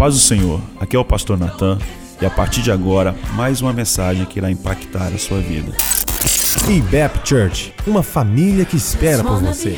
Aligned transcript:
paz 0.00 0.14
do 0.14 0.20
Senhor, 0.20 0.62
aqui 0.80 0.96
é 0.96 0.98
o 0.98 1.04
pastor 1.04 1.38
Natan 1.38 1.78
e 2.22 2.24
a 2.24 2.30
partir 2.30 2.62
de 2.62 2.72
agora, 2.72 3.14
mais 3.36 3.60
uma 3.60 3.70
mensagem 3.70 4.24
que 4.24 4.38
irá 4.38 4.50
impactar 4.50 5.08
a 5.08 5.18
sua 5.18 5.40
vida. 5.40 5.72
IBEP 6.70 7.28
Church, 7.28 7.74
uma 7.86 8.02
família 8.02 8.64
que 8.64 8.76
espera 8.76 9.22
por 9.22 9.38
você. 9.42 9.76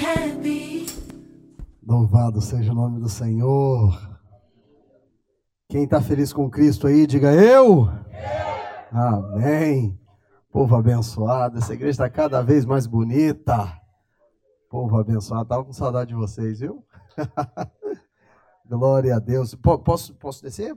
Louvado 1.84 2.40
seja 2.40 2.70
o 2.70 2.74
nome 2.76 3.00
do 3.00 3.08
Senhor. 3.08 3.98
Quem 5.68 5.82
está 5.82 6.00
feliz 6.00 6.32
com 6.32 6.48
Cristo 6.48 6.86
aí, 6.86 7.04
diga 7.04 7.32
eu. 7.32 7.90
Amém. 8.92 9.98
Povo 10.52 10.76
abençoado, 10.76 11.58
essa 11.58 11.74
igreja 11.74 11.90
está 11.90 12.08
cada 12.08 12.40
vez 12.42 12.64
mais 12.64 12.86
bonita. 12.86 13.76
Povo 14.70 14.96
abençoado, 15.00 15.42
estava 15.42 15.64
com 15.64 15.72
saudade 15.72 16.10
de 16.10 16.14
vocês, 16.14 16.60
viu? 16.60 16.84
Glória 18.72 19.16
a 19.16 19.18
Deus. 19.18 19.54
Posso, 19.54 20.14
posso 20.14 20.42
descer? 20.42 20.74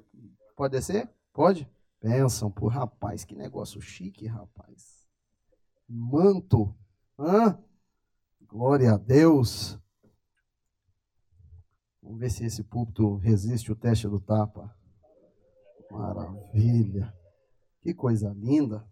Pode 0.53 0.73
descer? 0.73 1.09
Pode? 1.31 1.65
Pensam, 2.01 2.51
por 2.51 2.67
rapaz, 2.67 3.23
que 3.23 3.33
negócio 3.33 3.79
chique, 3.79 4.27
rapaz. 4.27 5.07
Manto. 5.87 6.75
Hã? 7.17 7.57
Glória 8.41 8.95
a 8.95 8.97
Deus. 8.97 9.79
Vamos 12.01 12.19
ver 12.19 12.29
se 12.31 12.43
esse 12.43 12.65
púlpito 12.65 13.15
resiste 13.15 13.71
o 13.71 13.75
teste 13.77 14.09
do 14.09 14.19
tapa. 14.19 14.77
Maravilha. 15.89 17.17
Que 17.79 17.93
coisa 17.93 18.29
linda. 18.35 18.85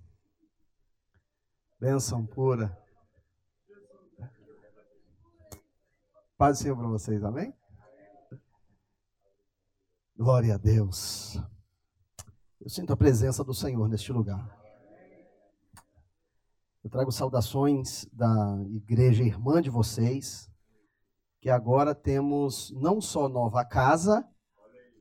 Benção 1.78 2.26
pura. 2.26 2.82
Paz 6.38 6.60
do 6.60 6.62
Senhor 6.64 6.78
para 6.78 6.88
vocês, 6.88 7.22
amém? 7.22 7.54
Glória 10.16 10.53
a 10.53 10.58
Deus. 10.58 11.42
Eu 12.61 12.69
sinto 12.69 12.94
a 12.94 12.97
presença 12.97 13.44
do 13.44 13.52
Senhor 13.52 13.89
neste 13.89 14.14
lugar. 14.14 14.47
Eu 16.83 16.89
trago 16.89 17.11
saudações 17.11 18.05
da 18.14 18.58
igreja 18.70 19.23
irmã 19.23 19.59
de 19.59 19.72
vocês, 19.72 20.52
que 21.42 21.50
agora 21.50 21.95
temos 21.95 22.72
não 22.80 23.02
só 23.02 23.28
nova 23.28 23.66
casa, 23.66 24.23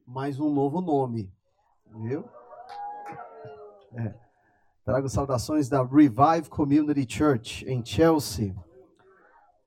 mas 0.07 0.41
um 0.41 0.51
novo 0.51 0.81
nome. 0.81 1.31
Viu? 1.95 2.25
É. 3.93 4.15
Trago 4.83 5.11
saudações 5.11 5.69
da 5.69 5.85
Revive 5.85 6.49
Community 6.49 7.07
Church 7.07 7.67
em 7.69 7.85
Chelsea. 7.85 8.57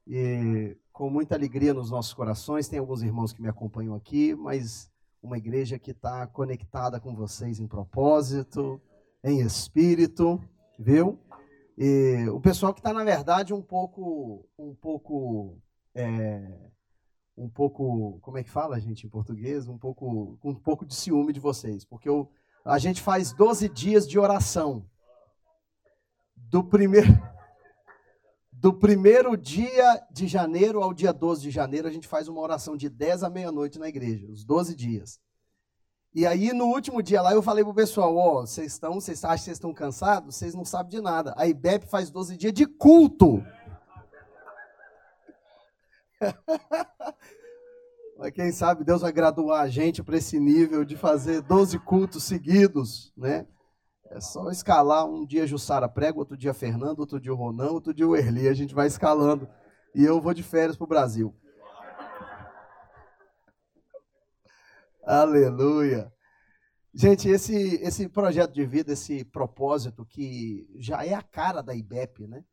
E 0.07 0.75
com 0.91 1.07
muita 1.07 1.35
alegria 1.35 1.73
nos 1.73 1.91
nossos 1.91 2.15
corações, 2.15 2.67
tem 2.67 2.79
alguns 2.79 3.03
irmãos 3.03 3.31
que 3.31 3.43
me 3.43 3.47
acompanham 3.47 3.93
aqui, 3.93 4.33
mas 4.33 4.91
uma 5.25 5.37
igreja 5.37 5.79
que 5.79 5.91
está 5.91 6.27
conectada 6.27 6.99
com 6.99 7.15
vocês 7.15 7.59
em 7.59 7.67
propósito, 7.67 8.79
em 9.23 9.41
espírito, 9.41 10.39
viu? 10.77 11.19
E 11.75 12.27
o 12.29 12.39
pessoal 12.39 12.73
que 12.73 12.79
está, 12.79 12.93
na 12.93 13.03
verdade, 13.03 13.53
um 13.53 13.61
pouco, 13.61 14.47
um 14.57 14.73
pouco, 14.75 15.57
é, 15.95 16.69
um 17.35 17.49
pouco, 17.49 18.19
como 18.21 18.37
é 18.37 18.43
que 18.43 18.49
fala, 18.51 18.79
gente, 18.79 19.07
em 19.07 19.09
português? 19.09 19.67
Um 19.67 19.77
pouco, 19.77 20.37
um 20.43 20.53
pouco 20.53 20.85
de 20.85 20.93
ciúme 20.93 21.33
de 21.33 21.39
vocês, 21.39 21.83
porque 21.83 22.07
eu, 22.07 22.29
a 22.63 22.77
gente 22.77 23.01
faz 23.01 23.33
12 23.33 23.67
dias 23.69 24.07
de 24.07 24.19
oração. 24.19 24.85
Do 26.35 26.63
primeiro, 26.63 27.07
do 28.57 28.73
primeiro 28.73 29.35
dia 29.35 30.01
de 30.11 30.27
janeiro 30.27 30.81
ao 30.81 30.93
dia 30.93 31.11
12 31.11 31.41
de 31.41 31.51
janeiro, 31.51 31.87
a 31.87 31.91
gente 31.91 32.07
faz 32.07 32.27
uma 32.27 32.41
oração 32.41 32.75
de 32.77 32.89
10 32.89 33.23
à 33.23 33.29
meia-noite 33.29 33.77
na 33.77 33.87
igreja, 33.87 34.31
os 34.31 34.43
12 34.43 34.75
dias. 34.75 35.19
E 36.13 36.25
aí, 36.25 36.53
no 36.53 36.67
último 36.67 37.03
dia 37.03 37.21
lá, 37.21 37.33
eu 37.33 37.41
falei 37.41 37.63
pro 37.63 37.73
pessoal, 37.73 38.15
ó, 38.15 38.41
vocês 38.41 38.71
estão, 38.71 38.93
vocês 38.93 39.23
acham 39.25 39.37
que 39.37 39.43
vocês 39.43 39.57
estão 39.57 39.73
cansados? 39.73 40.35
Vocês 40.35 40.55
não 40.55 40.63
sabem 40.63 40.91
de 40.91 41.01
nada. 41.01 41.33
A 41.35 41.45
IBEP 41.45 41.87
faz 41.87 42.09
12 42.09 42.37
dias 42.37 42.53
de 42.53 42.65
culto. 42.65 43.43
Mas 48.17 48.31
quem 48.31 48.53
sabe 48.53 48.85
Deus 48.85 49.01
vai 49.01 49.11
graduar 49.11 49.61
a 49.61 49.67
gente 49.67 50.01
para 50.01 50.15
esse 50.15 50.39
nível 50.39 50.85
de 50.85 50.95
fazer 50.95 51.41
12 51.41 51.77
cultos 51.79 52.23
seguidos, 52.23 53.11
né? 53.17 53.45
É 54.09 54.19
só 54.19 54.49
escalar. 54.49 55.05
Um 55.05 55.25
dia 55.25 55.47
Jussara 55.47 55.89
prega, 55.89 56.17
outro 56.17 56.37
dia 56.37 56.53
Fernando, 56.53 56.99
outro 56.99 57.19
dia 57.19 57.33
o 57.33 57.35
Ronan, 57.35 57.71
outro 57.71 57.93
dia 57.93 58.07
o 58.07 58.15
Erli. 58.15 58.47
A 58.47 58.53
gente 58.53 58.73
vai 58.73 58.87
escalando. 58.87 59.47
E 59.93 60.03
eu 60.03 60.21
vou 60.21 60.33
de 60.33 60.43
férias 60.43 60.75
para 60.75 60.85
o 60.85 60.87
Brasil. 60.87 61.35
Aleluia. 65.05 66.11
Gente, 66.93 67.27
esse, 67.27 67.75
esse 67.83 68.07
projeto 68.07 68.53
de 68.53 68.65
vida, 68.65 68.93
esse 68.93 69.25
propósito 69.25 70.05
que 70.05 70.65
já 70.77 71.05
é 71.05 71.13
a 71.13 71.21
cara 71.21 71.61
da 71.61 71.75
IBEP, 71.75 72.25
né? 72.25 72.43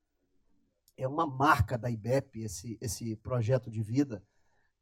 É 0.97 1.07
uma 1.07 1.27
marca 1.27 1.79
da 1.79 1.89
IBEP, 1.89 2.43
esse, 2.43 2.77
esse 2.81 3.15
projeto 3.17 3.71
de 3.71 3.83
vida. 3.83 4.23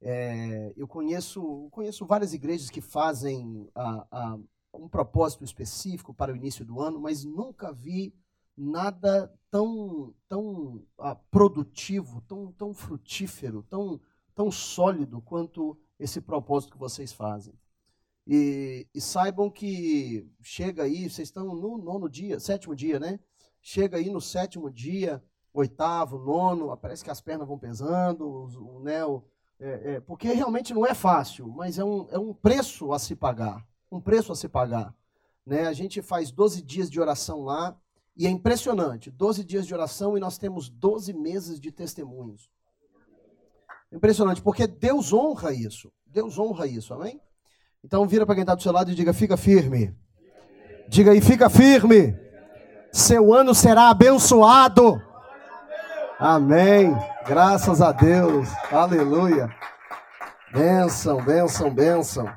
É, 0.00 0.72
eu 0.76 0.88
conheço, 0.88 1.68
conheço 1.70 2.06
várias 2.06 2.32
igrejas 2.32 2.70
que 2.70 2.80
fazem 2.80 3.68
a, 3.74 4.06
a 4.10 4.38
um 4.72 4.88
propósito 4.88 5.44
específico 5.44 6.14
para 6.14 6.32
o 6.32 6.36
início 6.36 6.64
do 6.64 6.80
ano, 6.80 7.00
mas 7.00 7.24
nunca 7.24 7.72
vi 7.72 8.14
nada 8.56 9.32
tão, 9.50 10.14
tão 10.28 10.82
ah, 10.98 11.14
produtivo, 11.14 12.20
tão, 12.22 12.52
tão 12.52 12.74
frutífero, 12.74 13.62
tão, 13.62 14.00
tão 14.34 14.50
sólido 14.50 15.20
quanto 15.20 15.78
esse 15.98 16.20
propósito 16.20 16.72
que 16.72 16.78
vocês 16.78 17.12
fazem. 17.12 17.54
E, 18.26 18.86
e, 18.94 19.00
saibam 19.00 19.50
que 19.50 20.28
chega 20.42 20.84
aí, 20.84 21.08
vocês 21.08 21.28
estão 21.28 21.54
no 21.54 21.78
nono 21.78 22.08
dia, 22.08 22.38
sétimo 22.38 22.76
dia, 22.76 23.00
né? 23.00 23.18
Chega 23.60 23.96
aí 23.96 24.10
no 24.10 24.20
sétimo 24.20 24.70
dia, 24.70 25.22
oitavo, 25.52 26.18
nono, 26.18 26.76
parece 26.76 27.02
que 27.02 27.10
as 27.10 27.20
pernas 27.20 27.48
vão 27.48 27.58
pesando, 27.58 28.26
o, 28.26 28.76
o, 28.76 28.80
né, 28.80 29.04
o, 29.04 29.24
é, 29.58 29.94
é, 29.94 30.00
porque 30.00 30.28
realmente 30.32 30.72
não 30.72 30.86
é 30.86 30.94
fácil, 30.94 31.48
mas 31.48 31.78
é 31.78 31.84
um, 31.84 32.06
é 32.10 32.18
um 32.18 32.32
preço 32.32 32.92
a 32.92 32.98
se 32.98 33.16
pagar 33.16 33.66
um 33.90 34.00
preço 34.00 34.32
a 34.32 34.36
se 34.36 34.48
pagar. 34.48 34.94
Né? 35.44 35.66
A 35.66 35.72
gente 35.72 36.00
faz 36.02 36.30
12 36.30 36.62
dias 36.62 36.90
de 36.90 37.00
oração 37.00 37.42
lá 37.42 37.76
e 38.16 38.26
é 38.26 38.30
impressionante. 38.30 39.10
12 39.10 39.44
dias 39.44 39.66
de 39.66 39.74
oração 39.74 40.16
e 40.16 40.20
nós 40.20 40.38
temos 40.38 40.68
12 40.68 41.12
meses 41.12 41.58
de 41.58 41.72
testemunhos. 41.72 42.50
Impressionante, 43.92 44.40
porque 44.40 44.66
Deus 44.66 45.12
honra 45.12 45.52
isso. 45.52 45.92
Deus 46.06 46.38
honra 46.38 46.66
isso, 46.66 46.94
amém? 46.94 47.20
Então 47.82 48.06
vira 48.06 48.24
para 48.24 48.34
quem 48.34 48.42
está 48.42 48.54
do 48.54 48.62
seu 48.62 48.72
lado 48.72 48.90
e 48.90 48.94
diga: 48.94 49.12
fica 49.12 49.36
firme. 49.36 49.96
Diga 50.88 51.12
aí, 51.12 51.20
fica 51.20 51.48
firme. 51.48 52.16
Seu 52.92 53.32
ano 53.32 53.54
será 53.54 53.90
abençoado. 53.90 55.00
Amém. 56.18 56.94
Graças 57.26 57.80
a 57.80 57.92
Deus. 57.92 58.48
Aleluia. 58.70 59.48
Bênção, 60.52 61.22
bênção, 61.22 61.72
bênção. 61.72 62.28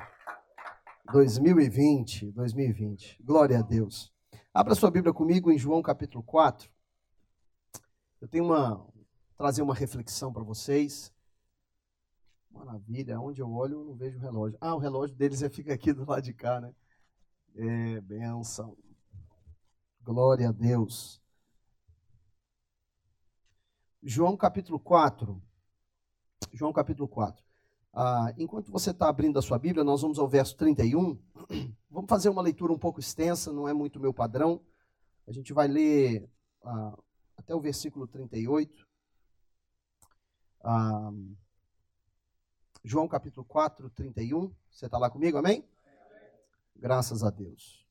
2020, 1.12 2.32
2020. 2.32 3.22
Glória 3.22 3.58
a 3.58 3.62
Deus. 3.62 4.12
Abra 4.52 4.74
sua 4.74 4.90
Bíblia 4.90 5.12
comigo 5.12 5.50
em 5.50 5.58
João 5.58 5.82
capítulo 5.82 6.22
4. 6.24 6.70
Eu 8.20 8.28
tenho 8.28 8.44
uma 8.44 8.86
trazer 9.36 9.62
uma 9.62 9.74
reflexão 9.74 10.32
para 10.32 10.42
vocês. 10.42 11.12
Maravilha, 12.50 13.20
onde 13.20 13.42
eu 13.42 13.50
olho 13.52 13.80
eu 13.80 13.84
não 13.84 13.94
vejo 13.94 14.16
o 14.16 14.20
relógio. 14.20 14.56
Ah, 14.60 14.74
o 14.74 14.78
relógio 14.78 15.14
deles 15.16 15.42
é 15.42 15.50
fica 15.50 15.74
aqui 15.74 15.92
do 15.92 16.08
lado 16.08 16.22
de 16.22 16.32
cá, 16.32 16.60
né? 16.60 16.74
É, 17.56 18.00
benção. 18.00 18.76
Glória 20.02 20.48
a 20.48 20.52
Deus. 20.52 21.20
João 24.02 24.36
capítulo 24.36 24.78
4. 24.78 25.42
João 26.52 26.72
capítulo 26.72 27.08
4. 27.08 27.43
Ah, 27.96 28.34
enquanto 28.36 28.72
você 28.72 28.90
está 28.90 29.08
abrindo 29.08 29.38
a 29.38 29.42
sua 29.42 29.56
Bíblia, 29.56 29.84
nós 29.84 30.02
vamos 30.02 30.18
ao 30.18 30.28
verso 30.28 30.56
31. 30.56 31.16
Vamos 31.88 32.08
fazer 32.08 32.28
uma 32.28 32.42
leitura 32.42 32.72
um 32.72 32.78
pouco 32.78 32.98
extensa, 32.98 33.52
não 33.52 33.68
é 33.68 33.72
muito 33.72 34.00
meu 34.00 34.12
padrão. 34.12 34.60
A 35.28 35.30
gente 35.30 35.52
vai 35.52 35.68
ler 35.68 36.28
ah, 36.64 36.98
até 37.36 37.54
o 37.54 37.60
versículo 37.60 38.08
38. 38.08 38.84
Ah, 40.60 41.12
João 42.82 43.06
capítulo 43.06 43.46
4, 43.46 43.88
31. 43.90 44.52
Você 44.68 44.86
está 44.86 44.98
lá 44.98 45.08
comigo, 45.08 45.38
amém? 45.38 45.64
Graças 46.74 47.22
a 47.22 47.30
Deus. 47.30 47.86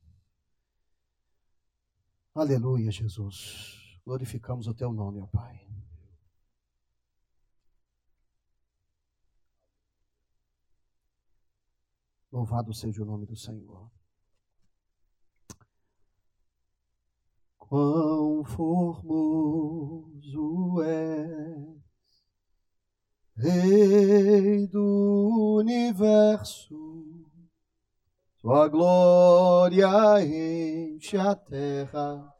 Aleluia, 2.36 2.92
Jesus. 2.92 4.00
Glorificamos 4.06 4.68
o 4.68 4.74
teu 4.74 4.92
nome, 4.92 5.22
ó 5.22 5.28
Pai. 5.28 5.63
Louvado 12.34 12.74
seja 12.74 13.04
o 13.04 13.06
nome 13.06 13.28
do 13.28 13.36
Senhor. 13.36 13.92
Quão 17.60 18.44
formoso 18.44 19.22
és, 20.82 21.64
Rei 23.36 24.66
do 24.66 25.60
universo, 25.60 27.24
tua 28.40 28.68
glória 28.68 29.88
enche 30.26 31.18
a 31.18 31.36
terra 31.36 32.34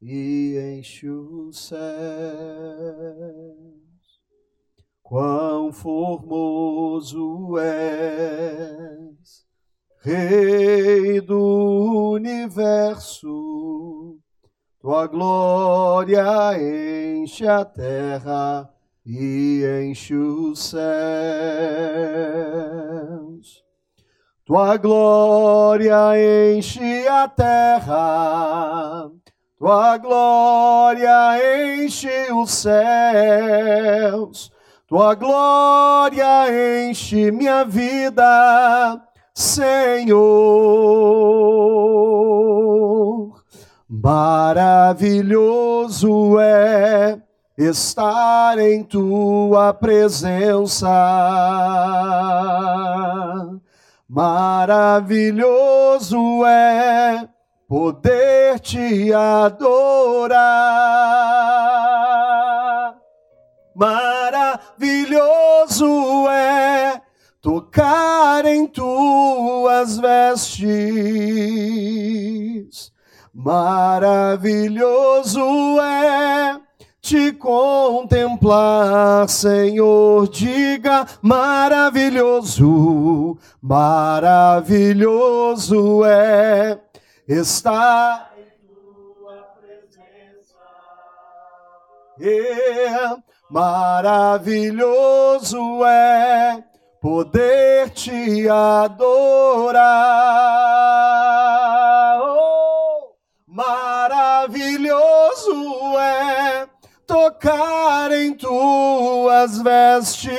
e 0.00 0.76
enche 0.78 1.10
os 1.10 1.58
céus. 1.58 1.80
Quão 5.10 5.72
formoso 5.72 7.58
és, 7.58 9.44
Rei 10.02 11.20
do 11.20 12.12
universo, 12.12 14.16
tua 14.80 15.08
glória 15.08 16.24
enche 16.54 17.44
a 17.44 17.64
terra 17.64 18.72
e 19.04 19.64
enche 19.82 20.14
os 20.14 20.60
céus. 20.60 20.78
Tua 24.46 24.76
glória 24.76 26.12
enche 26.54 27.08
a 27.08 27.26
terra, 27.26 29.10
tua 29.58 29.98
glória 29.98 31.82
enche 31.82 32.32
os 32.32 32.52
céus, 32.52 34.52
tua 34.90 35.14
glória 35.14 36.50
enche 36.90 37.30
minha 37.30 37.64
vida, 37.64 39.00
Senhor. 39.32 39.70
Maravilhoso 43.88 45.30
é 46.40 47.22
estar 47.56 48.58
em 48.58 48.82
tua 48.82 49.72
presença. 49.72 50.88
Maravilhoso 54.08 55.46
é 56.44 57.28
poder 57.68 58.58
te 58.58 59.12
adorar. 59.14 60.40
Maravilhoso 63.80 65.88
é 66.28 67.00
tocar 67.40 68.44
em 68.44 68.66
tuas 68.66 69.96
vestes. 69.96 70.60
Maravilhoso 73.32 75.40
é 75.80 76.60
te 77.00 77.32
contemplar, 77.32 79.26
Senhor, 79.30 80.28
diga 80.28 81.06
maravilhoso, 81.22 83.38
maravilhoso 83.62 86.04
é 86.04 86.78
estar 87.26 88.30
em 88.36 88.44
tua 88.68 89.36
presença. 89.58 90.58
É, 92.20 93.29
maravilhoso 93.50 95.84
é 95.84 96.62
poder 97.00 97.90
te 97.90 98.48
adorar. 98.48 99.80
Oh, 102.22 103.16
maravilhoso 103.48 104.94
é 105.98 106.68
tocar 107.06 108.12
em 108.12 108.32
tuas 108.34 109.60
vestes. 109.60 110.30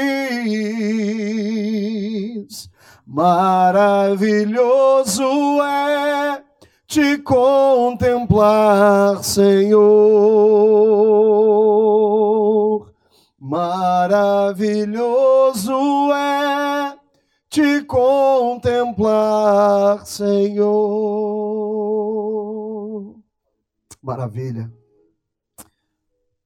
Maravilhoso 3.05 3.61
é 5.61 6.41
te 6.87 7.17
contemplar, 7.17 9.21
Senhor. 9.23 11.30
Maravilhoso 13.43 14.93
é 16.13 16.95
te 17.49 17.83
contemplar, 17.85 19.05
Senhor. 20.05 20.69
Maravilha. 23.99 24.71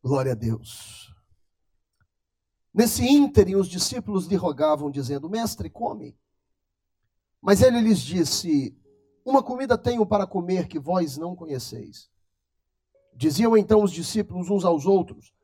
Glória 0.01 0.31
a 0.31 0.35
Deus. 0.35 1.13
Nesse 2.73 3.03
ínterim, 3.05 3.55
os 3.55 3.67
discípulos 3.67 4.27
lhe 4.27 4.37
rogavam, 4.37 4.89
dizendo: 4.89 5.29
Mestre, 5.29 5.69
come. 5.69 6.17
Mas 7.41 7.61
ele 7.61 7.81
lhes 7.81 7.99
disse: 7.99 8.73
Uma 9.25 9.43
comida 9.43 9.77
tenho 9.77 10.05
para 10.05 10.25
comer 10.25 10.69
que 10.69 10.79
vós 10.79 11.17
não 11.17 11.35
conheceis. 11.35 12.09
Diziam 13.13 13.57
então 13.57 13.83
os 13.83 13.91
discípulos 13.91 14.49
uns 14.49 14.63
aos 14.63 14.85
outros: 14.85 15.34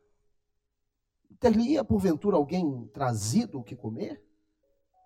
Ter-lhe-ia 1.42 1.84
porventura 1.84 2.38
alguém 2.38 2.88
trazido 2.94 3.60
o 3.60 3.64
que 3.64 3.76
comer? 3.76 4.24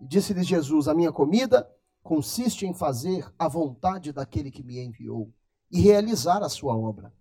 E 0.01 0.05
disse-lhes 0.05 0.45
Jesus: 0.45 0.89
A 0.89 0.93
minha 0.93 1.11
comida 1.11 1.65
consiste 2.03 2.65
em 2.65 2.73
fazer 2.73 3.25
a 3.39 3.47
vontade 3.47 4.11
daquele 4.11 4.51
que 4.51 4.61
me 4.61 4.77
enviou 4.77 5.33
e 5.71 5.79
realizar 5.79 6.43
a 6.43 6.49
sua 6.49 6.75
obra. 6.75 7.13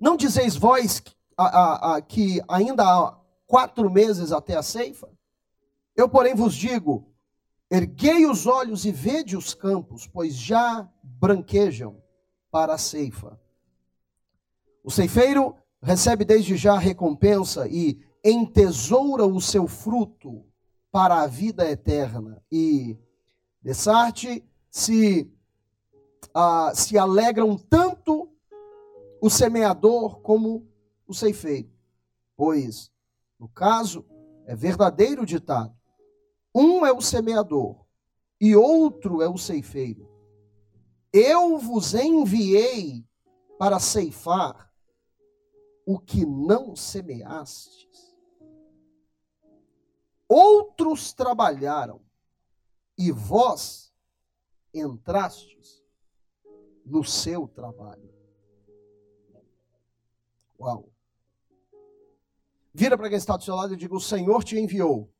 Não 0.00 0.16
dizeis 0.16 0.54
vós 0.54 1.00
que, 1.00 1.12
a, 1.36 1.44
a, 1.44 1.96
a, 1.96 2.00
que 2.00 2.40
ainda 2.48 2.84
há 2.84 3.18
quatro 3.48 3.90
meses 3.90 4.30
até 4.30 4.56
a 4.56 4.62
ceifa? 4.62 5.10
Eu, 5.96 6.08
porém, 6.08 6.36
vos 6.36 6.54
digo: 6.54 7.12
erguei 7.68 8.26
os 8.26 8.46
olhos 8.46 8.84
e 8.84 8.92
vede 8.92 9.36
os 9.36 9.54
campos, 9.54 10.06
pois 10.06 10.36
já 10.36 10.88
branquejam 11.02 12.00
para 12.48 12.74
a 12.74 12.78
ceifa. 12.78 13.40
O 14.84 14.90
ceifeiro 14.90 15.56
recebe 15.82 16.24
desde 16.24 16.56
já 16.56 16.74
a 16.74 16.78
recompensa 16.78 17.66
e 17.68 18.00
entesoura 18.24 19.26
o 19.26 19.40
seu 19.40 19.66
fruto 19.66 20.44
para 20.90 21.22
a 21.22 21.26
vida 21.26 21.68
eterna. 21.68 22.42
E 22.50 22.96
Dessarte 23.62 24.44
se, 24.68 25.32
ah, 26.34 26.72
se 26.74 26.98
alegram 26.98 27.56
tanto 27.56 28.28
o 29.20 29.30
semeador 29.30 30.20
como 30.20 30.66
o 31.06 31.14
ceifeiro. 31.14 31.70
Pois, 32.36 32.90
no 33.38 33.48
caso, 33.48 34.04
é 34.46 34.56
verdadeiro 34.56 35.24
ditado: 35.24 35.72
um 36.52 36.84
é 36.84 36.92
o 36.92 37.00
semeador 37.00 37.84
e 38.40 38.56
outro 38.56 39.22
é 39.22 39.28
o 39.28 39.38
ceifeiro. 39.38 40.10
Eu 41.12 41.56
vos 41.58 41.94
enviei 41.94 43.06
para 43.58 43.78
ceifar 43.78 44.71
o 45.86 45.98
que 45.98 46.24
não 46.24 46.74
semeastes. 46.76 48.14
Outros 50.28 51.12
trabalharam 51.12 52.00
e 52.96 53.10
vós 53.10 53.92
entrastes 54.72 55.82
no 56.84 57.04
seu 57.04 57.46
trabalho. 57.48 58.10
Uau. 60.58 60.88
Vira 62.72 62.96
para 62.96 63.08
quem 63.08 63.18
está 63.18 63.36
do 63.36 63.44
seu 63.44 63.54
lado 63.54 63.74
e 63.74 63.76
diga: 63.76 63.94
O 63.94 64.00
Senhor 64.00 64.42
te 64.42 64.58
enviou. 64.58 65.12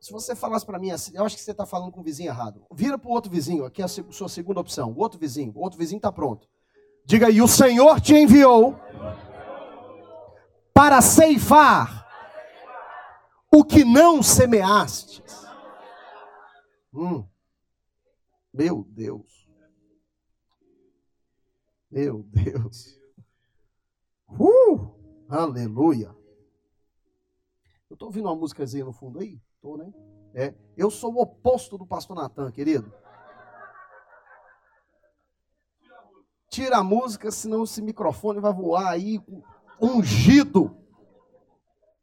Se 0.00 0.12
você 0.12 0.34
falasse 0.34 0.66
para 0.66 0.78
mim 0.78 0.90
assim, 0.90 1.16
eu 1.16 1.24
acho 1.24 1.36
que 1.36 1.42
você 1.42 1.52
está 1.52 1.64
falando 1.64 1.92
com 1.92 2.00
o 2.00 2.04
vizinho 2.04 2.28
errado. 2.28 2.66
Vira 2.74 2.98
para 2.98 3.08
o 3.08 3.12
outro 3.12 3.30
vizinho, 3.30 3.64
aqui 3.64 3.80
é 3.80 3.84
a 3.84 3.88
sua 3.88 4.28
segunda 4.28 4.60
opção. 4.60 4.92
O 4.92 4.98
outro 4.98 5.18
vizinho, 5.18 5.52
o 5.54 5.60
outro 5.60 5.78
vizinho 5.78 5.98
está 5.98 6.12
pronto. 6.12 6.46
Diga 7.04 7.26
aí: 7.26 7.40
O 7.42 7.48
Senhor 7.48 8.00
te 8.00 8.14
enviou 8.14 8.78
para 10.72 11.00
ceifar 11.00 12.04
o 13.52 13.64
que 13.64 13.84
não 13.84 14.22
semeaste. 14.22 15.22
Hum. 16.92 17.26
Meu 18.52 18.84
Deus. 18.88 19.48
Meu 21.90 22.24
Deus. 22.24 23.00
Uh, 24.28 24.90
aleluia. 25.28 26.14
Eu 27.88 27.94
estou 27.94 28.08
ouvindo 28.08 28.26
uma 28.26 28.34
músicazinha 28.34 28.84
no 28.84 28.92
fundo 28.92 29.20
aí? 29.20 29.40
Estou, 29.54 29.76
né? 29.78 29.92
É. 30.34 30.54
Eu 30.76 30.90
sou 30.90 31.14
o 31.14 31.20
oposto 31.20 31.78
do 31.78 31.86
pastor 31.86 32.16
Natan, 32.16 32.50
querido. 32.50 32.92
Tira 36.54 36.78
a 36.78 36.84
música, 36.84 37.32
senão 37.32 37.64
esse 37.64 37.82
microfone 37.82 38.38
vai 38.38 38.52
voar 38.52 38.86
aí 38.86 39.20
ungido. 39.82 40.70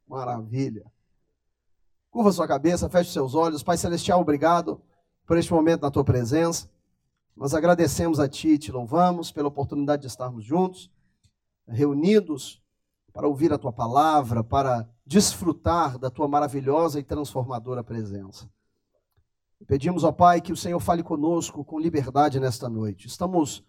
Maravilha. 0.06 0.84
Curva 2.10 2.30
sua 2.32 2.46
cabeça, 2.46 2.86
feche 2.90 3.10
seus 3.10 3.34
olhos. 3.34 3.62
Pai 3.62 3.78
Celestial, 3.78 4.20
obrigado 4.20 4.78
por 5.26 5.38
este 5.38 5.50
momento 5.50 5.80
na 5.80 5.90
tua 5.90 6.04
presença. 6.04 6.68
Nós 7.34 7.54
agradecemos 7.54 8.20
a 8.20 8.28
Ti, 8.28 8.58
te 8.58 8.70
louvamos 8.70 9.32
pela 9.32 9.48
oportunidade 9.48 10.02
de 10.02 10.08
estarmos 10.08 10.44
juntos 10.44 10.90
reunidos 11.66 12.62
para 13.10 13.26
ouvir 13.26 13.54
a 13.54 13.58
tua 13.58 13.72
palavra, 13.72 14.44
para 14.44 14.86
desfrutar 15.06 15.96
da 15.98 16.10
tua 16.10 16.28
maravilhosa 16.28 17.00
e 17.00 17.02
transformadora 17.02 17.82
presença. 17.82 18.46
Pedimos 19.66 20.04
ao 20.04 20.12
Pai 20.12 20.42
que 20.42 20.52
o 20.52 20.56
Senhor 20.58 20.78
fale 20.78 21.02
conosco 21.02 21.64
com 21.64 21.80
liberdade 21.80 22.38
nesta 22.38 22.68
noite. 22.68 23.06
Estamos 23.06 23.64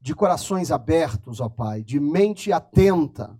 de 0.00 0.14
corações 0.14 0.70
abertos, 0.70 1.40
ó 1.40 1.48
Pai, 1.48 1.82
de 1.82 1.98
mente 1.98 2.52
atenta 2.52 3.38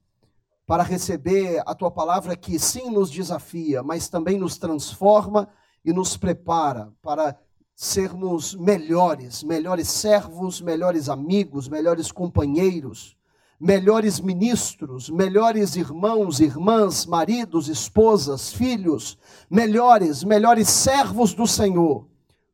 para 0.67 0.83
receber 0.83 1.63
a 1.67 1.75
tua 1.75 1.91
palavra 1.91 2.37
que 2.37 2.59
sim 2.59 2.91
nos 2.91 3.11
desafia, 3.11 3.83
mas 3.83 4.09
também 4.09 4.39
nos 4.39 4.59
transforma 4.59 5.49
e 5.85 5.93
nos 5.93 6.17
prepara 6.17 6.93
para 7.01 7.39
sermos 7.75 8.55
melhores, 8.55 9.43
melhores 9.43 9.89
servos, 9.89 10.61
melhores 10.61 11.09
amigos, 11.09 11.69
melhores 11.69 12.11
companheiros, 12.11 13.17
melhores 13.59 14.21
ministros, 14.21 15.09
melhores 15.09 15.77
irmãos, 15.77 16.41
irmãs, 16.41 17.07
maridos, 17.07 17.69
esposas, 17.69 18.53
filhos, 18.53 19.17
melhores, 19.49 20.23
melhores 20.23 20.69
servos 20.69 21.33
do 21.33 21.47
Senhor, 21.47 22.07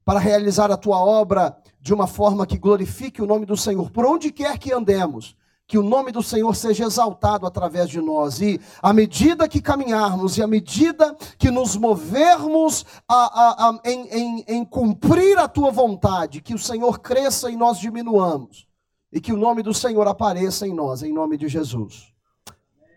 para 0.04 0.20
realizar 0.20 0.70
a 0.70 0.76
tua 0.76 0.98
obra 0.98 1.56
de 1.80 1.94
uma 1.94 2.06
forma 2.06 2.46
que 2.46 2.58
glorifique 2.58 3.22
o 3.22 3.26
nome 3.26 3.46
do 3.46 3.56
Senhor, 3.56 3.90
por 3.90 4.04
onde 4.06 4.30
quer 4.30 4.58
que 4.58 4.72
andemos, 4.72 5.36
que 5.66 5.78
o 5.78 5.82
nome 5.82 6.12
do 6.12 6.22
Senhor 6.22 6.54
seja 6.54 6.84
exaltado 6.84 7.46
através 7.46 7.88
de 7.88 8.00
nós. 8.00 8.40
E 8.40 8.60
à 8.82 8.92
medida 8.92 9.48
que 9.48 9.62
caminharmos 9.62 10.36
e 10.36 10.42
à 10.42 10.46
medida 10.46 11.16
que 11.38 11.50
nos 11.50 11.76
movermos 11.76 12.84
a, 13.08 13.14
a, 13.14 13.68
a, 13.68 13.80
em, 13.84 14.08
em, 14.08 14.44
em 14.46 14.64
cumprir 14.64 15.38
a 15.38 15.48
tua 15.48 15.70
vontade, 15.70 16.42
que 16.42 16.54
o 16.54 16.58
Senhor 16.58 17.00
cresça 17.00 17.50
e 17.50 17.56
nós 17.56 17.78
diminuamos. 17.78 18.66
E 19.10 19.20
que 19.20 19.32
o 19.32 19.36
nome 19.36 19.62
do 19.62 19.72
Senhor 19.72 20.06
apareça 20.06 20.66
em 20.66 20.74
nós, 20.74 21.02
em 21.02 21.12
nome 21.12 21.38
de 21.38 21.48
Jesus. 21.48 22.12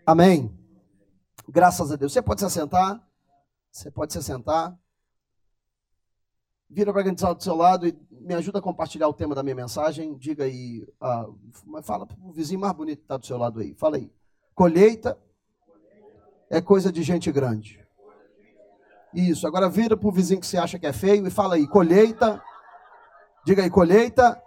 Amém. 0.04 0.52
Graças 1.48 1.90
a 1.90 1.96
Deus. 1.96 2.12
Você 2.12 2.20
pode 2.20 2.40
se 2.40 2.46
assentar? 2.46 3.00
Você 3.70 3.90
pode 3.90 4.12
se 4.12 4.18
assentar. 4.18 4.76
Vira 6.70 6.92
para 6.92 7.02
quem 7.02 7.12
está 7.12 7.32
do 7.32 7.42
seu 7.42 7.54
lado 7.54 7.86
e 7.86 7.98
me 8.10 8.34
ajuda 8.34 8.58
a 8.58 8.62
compartilhar 8.62 9.08
o 9.08 9.14
tema 9.14 9.34
da 9.34 9.42
minha 9.42 9.54
mensagem. 9.54 10.16
Diga 10.18 10.44
aí, 10.44 10.86
uh, 11.02 11.82
fala 11.82 12.06
para 12.06 12.16
o 12.22 12.32
vizinho 12.32 12.60
mais 12.60 12.74
bonito 12.74 12.98
que 12.98 13.04
está 13.04 13.16
do 13.16 13.24
seu 13.24 13.38
lado 13.38 13.60
aí. 13.60 13.74
Fala 13.74 13.96
aí. 13.96 14.12
Colheita 14.54 15.18
é 16.50 16.60
coisa 16.60 16.92
de 16.92 17.02
gente 17.02 17.32
grande. 17.32 17.82
Isso. 19.14 19.46
Agora 19.46 19.68
vira 19.68 19.96
para 19.96 20.08
o 20.08 20.12
vizinho 20.12 20.40
que 20.40 20.46
você 20.46 20.58
acha 20.58 20.78
que 20.78 20.86
é 20.86 20.92
feio 20.92 21.26
e 21.26 21.30
fala 21.30 21.54
aí. 21.54 21.66
Colheita. 21.66 22.42
Diga 23.46 23.62
aí, 23.62 23.70
colheita 23.70 24.42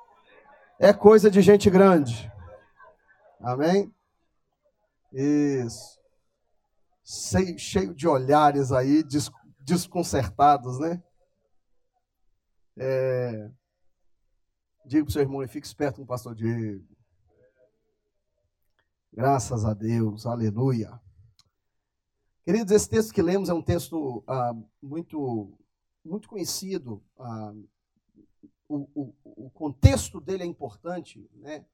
é 0.80 0.94
coisa 0.94 1.30
de 1.30 1.42
gente 1.42 1.70
grande. 1.70 2.32
Amém? 3.40 3.92
Isso. 5.12 6.00
Cheio 7.58 7.94
de 7.94 8.08
olhares 8.08 8.72
aí 8.72 9.04
desconcertados, 9.60 10.80
né? 10.80 11.02
É... 12.78 13.52
Diga 14.86 15.04
para 15.04 15.10
o 15.10 15.12
seu 15.12 15.22
irmão 15.22 15.48
fique 15.48 15.68
esperto 15.68 15.98
com 15.98 16.04
o 16.04 16.08
pastor 16.08 16.34
Diego. 16.34 16.86
Graças 19.14 19.66
a 19.66 19.74
Deus, 19.74 20.26
aleluia. 20.26 21.00
Queridos, 22.44 22.72
esse 22.72 22.90
texto 22.90 23.14
que 23.14 23.22
lemos 23.22 23.50
é 23.50 23.54
um 23.54 23.62
texto 23.62 24.24
ah, 24.26 24.54
muito, 24.82 25.58
muito 26.04 26.28
conhecido. 26.28 27.04
Ah, 27.20 27.54
o, 28.68 28.88
o, 28.96 29.14
o, 29.24 29.50
contexto 29.52 30.20
dele 30.20 30.44
é 30.44 30.46
importante. 30.46 31.30
Né? 31.36 31.66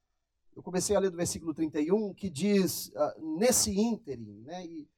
Eu 0.55 0.63
comecei 0.63 0.95
a 0.95 0.99
ler 0.99 1.11
do 1.11 1.17
versículo 1.17 1.53
31, 1.53 2.13
que 2.13 2.29
diz, 2.29 2.91
ah, 2.95 3.15
nesse 3.37 3.71
ínterim, 3.71 4.41
né? 4.41 4.65
e 4.65 4.89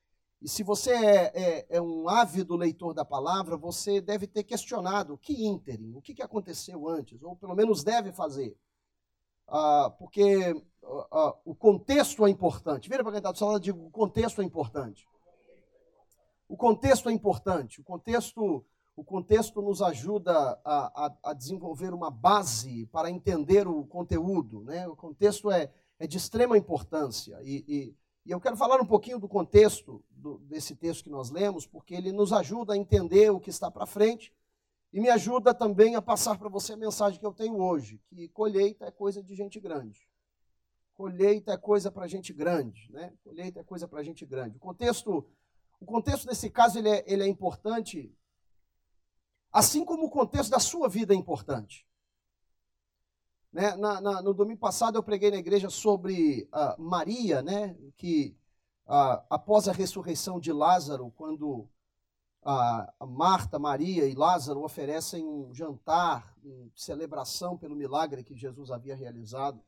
e 0.42 0.48
se 0.48 0.64
você 0.64 0.92
é, 0.92 1.32
é, 1.34 1.66
é, 1.70 1.82
um 1.82 2.08
ávido 2.08 2.56
leitor 2.56 2.94
da 2.94 3.04
palavra, 3.04 3.58
você 3.58 4.00
deve 4.00 4.26
ter 4.26 4.44
questionado 4.44 5.18
que 5.18 5.46
ínterim, 5.46 5.94
o 5.96 6.02
que, 6.02 6.14
que 6.14 6.24
aconteceu 6.24 6.88
antes, 6.88 7.22
ou 7.22 7.36
pelo 7.36 7.56
menos 7.56 7.84
deve 7.84 8.14
fazer. 8.14 8.58
Ah, 9.48 9.94
porque 10.00 10.56
ah, 10.84 11.08
ah 11.12 11.36
o 11.44 11.54
contexto 11.54 12.26
é 12.26 12.30
importante. 12.30 12.90
Vira 12.90 13.04
para 13.04 13.12
quem 13.12 13.18
está 13.18 13.32
do 13.32 13.38
seu 13.38 13.52
e 13.58 13.60
diga: 13.60 13.78
o 13.78 13.92
contexto 13.92 14.42
é 14.42 14.46
importante. 14.46 15.06
O 16.48 16.56
contexto 16.56 17.10
é 17.10 17.12
importante. 17.12 17.82
O 17.82 17.84
contexto, 17.84 18.66
o 18.96 19.04
contexto 19.04 19.62
nos 19.62 19.82
ajuda 19.82 20.34
a, 20.64 21.06
a, 21.06 21.16
a 21.32 21.34
desenvolver 21.34 21.94
uma 21.94 22.10
base 22.10 22.86
para 22.88 23.12
entender 23.12 23.68
o 23.68 23.84
conteúdo. 23.86 24.64
Né? 24.64 24.88
O 24.88 24.96
contexto 24.96 25.52
é, 25.52 25.70
é 26.00 26.08
de 26.08 26.18
extrema 26.18 26.58
importância. 26.58 27.38
E, 27.44 27.66
e 27.68 27.96
e 28.26 28.32
eu 28.32 28.40
quero 28.40 28.58
falar 28.58 28.82
um 28.82 28.86
pouquinho 28.86 29.20
do 29.20 29.28
contexto 29.28 30.04
do, 30.10 30.38
desse 30.40 30.76
texto 30.76 31.04
que 31.04 31.10
nós 31.10 31.30
lemos, 31.30 31.66
porque 31.66 31.96
ele 31.96 32.12
nos 32.12 32.32
ajuda 32.34 32.74
a 32.74 32.78
entender 32.78 33.32
o 33.32 33.40
que 33.40 33.50
está 33.50 33.72
para 33.72 33.86
frente 33.86 34.34
e 34.92 35.00
me 35.00 35.10
ajuda 35.10 35.54
também 35.54 35.96
a 35.96 36.02
passar 36.02 36.38
para 36.38 36.50
você 36.50 36.74
a 36.74 36.78
mensagem 36.78 37.20
que 37.20 37.26
eu 37.26 37.34
tenho 37.34 37.58
hoje, 37.58 38.02
que 38.08 38.28
colheita 38.30 38.86
é 38.86 38.92
coisa 38.92 39.24
de 39.24 39.36
gente 39.36 39.60
grande. 39.60 40.08
Colheita 40.94 41.54
é 41.54 41.58
coisa 41.58 41.90
para 41.90 42.08
gente 42.08 42.34
grande, 42.34 42.92
né? 42.92 43.14
Colheita 43.24 43.62
é 43.62 43.64
coisa 43.64 43.88
para 43.88 44.04
gente 44.04 44.26
grande. 44.26 44.58
O 44.58 44.60
contexto, 44.60 45.26
o 45.80 45.86
contexto 45.86 46.28
desse 46.28 46.50
caso 46.50 46.78
ele 46.78 46.90
é, 46.90 47.04
ele 47.08 47.24
é 47.24 47.28
importante, 47.28 48.14
assim 49.52 49.86
como 49.86 50.08
o 50.08 50.10
contexto 50.10 50.52
da 50.52 50.60
sua 50.60 50.90
vida 50.90 51.14
é 51.14 51.18
importante. 51.18 51.88
Né? 53.52 53.76
Na, 53.76 54.00
na, 54.00 54.22
no 54.22 54.34
domingo 54.34 54.60
passado 54.60 54.98
eu 54.98 55.04
preguei 55.04 55.32
na 55.32 55.38
igreja 55.38 55.70
sobre 55.70 56.48
uh, 56.54 56.82
Maria, 56.82 57.42
né? 57.42 57.76
que 57.98 58.36
uh, 58.86 59.22
após 59.30 59.68
a 59.68 59.72
ressurreição 59.72 60.40
de 60.40 60.52
Lázaro, 60.52 61.12
quando 61.16 61.68
uh, 62.44 63.08
Marta, 63.08 63.58
Maria 63.58 64.06
e 64.06 64.14
Lázaro 64.14 64.64
oferecem 64.64 65.26
um 65.26 65.54
jantar, 65.54 66.36
em 66.44 66.72
celebração 66.76 67.58
pelo 67.58 67.76
milagre 67.76 68.24
que 68.24 68.36
Jesus 68.36 68.72
havia 68.72 68.96
realizado, 68.96 69.62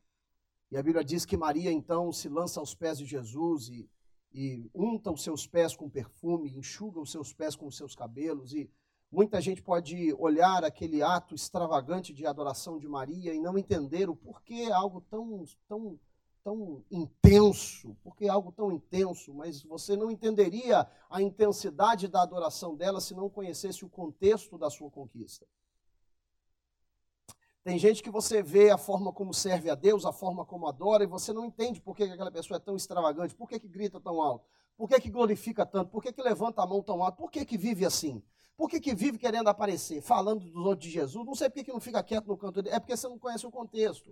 e 0.70 0.76
a 0.76 0.82
Bíblia 0.82 1.04
diz 1.04 1.26
que 1.26 1.36
Maria 1.36 1.70
então 1.70 2.10
se 2.10 2.30
lança 2.30 2.58
aos 2.58 2.74
pés 2.74 2.96
de 2.96 3.04
Jesus 3.04 3.68
e, 3.68 3.90
e 4.32 4.70
unta 4.74 5.12
os 5.12 5.22
seus 5.22 5.46
pés 5.46 5.76
com 5.76 5.90
perfume, 5.90 6.56
enxuga 6.56 6.98
os 6.98 7.10
seus 7.10 7.30
pés 7.30 7.54
com 7.54 7.66
os 7.66 7.76
seus 7.76 7.94
cabelos 7.94 8.54
e 8.54 8.70
Muita 9.12 9.42
gente 9.42 9.60
pode 9.60 10.14
olhar 10.14 10.64
aquele 10.64 11.02
ato 11.02 11.34
extravagante 11.34 12.14
de 12.14 12.26
adoração 12.26 12.78
de 12.78 12.88
Maria 12.88 13.34
e 13.34 13.38
não 13.38 13.58
entender 13.58 14.08
o 14.08 14.16
porquê 14.16 14.70
algo 14.72 15.02
tão, 15.02 15.44
tão, 15.68 16.00
tão 16.42 16.82
intenso, 16.90 17.94
porque 18.02 18.26
algo 18.26 18.50
tão 18.50 18.72
intenso, 18.72 19.34
mas 19.34 19.62
você 19.62 19.94
não 19.96 20.10
entenderia 20.10 20.88
a 21.10 21.20
intensidade 21.20 22.08
da 22.08 22.22
adoração 22.22 22.74
dela 22.74 23.02
se 23.02 23.14
não 23.14 23.28
conhecesse 23.28 23.84
o 23.84 23.90
contexto 23.90 24.56
da 24.56 24.70
sua 24.70 24.90
conquista. 24.90 25.46
Tem 27.62 27.78
gente 27.78 28.02
que 28.02 28.10
você 28.10 28.42
vê 28.42 28.70
a 28.70 28.78
forma 28.78 29.12
como 29.12 29.34
serve 29.34 29.68
a 29.68 29.74
Deus, 29.74 30.06
a 30.06 30.12
forma 30.12 30.42
como 30.42 30.66
adora, 30.66 31.04
e 31.04 31.06
você 31.06 31.34
não 31.34 31.44
entende 31.44 31.82
por 31.82 31.94
que 31.94 32.04
aquela 32.04 32.32
pessoa 32.32 32.56
é 32.56 32.60
tão 32.60 32.76
extravagante, 32.76 33.34
por 33.34 33.46
que, 33.46 33.60
que 33.60 33.68
grita 33.68 34.00
tão 34.00 34.22
alto, 34.22 34.46
por 34.74 34.88
que, 34.88 34.98
que 34.98 35.10
glorifica 35.10 35.66
tanto, 35.66 35.90
por 35.90 36.02
que, 36.02 36.14
que 36.14 36.22
levanta 36.22 36.62
a 36.62 36.66
mão 36.66 36.82
tão 36.82 37.04
alto, 37.04 37.18
por 37.18 37.30
que, 37.30 37.44
que 37.44 37.58
vive 37.58 37.84
assim. 37.84 38.22
Por 38.56 38.68
que, 38.68 38.80
que 38.80 38.94
vive 38.94 39.18
querendo 39.18 39.48
aparecer, 39.48 40.02
falando 40.02 40.44
dos 40.44 40.66
outros 40.66 40.86
de 40.86 40.90
Jesus? 40.90 41.24
Não 41.24 41.34
sei 41.34 41.48
por 41.48 41.54
que, 41.54 41.64
que 41.64 41.72
não 41.72 41.80
fica 41.80 42.02
quieto 42.02 42.26
no 42.26 42.36
canto 42.36 42.62
dele. 42.62 42.76
É 42.76 42.78
porque 42.78 42.96
você 42.96 43.08
não 43.08 43.18
conhece 43.18 43.46
o 43.46 43.50
contexto. 43.50 44.10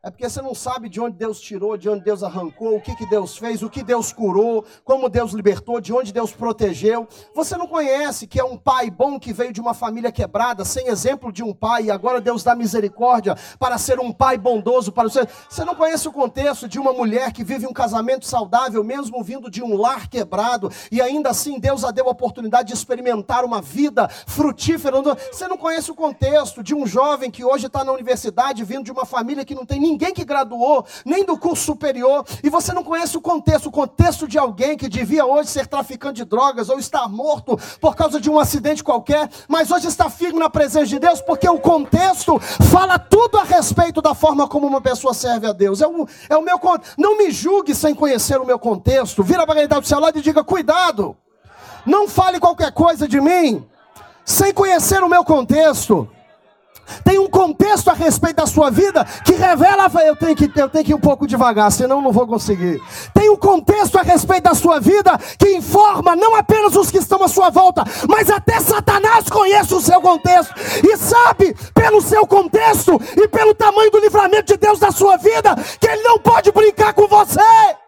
É 0.00 0.10
porque 0.10 0.30
você 0.30 0.40
não 0.40 0.54
sabe 0.54 0.88
de 0.88 1.00
onde 1.00 1.16
Deus 1.16 1.40
tirou, 1.40 1.76
de 1.76 1.88
onde 1.88 2.04
Deus 2.04 2.22
arrancou, 2.22 2.76
o 2.76 2.80
que, 2.80 2.94
que 2.94 3.04
Deus 3.04 3.36
fez, 3.36 3.64
o 3.64 3.68
que 3.68 3.82
Deus 3.82 4.12
curou, 4.12 4.64
como 4.84 5.08
Deus 5.08 5.32
libertou, 5.32 5.80
de 5.80 5.92
onde 5.92 6.12
Deus 6.12 6.30
protegeu. 6.30 7.08
Você 7.34 7.56
não 7.56 7.66
conhece 7.66 8.24
que 8.24 8.38
é 8.38 8.44
um 8.44 8.56
pai 8.56 8.92
bom 8.92 9.18
que 9.18 9.32
veio 9.32 9.52
de 9.52 9.60
uma 9.60 9.74
família 9.74 10.12
quebrada, 10.12 10.64
sem 10.64 10.86
exemplo 10.86 11.32
de 11.32 11.42
um 11.42 11.52
pai, 11.52 11.86
e 11.86 11.90
agora 11.90 12.20
Deus 12.20 12.44
dá 12.44 12.54
misericórdia 12.54 13.36
para 13.58 13.76
ser 13.76 13.98
um 13.98 14.12
pai 14.12 14.38
bondoso 14.38 14.92
para 14.92 15.08
você. 15.08 15.26
Você 15.50 15.64
não 15.64 15.74
conhece 15.74 16.06
o 16.06 16.12
contexto 16.12 16.68
de 16.68 16.78
uma 16.78 16.92
mulher 16.92 17.32
que 17.32 17.42
vive 17.42 17.66
um 17.66 17.72
casamento 17.72 18.24
saudável, 18.24 18.84
mesmo 18.84 19.20
vindo 19.24 19.50
de 19.50 19.64
um 19.64 19.76
lar 19.76 20.08
quebrado, 20.08 20.70
e 20.92 21.02
ainda 21.02 21.30
assim 21.30 21.58
Deus 21.58 21.82
a 21.82 21.90
deu 21.90 22.06
a 22.06 22.12
oportunidade 22.12 22.68
de 22.68 22.74
experimentar 22.74 23.44
uma 23.44 23.60
vida 23.60 24.06
frutífera. 24.28 25.02
Você 25.32 25.48
não 25.48 25.56
conhece 25.56 25.90
o 25.90 25.94
contexto 25.96 26.62
de 26.62 26.72
um 26.72 26.86
jovem 26.86 27.32
que 27.32 27.44
hoje 27.44 27.66
está 27.66 27.82
na 27.82 27.90
universidade, 27.90 28.62
vindo 28.62 28.84
de 28.84 28.92
uma 28.92 29.04
família 29.04 29.44
que 29.44 29.56
não 29.56 29.66
tem 29.66 29.87
ninguém 29.90 30.12
que 30.12 30.24
graduou, 30.24 30.84
nem 31.04 31.24
do 31.24 31.36
curso 31.36 31.64
superior, 31.64 32.24
e 32.42 32.50
você 32.50 32.72
não 32.72 32.84
conhece 32.84 33.16
o 33.16 33.20
contexto, 33.20 33.66
o 33.66 33.72
contexto 33.72 34.28
de 34.28 34.38
alguém 34.38 34.76
que 34.76 34.88
devia 34.88 35.24
hoje 35.24 35.50
ser 35.50 35.66
traficante 35.66 36.16
de 36.16 36.24
drogas 36.24 36.68
ou 36.68 36.78
estar 36.78 37.08
morto 37.08 37.58
por 37.80 37.96
causa 37.96 38.20
de 38.20 38.30
um 38.30 38.38
acidente 38.38 38.84
qualquer, 38.84 39.28
mas 39.48 39.70
hoje 39.70 39.86
está 39.86 40.10
firme 40.10 40.38
na 40.38 40.50
presença 40.50 40.86
de 40.86 40.98
Deus, 40.98 41.20
porque 41.20 41.48
o 41.48 41.58
contexto 41.58 42.38
fala 42.70 42.98
tudo 42.98 43.38
a 43.38 43.44
respeito 43.44 44.02
da 44.02 44.14
forma 44.14 44.46
como 44.48 44.66
uma 44.66 44.80
pessoa 44.80 45.14
serve 45.14 45.46
a 45.46 45.52
Deus. 45.52 45.80
É 45.80 45.86
o, 45.86 46.06
é 46.28 46.36
o 46.36 46.42
meu 46.42 46.58
Não 46.96 47.16
me 47.16 47.30
julgue 47.30 47.74
sem 47.74 47.94
conhecer 47.94 48.40
o 48.40 48.46
meu 48.46 48.58
contexto. 48.58 49.22
Vira 49.22 49.46
para 49.46 49.56
quem 49.56 49.68
do 49.68 49.86
seu 49.86 50.00
lado 50.00 50.18
e 50.18 50.22
diga: 50.22 50.44
cuidado, 50.44 51.16
não 51.84 52.08
fale 52.08 52.38
qualquer 52.40 52.72
coisa 52.72 53.06
de 53.06 53.20
mim 53.20 53.66
sem 54.24 54.52
conhecer 54.52 55.02
o 55.02 55.08
meu 55.08 55.24
contexto. 55.24 56.08
Tem 57.04 57.18
um 57.18 57.28
contexto 57.28 57.88
a 57.88 57.94
respeito 57.94 58.36
da 58.36 58.46
sua 58.46 58.70
vida 58.70 59.04
que 59.24 59.32
revela. 59.32 59.90
Eu 60.04 60.16
tenho 60.16 60.36
que, 60.36 60.50
eu 60.56 60.68
tenho 60.68 60.84
que 60.84 60.92
ir 60.92 60.94
um 60.94 61.00
pouco 61.00 61.26
devagar, 61.26 61.70
senão 61.72 62.02
não 62.02 62.12
vou 62.12 62.26
conseguir. 62.26 62.80
Tem 63.14 63.30
um 63.30 63.36
contexto 63.36 63.98
a 63.98 64.02
respeito 64.02 64.44
da 64.44 64.54
sua 64.54 64.80
vida 64.80 65.18
que 65.38 65.56
informa 65.56 66.16
não 66.16 66.34
apenas 66.34 66.76
os 66.76 66.90
que 66.90 66.98
estão 66.98 67.22
à 67.22 67.28
sua 67.28 67.50
volta, 67.50 67.84
mas 68.08 68.30
até 68.30 68.60
Satanás 68.60 69.28
conhece 69.28 69.74
o 69.74 69.80
seu 69.80 70.00
contexto 70.00 70.54
e 70.84 70.96
sabe, 70.96 71.54
pelo 71.74 72.00
seu 72.00 72.26
contexto 72.26 73.00
e 73.16 73.28
pelo 73.28 73.54
tamanho 73.54 73.90
do 73.90 73.98
livramento 73.98 74.52
de 74.52 74.56
Deus 74.56 74.78
da 74.78 74.90
sua 74.90 75.16
vida, 75.16 75.54
que 75.80 75.86
ele 75.86 76.02
não 76.02 76.18
pode 76.18 76.52
brincar 76.52 76.92
com 76.92 77.06
você. 77.06 77.87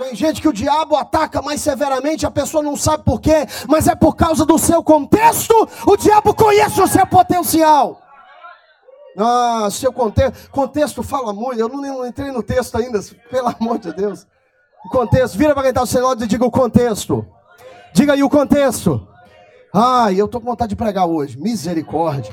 Tem 0.00 0.14
gente 0.14 0.40
que 0.40 0.48
o 0.48 0.52
diabo 0.52 0.96
ataca 0.96 1.42
mais 1.42 1.60
severamente, 1.60 2.24
a 2.24 2.30
pessoa 2.30 2.62
não 2.62 2.74
sabe 2.74 3.04
por 3.04 3.20
quê, 3.20 3.46
mas 3.68 3.86
é 3.86 3.94
por 3.94 4.16
causa 4.16 4.46
do 4.46 4.58
seu 4.58 4.82
contexto. 4.82 5.52
O 5.86 5.94
diabo 5.94 6.32
conhece 6.32 6.80
o 6.80 6.86
seu 6.86 7.06
potencial. 7.06 8.00
Ah, 9.18 9.68
seu 9.70 9.92
contexto, 9.92 10.50
contexto 10.50 11.02
fala 11.02 11.34
muito. 11.34 11.60
Eu 11.60 11.68
não, 11.68 11.82
não 11.82 12.06
entrei 12.06 12.32
no 12.32 12.42
texto 12.42 12.78
ainda, 12.78 12.98
pelo 13.30 13.48
amor 13.48 13.78
de 13.78 13.92
Deus. 13.92 14.26
O 14.86 14.88
contexto, 14.88 15.36
vira 15.36 15.52
para 15.52 15.64
quem 15.64 15.68
está 15.68 15.82
ao 15.82 15.86
seu 15.86 16.02
lado 16.02 16.24
e 16.24 16.26
diga 16.26 16.46
o 16.46 16.50
contexto. 16.50 17.26
Diga 17.92 18.14
aí 18.14 18.22
o 18.22 18.30
contexto. 18.30 19.06
Ai, 19.74 20.18
eu 20.18 20.24
estou 20.24 20.40
com 20.40 20.46
vontade 20.46 20.70
de 20.70 20.76
pregar 20.76 21.06
hoje. 21.06 21.38
Misericórdia. 21.38 22.32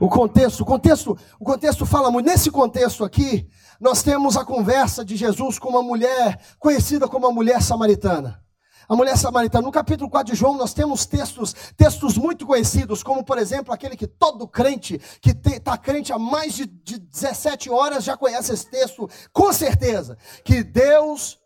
O 0.00 0.08
contexto, 0.08 0.60
o 0.60 0.64
contexto, 0.64 1.16
o 1.38 1.44
contexto 1.44 1.86
fala 1.86 2.10
muito. 2.10 2.26
Nesse 2.26 2.50
contexto 2.50 3.04
aqui, 3.04 3.48
nós 3.80 4.02
temos 4.02 4.36
a 4.36 4.44
conversa 4.44 5.04
de 5.04 5.16
Jesus 5.16 5.58
com 5.58 5.68
uma 5.68 5.82
mulher 5.82 6.40
conhecida 6.58 7.08
como 7.08 7.26
a 7.26 7.32
mulher 7.32 7.62
samaritana. 7.62 8.42
A 8.88 8.94
mulher 8.94 9.16
samaritana. 9.16 9.64
No 9.64 9.72
capítulo 9.72 10.08
4 10.08 10.32
de 10.32 10.38
João, 10.38 10.56
nós 10.56 10.72
temos 10.72 11.06
textos, 11.06 11.54
textos 11.76 12.16
muito 12.16 12.46
conhecidos, 12.46 13.02
como 13.02 13.24
por 13.24 13.36
exemplo, 13.36 13.74
aquele 13.74 13.96
que 13.96 14.06
todo 14.06 14.46
crente, 14.46 15.00
que 15.20 15.30
está 15.30 15.76
crente 15.76 16.12
há 16.12 16.18
mais 16.18 16.54
de, 16.54 16.66
de 16.66 16.98
17 16.98 17.68
horas, 17.68 18.04
já 18.04 18.16
conhece 18.16 18.52
esse 18.52 18.70
texto, 18.70 19.08
com 19.32 19.52
certeza. 19.52 20.16
Que 20.44 20.62
Deus 20.62 21.38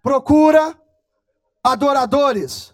procura 0.00 0.78
adoradores, 1.64 2.72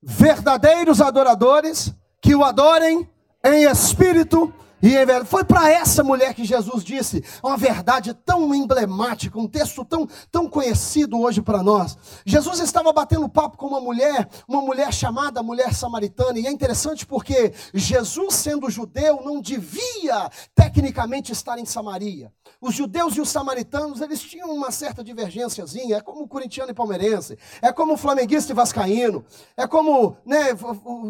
verdadeiros 0.00 1.00
adoradores, 1.00 1.92
que 2.22 2.34
o 2.34 2.44
adorem 2.44 3.08
em 3.44 3.64
espírito 3.64 4.52
e 4.82 4.88
verdade. 5.04 5.26
Foi 5.26 5.44
para 5.44 5.70
essa 5.70 6.02
mulher 6.02 6.34
que 6.34 6.44
Jesus 6.44 6.82
disse 6.82 7.22
uma 7.42 7.56
verdade 7.56 8.14
tão 8.14 8.54
emblemática, 8.54 9.38
um 9.38 9.48
texto 9.48 9.84
tão, 9.84 10.08
tão 10.30 10.48
conhecido 10.48 11.20
hoje 11.20 11.42
para 11.42 11.62
nós. 11.62 11.96
Jesus 12.24 12.60
estava 12.60 12.92
batendo 12.92 13.28
papo 13.28 13.56
com 13.56 13.66
uma 13.66 13.80
mulher, 13.80 14.28
uma 14.48 14.62
mulher 14.62 14.92
chamada 14.92 15.42
mulher 15.42 15.74
samaritana, 15.74 16.38
e 16.38 16.46
é 16.46 16.50
interessante 16.50 17.06
porque 17.06 17.52
Jesus, 17.74 18.34
sendo 18.34 18.70
judeu, 18.70 19.20
não 19.24 19.40
devia 19.40 20.30
tecnicamente 20.54 21.32
estar 21.32 21.58
em 21.58 21.64
Samaria. 21.64 22.32
Os 22.60 22.74
judeus 22.74 23.16
e 23.16 23.20
os 23.20 23.28
samaritanos, 23.28 24.00
eles 24.00 24.20
tinham 24.20 24.50
uma 24.50 24.70
certa 24.70 25.02
divergênciazinha, 25.02 25.96
é 25.96 26.00
como 26.00 26.28
corintiano 26.28 26.70
e 26.70 26.74
palmeirense, 26.74 27.38
é 27.62 27.72
como 27.72 27.96
flamenguista 27.96 28.52
e 28.52 28.54
vascaíno, 28.54 29.24
é 29.56 29.66
como, 29.66 30.16
né, 30.26 30.54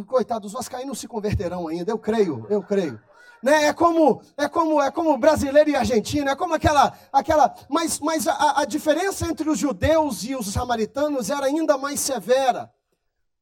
coitado, 0.06 0.46
os 0.46 0.52
vascaínos 0.52 0.98
se 0.98 1.08
converterão 1.08 1.66
ainda, 1.68 1.90
eu 1.90 1.98
creio, 1.98 2.46
eu 2.48 2.62
creio 2.62 3.00
né? 3.42 3.66
É 3.66 3.72
como 3.72 4.22
é 4.36 4.48
como 4.48 4.82
é 4.82 4.90
como 4.90 5.16
brasileiro 5.16 5.70
e 5.70 5.76
argentino, 5.76 6.28
é 6.28 6.36
como 6.36 6.54
aquela 6.54 6.92
aquela, 7.12 7.54
mas 7.68 7.98
mas 8.00 8.26
a, 8.26 8.60
a 8.60 8.64
diferença 8.64 9.26
entre 9.26 9.48
os 9.48 9.58
judeus 9.58 10.24
e 10.24 10.34
os 10.34 10.46
samaritanos 10.52 11.30
era 11.30 11.46
ainda 11.46 11.76
mais 11.78 12.00
severa. 12.00 12.70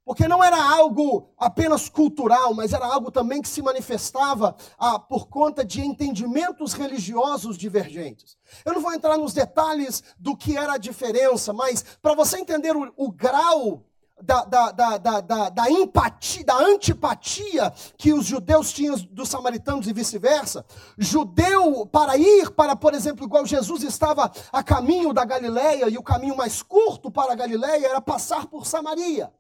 Porque 0.09 0.27
não 0.27 0.43
era 0.43 0.57
algo 0.57 1.29
apenas 1.37 1.91
cultural, 1.91 2.55
mas 2.55 2.73
era 2.73 2.87
algo 2.87 3.11
também 3.11 3.43
que 3.43 3.49
se 3.49 3.61
manifestava 3.61 4.57
ah, 4.79 4.99
por 4.99 5.29
conta 5.29 5.63
de 5.63 5.83
entendimentos 5.83 6.73
religiosos 6.73 7.59
divergentes. 7.59 8.35
Eu 8.65 8.73
não 8.73 8.81
vou 8.81 8.95
entrar 8.95 9.19
nos 9.19 9.35
detalhes 9.35 10.03
do 10.19 10.35
que 10.35 10.57
era 10.57 10.73
a 10.73 10.79
diferença, 10.79 11.53
mas 11.53 11.85
para 12.01 12.15
você 12.15 12.39
entender 12.39 12.75
o, 12.75 12.91
o 12.97 13.13
grau 13.13 13.85
da, 14.23 14.45
da, 14.45 14.71
da, 14.73 15.21
da, 15.21 15.49
da 15.49 15.71
empatia, 15.71 16.45
da 16.45 16.57
antipatia 16.57 17.73
que 17.97 18.13
os 18.13 18.27
judeus 18.27 18.73
tinham 18.73 18.97
dos 19.11 19.29
samaritanos 19.29 19.87
e 19.87 19.93
vice-versa. 19.93 20.65
Judeu, 20.97 21.87
para 21.87 22.17
ir 22.17 22.51
para, 22.51 22.75
por 22.75 22.95
exemplo, 22.95 23.25
igual 23.25 23.47
Jesus 23.47 23.83
estava 23.83 24.31
a 24.53 24.63
caminho 24.63 25.13
da 25.13 25.25
Galileia, 25.25 25.89
e 25.89 25.97
o 25.97 26.03
caminho 26.03 26.37
mais 26.37 26.63
curto 26.63 27.11
para 27.11 27.33
a 27.33 27.37
Galileia 27.37 27.87
era 27.87 28.01
passar 28.01 28.47
por 28.47 28.67
Samaria. 28.67 29.33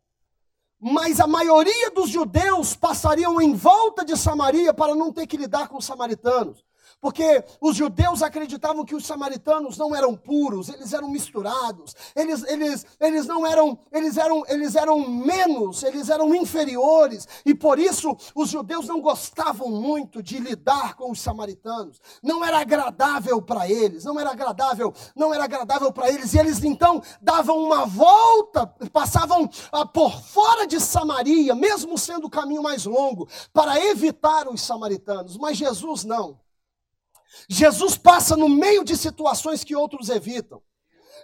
Mas 0.80 1.18
a 1.18 1.26
maioria 1.26 1.90
dos 1.90 2.08
judeus 2.08 2.76
passariam 2.76 3.40
em 3.40 3.54
volta 3.54 4.04
de 4.04 4.16
Samaria 4.16 4.72
para 4.72 4.94
não 4.94 5.12
ter 5.12 5.26
que 5.26 5.36
lidar 5.36 5.68
com 5.68 5.78
os 5.78 5.84
samaritanos. 5.84 6.64
Porque 7.00 7.44
os 7.60 7.76
judeus 7.76 8.22
acreditavam 8.22 8.84
que 8.84 8.94
os 8.94 9.06
samaritanos 9.06 9.78
não 9.78 9.94
eram 9.94 10.16
puros, 10.16 10.68
eles 10.68 10.92
eram 10.92 11.08
misturados, 11.08 11.94
eles, 12.14 12.42
eles, 12.44 12.84
eles 12.98 13.24
não 13.24 13.46
eram, 13.46 13.78
eles 13.92 14.16
eram, 14.16 14.44
eles 14.48 14.74
eram 14.74 15.08
menos, 15.08 15.84
eles 15.84 16.08
eram 16.08 16.34
inferiores, 16.34 17.28
e 17.46 17.54
por 17.54 17.78
isso 17.78 18.16
os 18.34 18.50
judeus 18.50 18.88
não 18.88 19.00
gostavam 19.00 19.70
muito 19.70 20.20
de 20.20 20.38
lidar 20.38 20.94
com 20.96 21.12
os 21.12 21.20
samaritanos. 21.20 22.00
Não 22.20 22.44
era 22.44 22.58
agradável 22.58 23.40
para 23.40 23.70
eles, 23.70 24.04
não 24.04 24.18
era 24.18 24.30
agradável, 24.30 24.92
não 25.14 25.32
era 25.32 25.44
agradável 25.44 25.92
para 25.92 26.10
eles, 26.10 26.34
e 26.34 26.38
eles 26.38 26.64
então 26.64 27.00
davam 27.22 27.58
uma 27.58 27.86
volta, 27.86 28.66
passavam 28.92 29.48
ah, 29.70 29.86
por 29.86 30.20
fora 30.20 30.66
de 30.66 30.80
Samaria, 30.80 31.54
mesmo 31.54 31.96
sendo 31.96 32.26
o 32.26 32.30
caminho 32.30 32.62
mais 32.62 32.84
longo, 32.86 33.28
para 33.52 33.78
evitar 33.86 34.48
os 34.48 34.60
samaritanos. 34.60 35.36
Mas 35.36 35.56
Jesus 35.56 36.02
não. 36.02 36.47
Jesus 37.48 37.96
passa 37.96 38.36
no 38.36 38.48
meio 38.48 38.84
de 38.84 38.96
situações 38.96 39.64
que 39.64 39.76
outros 39.76 40.08
evitam. 40.08 40.62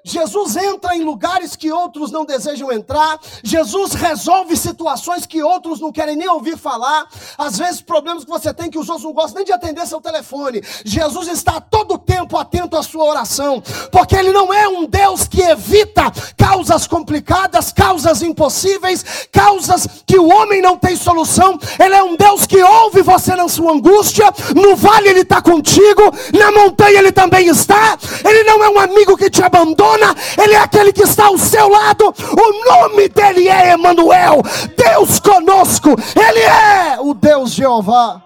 Jesus 0.07 0.55
entra 0.55 0.95
em 0.95 1.03
lugares 1.03 1.57
que 1.57 1.73
outros 1.73 2.13
não 2.13 2.27
desejam 2.27 2.71
entrar. 2.71 3.19
Jesus 3.43 3.95
resolve 3.95 4.55
situações 4.55 5.25
que 5.25 5.43
outros 5.43 5.81
não 5.81 5.91
querem 5.91 6.15
nem 6.15 6.29
ouvir 6.29 6.59
falar. 6.59 7.07
Às 7.39 7.57
vezes, 7.57 7.81
problemas 7.81 8.23
que 8.23 8.31
você 8.31 8.53
tem 8.53 8.71
que 8.71 8.79
os 8.79 8.87
outros 8.91 9.07
não 9.07 9.15
gostam 9.15 9.37
nem 9.37 9.47
de 9.47 9.53
atender 9.53 9.87
seu 9.87 10.03
telefone. 10.03 10.63
Jesus 10.85 11.29
está 11.29 11.59
todo 11.59 11.97
tempo 11.97 12.37
atento 12.37 12.77
à 12.77 12.83
sua 12.83 13.05
oração, 13.05 13.63
porque 13.91 14.15
Ele 14.15 14.31
não 14.31 14.53
é 14.53 14.69
um 14.69 14.85
Deus 14.85 15.27
que 15.27 15.41
evita 15.41 16.13
causas 16.37 16.87
complicadas, 16.87 17.73
causas 17.73 18.21
impossíveis, 18.21 19.27
causas 19.33 19.89
que 20.05 20.19
o 20.19 20.29
homem 20.29 20.61
não 20.61 20.77
tem 20.77 20.97
solução. 20.97 21.59
Ele 21.83 21.95
é 21.95 22.03
um 22.03 22.15
Deus 22.15 22.47
que 22.47 22.63
ouve 22.63 23.01
você 23.01 23.35
na 23.35 23.49
sua 23.49 23.73
angústia. 23.73 24.27
No 24.55 24.77
vale 24.77 25.09
Ele 25.09 25.21
está 25.21 25.41
contigo, 25.41 26.03
na 26.39 26.53
montanha 26.53 26.99
Ele 26.99 27.11
também 27.11 27.49
está. 27.49 27.97
Ele 28.23 28.45
não 28.45 28.63
é 28.63 28.69
um 28.69 28.79
amigo 28.79 29.17
que 29.17 29.31
te 29.31 29.43
abandona 29.43 29.94
ele 30.43 30.55
é 30.55 30.59
aquele 30.59 30.93
que 30.93 31.03
está 31.03 31.27
ao 31.27 31.39
seu 31.39 31.69
lado. 31.69 32.07
O 32.07 32.71
nome 32.71 33.09
dele 33.09 33.49
é 33.49 33.73
Emanuel, 33.73 34.43
Deus 34.77 35.21
conosco. 35.21 35.91
Ele 35.91 36.41
é 36.41 37.01
o 37.01 37.15
Deus 37.15 37.53
Jeová. 37.53 38.23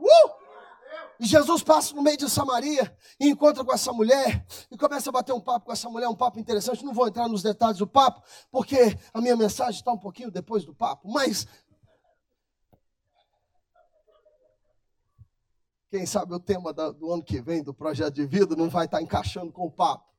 Uh! 0.00 0.42
E 1.22 1.26
Jesus 1.26 1.62
passa 1.62 1.94
no 1.94 2.02
meio 2.02 2.16
de 2.16 2.28
Samaria 2.28 2.92
e 3.20 3.28
encontra 3.28 3.64
com 3.64 3.72
essa 3.72 3.92
mulher 3.92 4.44
e 4.68 4.76
começa 4.76 5.08
a 5.08 5.12
bater 5.12 5.32
um 5.32 5.40
papo 5.40 5.66
com 5.66 5.72
essa 5.72 5.88
mulher, 5.88 6.08
um 6.08 6.16
papo 6.16 6.40
interessante. 6.40 6.84
Não 6.84 6.92
vou 6.92 7.06
entrar 7.06 7.28
nos 7.28 7.44
detalhes 7.44 7.78
do 7.78 7.86
papo, 7.86 8.20
porque 8.50 8.98
a 9.14 9.20
minha 9.20 9.36
mensagem 9.36 9.78
está 9.78 9.92
um 9.92 9.98
pouquinho 9.98 10.32
depois 10.32 10.64
do 10.64 10.74
papo. 10.74 11.08
Mas 11.08 11.46
Quem 15.92 16.06
sabe 16.06 16.32
o 16.32 16.40
tema 16.40 16.72
do 16.72 17.12
ano 17.12 17.22
que 17.22 17.38
vem, 17.38 17.62
do 17.62 17.74
projeto 17.74 18.14
de 18.14 18.24
vida, 18.24 18.56
não 18.56 18.70
vai 18.70 18.86
estar 18.86 19.02
encaixando 19.02 19.52
com 19.52 19.66
o 19.66 19.70
papo. 19.70 20.10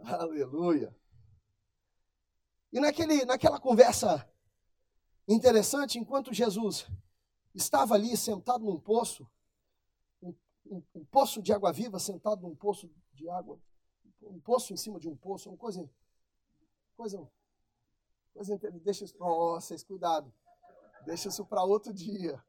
Aleluia. 0.00 0.96
E 2.72 2.80
naquele, 2.80 3.26
naquela 3.26 3.60
conversa 3.60 4.26
interessante, 5.28 5.98
enquanto 5.98 6.32
Jesus 6.32 6.86
estava 7.54 7.92
ali 7.92 8.16
sentado 8.16 8.64
num 8.64 8.80
poço, 8.80 9.30
um, 10.22 10.34
um, 10.64 10.82
um, 10.94 11.04
poço 11.04 11.42
de 11.42 11.52
água 11.52 11.70
viva, 11.70 11.98
sentado 11.98 12.40
num 12.40 12.56
poço 12.56 12.90
de 13.12 13.28
água, 13.28 13.60
um 14.22 14.40
poço 14.40 14.72
em 14.72 14.76
cima 14.78 14.98
de 14.98 15.06
um 15.06 15.14
poço, 15.14 15.50
uma 15.50 15.58
coisa, 15.58 15.86
coisa 16.96 17.30
deixa 18.82 19.04
isso 19.04 19.16
para 19.16 19.26
vocês, 19.26 19.82
cuidado. 19.82 20.32
Deixa 21.04 21.28
isso 21.28 21.44
para 21.44 21.62
outro 21.62 21.92
dia. 21.92 22.42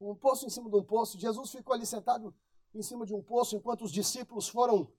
Um 0.00 0.14
poço 0.14 0.46
em 0.46 0.50
cima 0.50 0.70
de 0.70 0.76
um 0.76 0.84
poço. 0.84 1.18
Jesus 1.18 1.50
ficou 1.50 1.74
ali 1.74 1.86
sentado 1.86 2.34
em 2.74 2.82
cima 2.82 3.04
de 3.04 3.14
um 3.14 3.22
poço 3.22 3.56
enquanto 3.56 3.82
os 3.82 3.92
discípulos 3.92 4.48
foram 4.48 4.90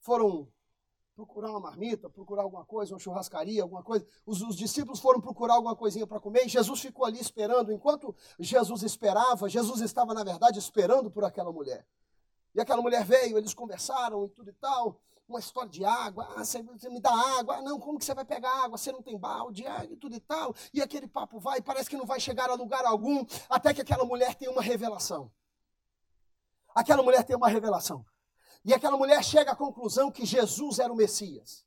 foram 0.00 0.48
procurar 1.14 1.50
uma 1.50 1.58
marmita, 1.58 2.08
procurar 2.08 2.42
alguma 2.42 2.64
coisa, 2.64 2.94
uma 2.94 3.00
churrascaria, 3.00 3.62
alguma 3.62 3.82
coisa. 3.82 4.06
Os, 4.24 4.40
os 4.40 4.54
discípulos 4.54 5.00
foram 5.00 5.20
procurar 5.20 5.54
alguma 5.54 5.74
coisinha 5.74 6.06
para 6.06 6.20
comer 6.20 6.46
e 6.46 6.48
Jesus 6.48 6.80
ficou 6.80 7.04
ali 7.04 7.18
esperando. 7.18 7.72
Enquanto 7.72 8.14
Jesus 8.38 8.84
esperava, 8.84 9.48
Jesus 9.48 9.80
estava, 9.80 10.14
na 10.14 10.22
verdade, 10.22 10.60
esperando 10.60 11.10
por 11.10 11.24
aquela 11.24 11.52
mulher. 11.52 11.84
E 12.54 12.60
aquela 12.60 12.80
mulher 12.80 13.04
veio, 13.04 13.36
eles 13.36 13.52
conversaram 13.52 14.24
e 14.26 14.28
tudo 14.28 14.50
e 14.50 14.52
tal. 14.52 15.00
Uma 15.28 15.38
história 15.38 15.70
de 15.70 15.84
água. 15.84 16.26
Ah, 16.36 16.44
você, 16.44 16.62
me 16.62 17.00
dá 17.00 17.12
água. 17.38 17.56
Ah, 17.56 17.62
não, 17.62 17.78
como 17.78 17.98
que 17.98 18.04
você 18.04 18.14
vai 18.14 18.24
pegar 18.24 18.50
água? 18.64 18.78
Você 18.78 18.90
não 18.90 19.02
tem 19.02 19.18
balde, 19.18 19.66
ah, 19.66 19.84
e 19.84 19.96
tudo 19.96 20.16
e 20.16 20.20
tal. 20.20 20.54
E 20.72 20.80
aquele 20.80 21.06
papo 21.06 21.38
vai, 21.38 21.60
parece 21.60 21.90
que 21.90 21.96
não 21.96 22.06
vai 22.06 22.18
chegar 22.18 22.48
a 22.50 22.54
lugar 22.54 22.84
algum, 22.84 23.24
até 23.48 23.74
que 23.74 23.82
aquela 23.82 24.04
mulher 24.04 24.34
tem 24.34 24.48
uma 24.48 24.62
revelação. 24.62 25.30
Aquela 26.74 27.02
mulher 27.02 27.24
tem 27.24 27.36
uma 27.36 27.48
revelação. 27.48 28.04
E 28.64 28.72
aquela 28.72 28.96
mulher 28.96 29.22
chega 29.22 29.52
à 29.52 29.56
conclusão 29.56 30.10
que 30.10 30.24
Jesus 30.24 30.78
era 30.78 30.92
o 30.92 30.96
Messias. 30.96 31.64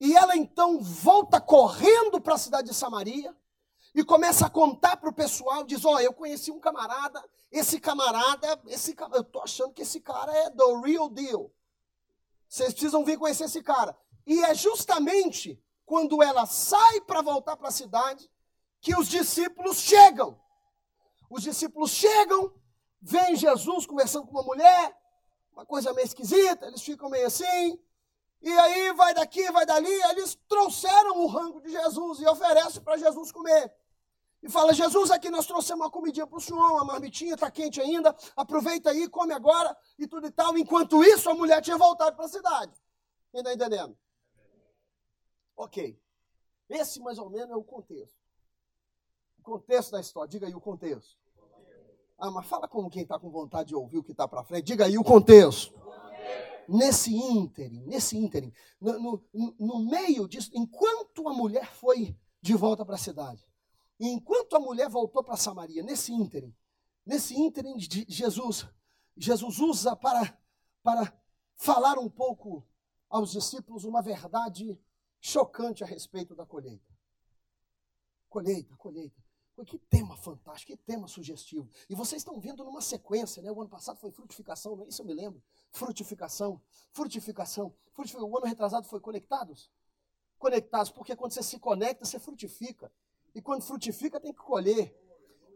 E 0.00 0.14
ela 0.14 0.36
então 0.36 0.80
volta 0.80 1.40
correndo 1.40 2.20
para 2.20 2.34
a 2.34 2.38
cidade 2.38 2.68
de 2.68 2.74
Samaria 2.74 3.34
e 3.94 4.04
começa 4.04 4.46
a 4.46 4.50
contar 4.50 4.98
para 4.98 5.08
o 5.08 5.14
pessoal, 5.14 5.64
diz, 5.64 5.84
ó, 5.84 5.94
oh, 5.94 6.00
eu 6.00 6.12
conheci 6.12 6.50
um 6.50 6.60
camarada, 6.60 7.22
esse 7.50 7.80
camarada, 7.80 8.60
esse 8.66 8.94
eu 9.14 9.24
tô 9.24 9.40
achando 9.40 9.72
que 9.72 9.82
esse 9.82 10.00
cara 10.00 10.30
é 10.36 10.50
the 10.50 10.64
real 10.84 11.08
deal. 11.08 11.50
Vocês 12.56 12.72
precisam 12.72 13.04
vir 13.04 13.18
conhecer 13.18 13.44
esse 13.44 13.62
cara. 13.62 13.94
E 14.26 14.42
é 14.42 14.54
justamente 14.54 15.62
quando 15.84 16.22
ela 16.22 16.46
sai 16.46 17.02
para 17.02 17.20
voltar 17.20 17.54
para 17.54 17.68
a 17.68 17.70
cidade 17.70 18.30
que 18.80 18.96
os 18.96 19.08
discípulos 19.08 19.76
chegam. 19.76 20.40
Os 21.28 21.42
discípulos 21.42 21.90
chegam, 21.90 22.50
veem 23.02 23.36
Jesus 23.36 23.84
conversando 23.84 24.26
com 24.26 24.32
uma 24.32 24.42
mulher, 24.42 24.96
uma 25.52 25.66
coisa 25.66 25.92
meio 25.92 26.06
esquisita, 26.06 26.66
eles 26.66 26.80
ficam 26.80 27.10
meio 27.10 27.26
assim, 27.26 27.78
e 28.40 28.50
aí 28.50 28.90
vai 28.94 29.12
daqui, 29.12 29.50
vai 29.52 29.66
dali, 29.66 29.92
eles 30.10 30.34
trouxeram 30.48 31.18
o 31.18 31.26
rango 31.26 31.60
de 31.60 31.70
Jesus 31.70 32.20
e 32.20 32.26
oferecem 32.26 32.82
para 32.82 32.96
Jesus 32.96 33.30
comer. 33.32 33.70
E 34.42 34.48
fala, 34.48 34.72
Jesus, 34.72 35.10
aqui 35.10 35.30
nós 35.30 35.46
trouxemos 35.46 35.84
uma 35.84 35.90
comidinha 35.90 36.26
para 36.26 36.36
o 36.36 36.40
senhor, 36.40 36.70
uma 36.70 36.84
marmitinha, 36.84 37.34
está 37.34 37.50
quente 37.50 37.80
ainda, 37.80 38.14
aproveita 38.36 38.90
aí, 38.90 39.08
come 39.08 39.32
agora 39.32 39.76
e 39.98 40.06
tudo 40.06 40.26
e 40.26 40.30
tal. 40.30 40.56
Enquanto 40.56 41.02
isso, 41.02 41.28
a 41.28 41.34
mulher 41.34 41.60
tinha 41.62 41.76
voltado 41.76 42.14
para 42.14 42.26
a 42.26 42.28
cidade. 42.28 42.72
Quem 43.30 43.40
está 43.40 43.52
entendendo? 43.52 43.96
Ok. 45.56 46.00
Esse 46.68 47.00
mais 47.00 47.18
ou 47.18 47.30
menos 47.30 47.50
é 47.50 47.56
o 47.56 47.64
contexto. 47.64 48.16
O 49.38 49.42
contexto 49.42 49.92
da 49.92 50.00
história. 50.00 50.28
Diga 50.28 50.46
aí 50.46 50.54
o 50.54 50.60
contexto. 50.60 51.16
Ah, 52.18 52.30
mas 52.30 52.46
fala 52.46 52.68
como 52.68 52.90
quem 52.90 53.02
está 53.02 53.18
com 53.18 53.30
vontade 53.30 53.68
de 53.68 53.74
ouvir 53.74 53.98
o 53.98 54.02
que 54.02 54.12
está 54.12 54.26
para 54.28 54.44
frente. 54.44 54.64
Diga 54.64 54.84
aí 54.86 54.98
o 54.98 55.04
contexto 55.04 55.74
nesse 56.68 57.14
ínterim, 57.14 57.84
nesse 57.86 58.16
ínterim, 58.16 58.52
no, 58.80 59.22
no, 59.32 59.54
no 59.58 59.78
meio 59.86 60.28
disso, 60.28 60.50
enquanto 60.54 61.28
a 61.28 61.32
mulher 61.32 61.72
foi 61.72 62.16
de 62.40 62.54
volta 62.54 62.84
para 62.84 62.96
a 62.96 62.98
cidade, 62.98 63.46
e 63.98 64.08
enquanto 64.08 64.56
a 64.56 64.60
mulher 64.60 64.88
voltou 64.88 65.24
para 65.24 65.36
Samaria, 65.36 65.82
nesse 65.82 66.12
ínterim, 66.12 66.54
nesse 67.04 67.34
ínterim 67.34 67.76
de 67.76 68.04
Jesus, 68.08 68.66
Jesus 69.16 69.58
usa 69.58 69.96
para, 69.96 70.38
para 70.82 71.12
falar 71.56 71.98
um 71.98 72.08
pouco 72.08 72.66
aos 73.08 73.30
discípulos 73.30 73.84
uma 73.84 74.02
verdade 74.02 74.78
chocante 75.20 75.82
a 75.82 75.86
respeito 75.86 76.34
da 76.34 76.44
colheita. 76.44 76.94
Colheita, 78.28 78.76
colheita. 78.76 79.24
Que 79.64 79.78
tema 79.78 80.14
fantástico, 80.18 80.72
que 80.72 80.76
tema 80.76 81.08
sugestivo. 81.08 81.70
E 81.88 81.94
vocês 81.94 82.20
estão 82.20 82.38
vendo 82.38 82.62
numa 82.62 82.82
sequência, 82.82 83.42
né? 83.42 83.50
O 83.50 83.58
ano 83.58 83.70
passado 83.70 83.98
foi 83.98 84.10
frutificação, 84.10 84.76
não 84.76 84.84
é 84.84 84.88
isso 84.88 85.00
eu 85.00 85.06
me 85.06 85.14
lembro. 85.14 85.42
Frutificação, 85.70 86.60
frutificação, 86.92 87.74
frutificação. 87.94 88.30
O 88.30 88.36
ano 88.36 88.46
retrasado 88.46 88.86
foi 88.86 89.00
conectados? 89.00 89.70
Conectados, 90.36 90.90
porque 90.90 91.16
quando 91.16 91.32
você 91.32 91.42
se 91.42 91.58
conecta, 91.58 92.04
você 92.04 92.18
frutifica. 92.18 92.92
E 93.36 93.42
quando 93.42 93.60
frutifica, 93.60 94.18
tem 94.18 94.32
que 94.32 94.40
colher. 94.40 94.98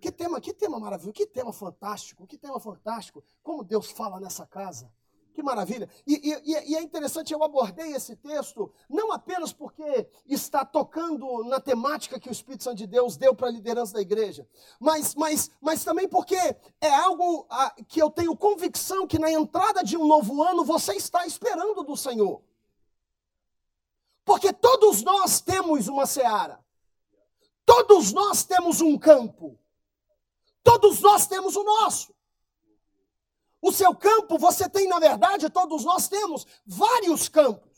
Que 0.02 0.12
tema, 0.12 0.38
que 0.38 0.52
tema 0.52 0.78
maravilhoso, 0.78 1.14
que 1.14 1.26
tema 1.26 1.50
fantástico, 1.50 2.26
que 2.26 2.36
tema 2.36 2.60
fantástico. 2.60 3.24
Como 3.42 3.64
Deus 3.64 3.90
fala 3.90 4.20
nessa 4.20 4.46
casa. 4.46 4.92
Que 5.32 5.42
maravilha. 5.42 5.88
E, 6.06 6.30
e, 6.30 6.72
e, 6.72 6.76
é 6.76 6.82
interessante, 6.82 7.32
eu 7.32 7.42
abordei 7.42 7.94
esse 7.94 8.14
texto 8.16 8.70
não 8.86 9.12
apenas 9.12 9.50
porque 9.50 10.06
está 10.28 10.62
tocando 10.62 11.42
na 11.44 11.58
temática 11.58 12.20
que 12.20 12.28
o 12.28 12.32
Espírito 12.32 12.64
Santo 12.64 12.76
de 12.76 12.86
Deus 12.86 13.16
deu 13.16 13.34
para 13.34 13.46
a 13.46 13.50
liderança 13.50 13.94
da 13.94 14.02
igreja, 14.02 14.46
mas, 14.78 15.14
mas, 15.14 15.50
mas 15.58 15.82
também 15.82 16.06
porque 16.06 16.36
é 16.36 16.94
algo 16.94 17.46
a, 17.48 17.74
que 17.88 18.02
eu 18.02 18.10
tenho 18.10 18.36
convicção 18.36 19.06
que 19.06 19.18
na 19.18 19.30
entrada 19.30 19.82
de 19.82 19.96
um 19.96 20.06
novo 20.06 20.42
ano 20.42 20.66
você 20.66 20.92
está 20.96 21.26
esperando 21.26 21.82
do 21.82 21.96
Senhor. 21.96 22.42
Porque 24.22 24.52
todos 24.52 25.02
nós 25.02 25.40
temos 25.40 25.88
uma 25.88 26.04
seara, 26.04 26.62
todos 27.70 28.12
nós 28.12 28.42
temos 28.42 28.80
um 28.80 28.98
campo, 28.98 29.56
todos 30.60 31.00
nós 31.00 31.28
temos 31.28 31.54
o 31.54 31.62
nosso. 31.62 32.12
O 33.62 33.70
seu 33.70 33.94
campo, 33.94 34.36
você 34.38 34.68
tem, 34.68 34.88
na 34.88 34.98
verdade, 34.98 35.48
todos 35.48 35.84
nós 35.84 36.08
temos 36.08 36.44
vários 36.66 37.28
campos. 37.28 37.69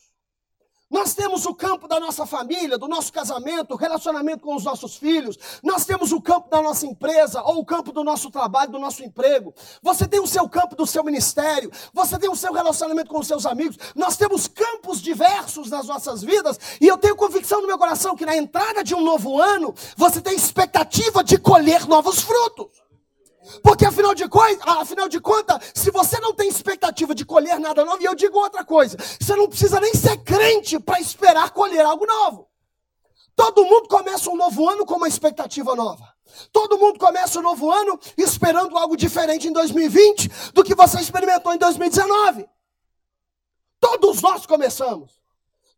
Nós 0.93 1.15
temos 1.15 1.47
o 1.47 1.55
campo 1.55 1.89
da 1.89 1.99
nossa 1.99 2.27
família, 2.27 2.77
do 2.77 2.87
nosso 2.87 3.11
casamento, 3.11 3.75
relacionamento 3.77 4.43
com 4.43 4.55
os 4.55 4.65
nossos 4.65 4.95
filhos. 4.95 5.39
Nós 5.63 5.87
temos 5.87 6.13
o 6.13 6.21
campo 6.21 6.51
da 6.51 6.61
nossa 6.61 6.87
empresa, 6.87 7.43
ou 7.43 7.61
o 7.61 7.65
campo 7.65 7.93
do 7.93 8.05
nosso 8.05 8.31
trabalho, 8.31 8.73
do 8.73 8.79
nosso 8.79 9.03
emprego. 9.03 9.55
Você 9.83 10.07
tem 10.07 10.21
o 10.21 10.27
seu 10.27 10.47
campo 10.51 10.77
do 10.77 10.87
seu 10.87 11.03
ministério. 11.03 11.73
Você 11.95 12.19
tem 12.19 12.29
o 12.29 12.37
seu 12.37 12.53
relacionamento 12.53 13.09
com 13.09 13.21
os 13.21 13.27
seus 13.27 13.47
amigos. 13.47 13.79
Nós 13.97 14.19
temos 14.19 14.47
campos 14.47 15.01
diversos 15.01 15.71
nas 15.71 15.87
nossas 15.87 16.23
vidas. 16.23 16.61
E 16.79 16.87
eu 16.87 16.99
tenho 16.99 17.17
convicção 17.17 17.63
no 17.63 17.67
meu 17.67 17.79
coração 17.79 18.15
que 18.15 18.27
na 18.27 18.37
entrada 18.37 18.85
de 18.85 18.95
um 18.95 19.01
novo 19.01 19.41
ano, 19.41 19.75
você 19.97 20.21
tem 20.21 20.37
expectativa 20.37 21.25
de 21.25 21.39
colher 21.39 21.89
novos 21.89 22.21
frutos. 22.21 22.82
Porque 23.63 23.85
afinal 23.85 24.15
de, 24.15 24.25
afinal 24.67 25.09
de 25.09 25.21
contas, 25.21 25.73
se 25.75 25.91
você 25.91 26.19
não 26.21 26.33
tem 26.33 26.49
expectativa 26.49 27.15
de 27.15 27.25
colher 27.25 27.59
nada 27.59 27.85
novo, 27.85 28.01
e 28.01 28.05
eu 28.05 28.15
digo 28.15 28.39
outra 28.39 28.65
coisa, 28.65 28.97
você 29.21 29.35
não 29.35 29.49
precisa 29.49 29.81
nem 29.81 29.95
ser 29.95 30.19
crente 30.19 30.79
para 30.79 31.01
esperar 31.01 31.51
colher 31.51 31.85
algo 31.85 32.07
novo. 32.07 32.49
Todo 33.35 33.65
mundo 33.65 33.89
começa 33.89 34.31
um 34.31 34.37
novo 34.37 34.69
ano 34.69 34.85
com 34.85 34.97
uma 34.97 35.09
expectativa 35.09 35.75
nova. 35.75 36.07
Todo 36.53 36.79
mundo 36.79 36.99
começa 36.99 37.39
um 37.39 37.43
novo 37.43 37.71
ano 37.71 37.99
esperando 38.17 38.77
algo 38.77 38.97
diferente 38.97 39.49
em 39.49 39.53
2020 39.53 40.53
do 40.53 40.63
que 40.63 40.75
você 40.75 41.01
experimentou 41.01 41.53
em 41.53 41.59
2019. 41.59 42.49
Todos 43.81 44.23
nós 44.23 44.47
começamos. 44.47 45.22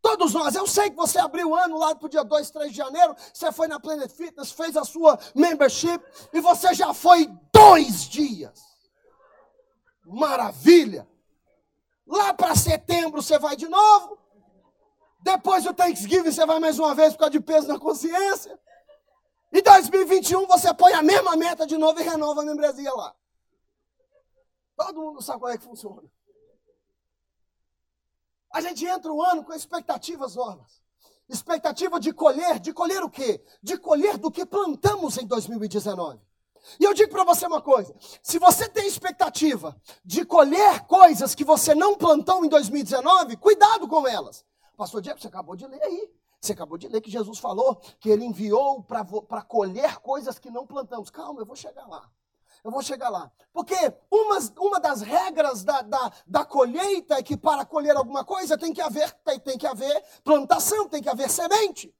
Todos 0.05 0.35
nós, 0.35 0.53
eu 0.53 0.67
sei 0.67 0.91
que 0.91 0.95
você 0.95 1.17
abriu 1.17 1.49
o 1.49 1.55
ano 1.55 1.79
lá 1.79 1.95
para 1.95 2.05
o 2.05 2.09
dia 2.09 2.23
2, 2.23 2.51
3 2.51 2.69
de 2.69 2.77
janeiro, 2.77 3.15
você 3.33 3.51
foi 3.51 3.67
na 3.67 3.79
Planet 3.79 4.07
Fitness, 4.11 4.51
fez 4.51 4.77
a 4.77 4.83
sua 4.83 5.17
membership 5.33 5.99
e 6.31 6.39
você 6.39 6.75
já 6.75 6.93
foi 6.93 7.25
dois 7.51 8.07
dias. 8.07 8.61
Maravilha! 10.05 11.09
Lá 12.05 12.35
para 12.35 12.55
setembro 12.55 13.19
você 13.19 13.39
vai 13.39 13.55
de 13.55 13.67
novo. 13.67 14.19
Depois 15.21 15.63
do 15.63 15.73
Thanksgiving 15.73 16.31
você 16.31 16.45
vai 16.45 16.59
mais 16.59 16.77
uma 16.77 16.93
vez 16.93 17.13
por 17.13 17.21
causa 17.21 17.31
de 17.31 17.39
peso 17.39 17.67
na 17.67 17.79
consciência. 17.79 18.59
Em 19.51 19.63
2021 19.63 20.45
você 20.45 20.71
põe 20.71 20.93
a 20.93 21.01
mesma 21.01 21.35
meta 21.35 21.65
de 21.65 21.79
novo 21.79 21.99
e 21.99 22.03
renova 22.03 22.43
a 22.43 22.45
membresia 22.45 22.93
lá. 22.93 23.15
Todo 24.77 25.01
mundo 25.01 25.19
sabe 25.23 25.39
como 25.39 25.51
é 25.51 25.57
que 25.57 25.63
funciona. 25.63 26.03
A 28.55 28.61
gente 28.61 28.85
entra 28.85 29.11
o 29.11 29.21
ano 29.21 29.43
com 29.43 29.51
expectativas 29.51 30.33
novas. 30.35 30.81
Expectativa 31.27 31.99
de 31.99 32.13
colher, 32.13 32.57
de 32.57 32.71
colher 32.71 33.03
o 33.03 33.09
quê? 33.09 33.43
De 33.61 33.77
colher 33.77 34.17
do 34.17 34.31
que 34.31 34.45
plantamos 34.45 35.17
em 35.17 35.27
2019. 35.27 36.21
E 36.79 36.85
eu 36.85 36.93
digo 36.93 37.11
para 37.11 37.25
você 37.25 37.45
uma 37.47 37.61
coisa: 37.61 37.93
se 38.23 38.39
você 38.39 38.69
tem 38.69 38.87
expectativa 38.87 39.75
de 40.05 40.23
colher 40.23 40.85
coisas 40.87 41.35
que 41.35 41.43
você 41.43 41.75
não 41.75 41.95
plantou 41.95 42.45
em 42.45 42.47
2019, 42.47 43.35
cuidado 43.35 43.89
com 43.89 44.07
elas. 44.07 44.45
Pastor 44.77 45.01
Diego, 45.01 45.19
você 45.19 45.27
acabou 45.27 45.57
de 45.57 45.67
ler 45.67 45.83
aí. 45.83 46.09
Você 46.39 46.53
acabou 46.53 46.77
de 46.77 46.87
ler 46.87 47.01
que 47.01 47.11
Jesus 47.11 47.39
falou 47.39 47.75
que 47.99 48.09
ele 48.09 48.23
enviou 48.23 48.81
para 48.83 49.41
colher 49.41 49.97
coisas 49.97 50.39
que 50.39 50.49
não 50.49 50.65
plantamos. 50.65 51.09
Calma, 51.09 51.41
eu 51.41 51.45
vou 51.45 51.57
chegar 51.57 51.85
lá. 51.87 52.09
Eu 52.63 52.71
vou 52.71 52.81
chegar 52.81 53.09
lá. 53.09 53.31
Porque 53.53 53.75
uma, 54.11 54.37
uma 54.59 54.79
das 54.79 55.01
regras 55.01 55.63
da, 55.63 55.81
da, 55.81 56.11
da 56.27 56.45
colheita 56.45 57.15
é 57.15 57.23
que 57.23 57.37
para 57.37 57.65
colher 57.65 57.95
alguma 57.95 58.23
coisa 58.23 58.57
tem 58.57 58.73
que 58.73 58.81
haver, 58.81 59.11
tem, 59.23 59.39
tem 59.39 59.57
que 59.57 59.67
haver 59.67 60.03
plantação, 60.23 60.89
tem 60.89 61.01
que 61.01 61.09
haver 61.09 61.29
semente. 61.29 61.93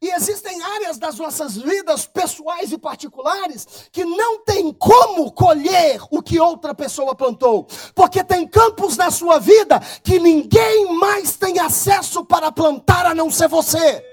E 0.00 0.10
existem 0.10 0.62
áreas 0.62 0.98
das 0.98 1.16
nossas 1.18 1.56
vidas 1.56 2.06
pessoais 2.06 2.70
e 2.70 2.78
particulares 2.78 3.88
que 3.90 4.04
não 4.04 4.44
tem 4.44 4.72
como 4.72 5.32
colher 5.32 6.00
o 6.10 6.22
que 6.22 6.38
outra 6.38 6.74
pessoa 6.74 7.14
plantou, 7.14 7.66
porque 7.94 8.22
tem 8.22 8.46
campos 8.46 8.96
na 8.96 9.10
sua 9.10 9.38
vida 9.38 9.80
que 10.02 10.18
ninguém 10.18 10.96
mais 10.98 11.36
tem 11.36 11.58
acesso 11.58 12.24
para 12.24 12.52
plantar 12.52 13.06
a 13.06 13.14
não 13.14 13.30
ser 13.30 13.48
você. 13.48 14.09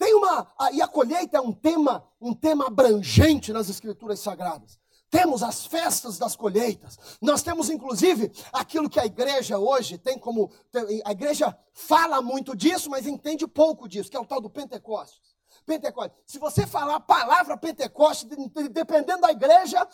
Tem 0.00 0.14
uma 0.14 0.50
e 0.72 0.80
a 0.80 0.88
colheita 0.88 1.36
é 1.36 1.40
um 1.42 1.52
tema, 1.52 2.02
um 2.18 2.32
tema 2.32 2.68
abrangente 2.68 3.52
nas 3.52 3.68
escrituras 3.68 4.18
sagradas. 4.18 4.78
Temos 5.10 5.42
as 5.42 5.66
festas 5.66 6.16
das 6.16 6.34
colheitas. 6.34 6.98
Nós 7.20 7.42
temos 7.42 7.68
inclusive 7.68 8.32
aquilo 8.50 8.88
que 8.88 8.98
a 8.98 9.04
igreja 9.04 9.58
hoje 9.58 9.98
tem 9.98 10.18
como 10.18 10.50
a 11.04 11.12
igreja 11.12 11.54
fala 11.74 12.22
muito 12.22 12.56
disso, 12.56 12.88
mas 12.88 13.06
entende 13.06 13.46
pouco 13.46 13.86
disso, 13.86 14.10
que 14.10 14.16
é 14.16 14.20
o 14.20 14.24
tal 14.24 14.40
do 14.40 14.48
Pentecostes. 14.48 15.36
Pentecostes. 15.66 16.16
Se 16.24 16.38
você 16.38 16.66
falar 16.66 16.94
a 16.94 17.00
palavra 17.00 17.54
Pentecostes, 17.58 18.26
dependendo 18.70 19.20
da 19.20 19.30
igreja, 19.30 19.86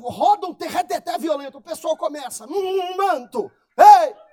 roda 0.00 0.46
um 0.46 0.54
terreteté 0.54 1.18
violento. 1.18 1.58
O 1.58 1.62
pessoal 1.62 1.96
começa, 1.96 2.46
hum, 2.46 2.96
manto, 2.96 3.50
Ei! 3.76 4.29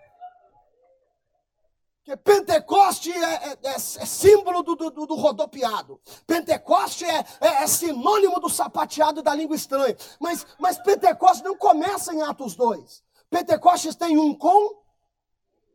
Porque 2.08 2.15
Pentecoste 2.15 3.12
é, 3.12 3.34
é, 3.34 3.60
é, 3.63 3.74
é 3.74 3.78
símbolo 3.78 4.63
do, 4.63 4.76
do, 4.78 4.91
do, 4.91 5.15
rodopiado. 5.15 6.00
Pentecoste 6.26 7.04
é, 7.04 7.20
é, 7.41 7.48
é, 7.63 7.67
sinônimo 7.67 8.39
do 8.39 8.48
sapateado 8.48 9.20
e 9.20 9.24
da 9.24 9.36
língua 9.36 9.58
estranha. 9.58 9.93
Mas, 10.17 10.48
mas 10.58 10.80
Pentecoste 10.80 11.43
não 11.43 11.58
começa 11.58 12.13
em 12.13 12.22
Atos 12.22 12.56
2. 12.56 13.04
Pentecostes 13.30 13.93
tem 13.93 14.17
um 14.17 14.34
com. 14.34 14.82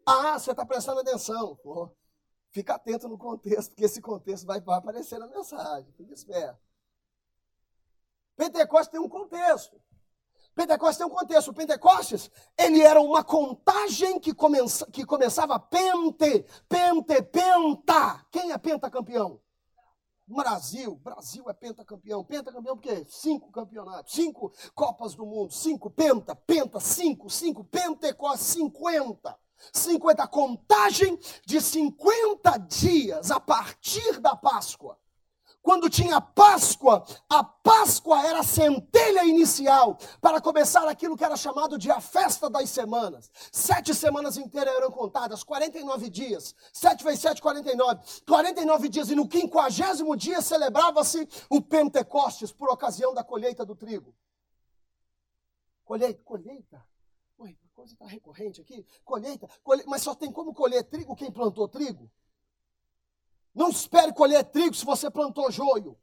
Ah, 0.06 0.38
você 0.38 0.52
está 0.52 0.64
prestando 0.64 1.00
atenção. 1.00 1.54
Pô, 1.56 1.90
fica 2.50 2.76
atento 2.76 3.08
no 3.08 3.18
contexto, 3.18 3.68
porque 3.68 3.84
esse 3.84 4.00
contexto 4.00 4.46
vai, 4.46 4.58
aparecer 4.58 5.18
na 5.18 5.26
mensagem. 5.26 5.92
Fica 5.98 6.14
esperto. 6.14 6.58
Pentecostes 8.36 8.88
tem 8.88 9.00
um 9.00 9.08
contexto. 9.08 9.78
Pentecostes 10.54 10.98
tem 10.98 11.06
um 11.06 11.10
contexto. 11.10 11.52
Pentecostes, 11.52 12.30
ele 12.58 12.82
era 12.82 13.00
uma 13.00 13.24
contagem 13.24 14.20
que, 14.20 14.34
começa, 14.34 14.86
que 14.90 15.04
começava 15.04 15.58
pente, 15.58 16.44
pente, 16.68 17.22
penta. 17.22 18.24
Quem 18.30 18.52
é 18.52 18.58
pentacampeão? 18.58 19.40
Brasil, 20.26 20.94
Brasil 20.96 21.48
é 21.48 21.52
pentacampeão. 21.52 22.24
Pentacampeão 22.24 22.76
por 22.76 22.82
quê? 22.82 23.04
Cinco 23.08 23.50
campeonatos, 23.50 24.12
cinco 24.14 24.52
Copas 24.74 25.14
do 25.14 25.26
Mundo, 25.26 25.52
cinco 25.52 25.90
penta, 25.90 26.34
penta, 26.34 26.80
cinco, 26.80 27.28
cinco, 27.28 27.64
Pentecostes, 27.64 28.48
cinquenta. 28.48 29.38
50, 29.72 30.26
contagem 30.26 31.16
de 31.46 31.60
50 31.60 32.58
dias 32.58 33.30
a 33.30 33.38
partir 33.38 34.18
da 34.18 34.34
Páscoa 34.34 34.98
quando 35.62 35.88
tinha 35.88 36.20
Páscoa, 36.20 37.04
a 37.28 37.44
Páscoa 37.44 38.26
era 38.26 38.40
a 38.40 38.44
centelha 38.44 39.24
inicial 39.24 39.96
para 40.20 40.40
começar 40.40 40.88
aquilo 40.88 41.16
que 41.16 41.24
era 41.24 41.36
chamado 41.36 41.78
de 41.78 41.90
a 41.90 42.00
festa 42.00 42.50
das 42.50 42.68
semanas. 42.68 43.30
Sete 43.52 43.94
semanas 43.94 44.36
inteiras 44.36 44.74
eram 44.74 44.90
contadas, 44.90 45.44
49 45.44 46.10
dias. 46.10 46.54
Sete 46.72 47.04
vezes 47.04 47.20
sete, 47.20 47.40
49. 47.40 48.00
49 48.26 48.88
dias. 48.88 49.10
E 49.10 49.14
no 49.14 49.28
quinquagésimo 49.28 50.16
dia 50.16 50.42
celebrava-se 50.42 51.28
o 51.48 51.62
Pentecostes 51.62 52.50
por 52.50 52.68
ocasião 52.68 53.14
da 53.14 53.22
colheita 53.22 53.64
do 53.64 53.76
trigo. 53.76 54.12
Colheita, 55.84 56.20
colheita. 56.24 56.84
Ué, 57.38 57.56
coisa 57.72 57.92
está 57.92 58.06
recorrente 58.06 58.60
aqui. 58.60 58.84
Colheita, 59.04 59.48
colheita, 59.62 59.88
mas 59.88 60.02
só 60.02 60.14
tem 60.14 60.32
como 60.32 60.52
colher 60.52 60.82
trigo 60.84 61.14
quem 61.14 61.30
plantou 61.30 61.68
trigo? 61.68 62.10
Não 63.54 63.68
espere 63.68 64.12
colher 64.12 64.44
trigo 64.44 64.74
se 64.74 64.84
você 64.84 65.10
plantou 65.10 65.50
joio. 65.50 65.98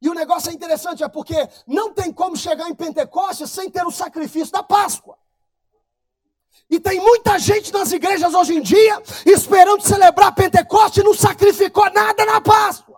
E 0.00 0.08
o 0.08 0.14
negócio 0.14 0.50
é 0.50 0.52
interessante, 0.52 1.04
é 1.04 1.08
porque 1.08 1.48
não 1.64 1.94
tem 1.94 2.12
como 2.12 2.36
chegar 2.36 2.68
em 2.68 2.74
Pentecostes 2.74 3.50
sem 3.50 3.70
ter 3.70 3.86
o 3.86 3.90
sacrifício 3.90 4.52
da 4.52 4.62
Páscoa. 4.62 5.16
E 6.68 6.80
tem 6.80 7.00
muita 7.00 7.38
gente 7.38 7.72
nas 7.72 7.92
igrejas 7.92 8.34
hoje 8.34 8.54
em 8.54 8.62
dia 8.62 9.00
esperando 9.24 9.86
celebrar 9.86 10.34
Pentecostes 10.34 11.02
e 11.02 11.04
não 11.04 11.14
sacrificou 11.14 11.88
nada 11.92 12.24
na 12.24 12.40
Páscoa. 12.40 12.91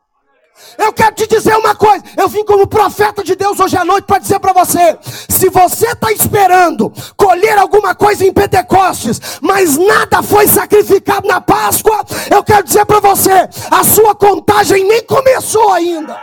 Eu 0.78 0.92
quero 0.92 1.14
te 1.14 1.26
dizer 1.26 1.56
uma 1.56 1.74
coisa. 1.74 2.04
Eu 2.16 2.28
vim 2.28 2.44
como 2.44 2.66
profeta 2.66 3.22
de 3.22 3.34
Deus 3.34 3.58
hoje 3.58 3.76
à 3.76 3.84
noite 3.84 4.04
para 4.04 4.18
dizer 4.18 4.38
para 4.38 4.52
você: 4.52 4.98
se 5.28 5.48
você 5.48 5.88
está 5.88 6.12
esperando 6.12 6.92
colher 7.16 7.58
alguma 7.58 7.94
coisa 7.94 8.24
em 8.24 8.32
Pentecostes, 8.32 9.38
mas 9.40 9.76
nada 9.76 10.22
foi 10.22 10.46
sacrificado 10.46 11.26
na 11.26 11.40
Páscoa, 11.40 12.04
eu 12.30 12.42
quero 12.42 12.64
dizer 12.64 12.84
para 12.86 13.00
você: 13.00 13.48
a 13.70 13.84
sua 13.84 14.14
contagem 14.14 14.84
nem 14.84 15.04
começou 15.04 15.72
ainda. 15.72 16.20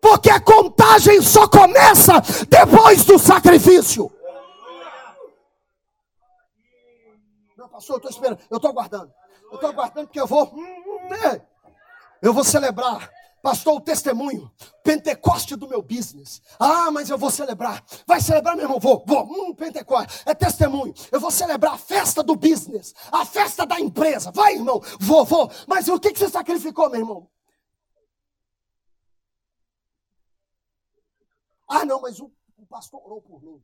Porque 0.00 0.30
a 0.30 0.40
contagem 0.40 1.20
só 1.20 1.48
começa 1.48 2.22
depois 2.48 3.04
do 3.04 3.18
sacrifício. 3.18 4.10
Não, 7.56 7.68
pastor, 7.68 7.94
eu 7.94 7.96
estou 7.96 8.10
esperando, 8.10 8.38
eu 8.48 8.56
estou 8.56 8.70
aguardando. 8.70 9.12
Eu 9.50 9.54
estou 9.54 9.70
aguardando 9.70 10.06
porque 10.06 10.20
eu 10.20 10.26
vou. 10.26 10.44
Hum, 10.44 10.60
hum, 10.60 11.08
hum. 11.10 11.40
Eu 12.20 12.32
vou 12.34 12.44
celebrar, 12.44 13.10
pastor, 13.42 13.74
o 13.74 13.80
testemunho, 13.80 14.50
Pentecoste 14.82 15.54
do 15.54 15.68
meu 15.68 15.82
business. 15.82 16.40
Ah, 16.58 16.90
mas 16.90 17.10
eu 17.10 17.18
vou 17.18 17.30
celebrar. 17.30 17.84
Vai 18.06 18.20
celebrar, 18.20 18.56
meu 18.56 18.64
irmão? 18.64 18.80
Vou, 18.80 19.04
vou. 19.06 19.24
Hum, 19.24 19.54
Pentecoste. 19.54 20.22
É 20.26 20.34
testemunho. 20.34 20.94
Eu 21.12 21.20
vou 21.20 21.30
celebrar 21.30 21.74
a 21.74 21.78
festa 21.78 22.22
do 22.22 22.34
business, 22.34 22.94
a 23.12 23.24
festa 23.24 23.66
da 23.66 23.78
empresa. 23.78 24.30
Vai, 24.32 24.54
irmão? 24.54 24.80
Vou, 24.98 25.24
vou. 25.24 25.50
Mas 25.66 25.88
o 25.88 26.00
que, 26.00 26.12
que 26.12 26.18
você 26.18 26.28
sacrificou, 26.28 26.90
meu 26.90 27.00
irmão? 27.00 27.30
Ah, 31.68 31.84
não, 31.84 32.00
mas 32.00 32.18
o, 32.18 32.32
o 32.56 32.66
pastor 32.66 33.00
orou 33.04 33.20
por 33.20 33.42
mim. 33.42 33.62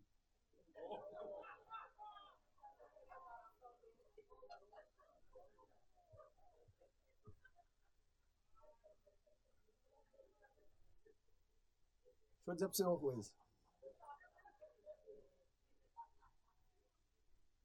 Deixa 12.47 12.65
eu 12.65 12.69
dizer 12.69 12.69
para 12.69 12.75
você 12.75 12.85
uma 12.85 12.99
coisa. 12.99 13.33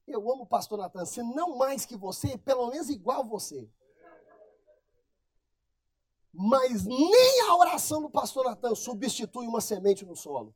Eu 0.06 0.32
amo 0.32 0.42
o 0.42 0.46
pastor 0.46 0.78
Natan, 0.78 1.04
se 1.04 1.22
não 1.22 1.56
mais 1.56 1.84
que 1.84 1.96
você, 1.96 2.36
pelo 2.38 2.68
menos 2.68 2.88
igual 2.88 3.24
você. 3.24 3.70
Mas 6.32 6.84
nem 6.84 7.40
a 7.48 7.56
oração 7.56 8.00
do 8.00 8.10
pastor 8.10 8.44
Natan 8.44 8.74
substitui 8.74 9.46
uma 9.46 9.60
semente 9.60 10.04
no 10.04 10.16
solo. 10.16 10.54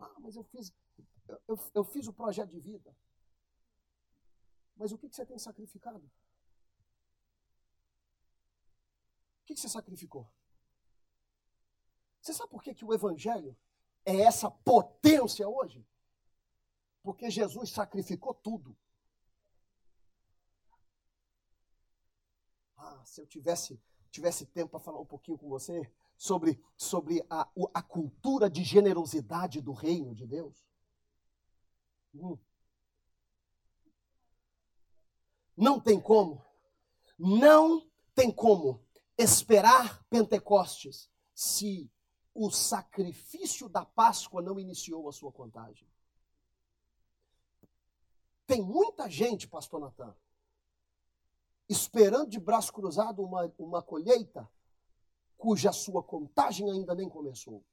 Ah, 0.00 0.16
mas 0.20 0.34
eu 0.36 0.42
fiz, 0.44 0.72
eu, 1.28 1.40
eu, 1.48 1.58
eu 1.74 1.84
fiz 1.84 2.06
o 2.08 2.12
projeto 2.12 2.50
de 2.50 2.60
vida. 2.60 2.94
Mas 4.78 4.92
o 4.92 4.98
que, 4.98 5.08
você 5.08 5.26
tem 5.26 5.38
sacrificado? 5.38 6.06
O 9.42 9.44
que, 9.44 9.56
você 9.56 9.68
sacrificou? 9.68 10.30
Você 12.20 12.32
sabe 12.32 12.50
por 12.50 12.62
que, 12.62 12.74
que 12.74 12.84
o 12.84 12.94
Evangelho 12.94 13.56
é 14.04 14.20
essa 14.20 14.48
potência 14.48 15.48
hoje? 15.48 15.84
Porque 17.02 17.28
Jesus 17.28 17.70
sacrificou 17.70 18.34
tudo. 18.34 18.76
Ah, 22.76 23.02
se 23.04 23.20
eu 23.20 23.26
tivesse, 23.26 23.80
tivesse 24.10 24.46
tempo 24.46 24.70
para 24.70 24.80
falar 24.80 25.00
um 25.00 25.06
pouquinho 25.06 25.38
com 25.38 25.48
você 25.48 25.90
sobre, 26.16 26.62
sobre 26.76 27.26
a, 27.28 27.48
a 27.74 27.82
cultura 27.82 28.48
de 28.48 28.62
generosidade 28.62 29.60
do 29.60 29.72
reino 29.72 30.14
de 30.14 30.26
Deus. 30.26 30.64
Hum. 32.14 32.38
Não 35.58 35.80
tem 35.80 36.00
como. 36.00 36.40
Não 37.18 37.84
tem 38.14 38.30
como 38.30 38.80
esperar 39.18 40.04
Pentecostes 40.04 41.10
se 41.34 41.90
o 42.32 42.48
sacrifício 42.48 43.68
da 43.68 43.84
Páscoa 43.84 44.40
não 44.40 44.60
iniciou 44.60 45.08
a 45.08 45.12
sua 45.12 45.32
contagem. 45.32 45.88
Tem 48.46 48.62
muita 48.62 49.10
gente, 49.10 49.48
pastor 49.48 49.80
Natan, 49.80 50.14
esperando 51.68 52.30
de 52.30 52.38
braço 52.38 52.72
cruzado 52.72 53.20
uma, 53.22 53.52
uma 53.58 53.82
colheita 53.82 54.48
cuja 55.36 55.72
sua 55.72 56.04
contagem 56.04 56.70
ainda 56.70 56.94
nem 56.94 57.08
começou. 57.08 57.64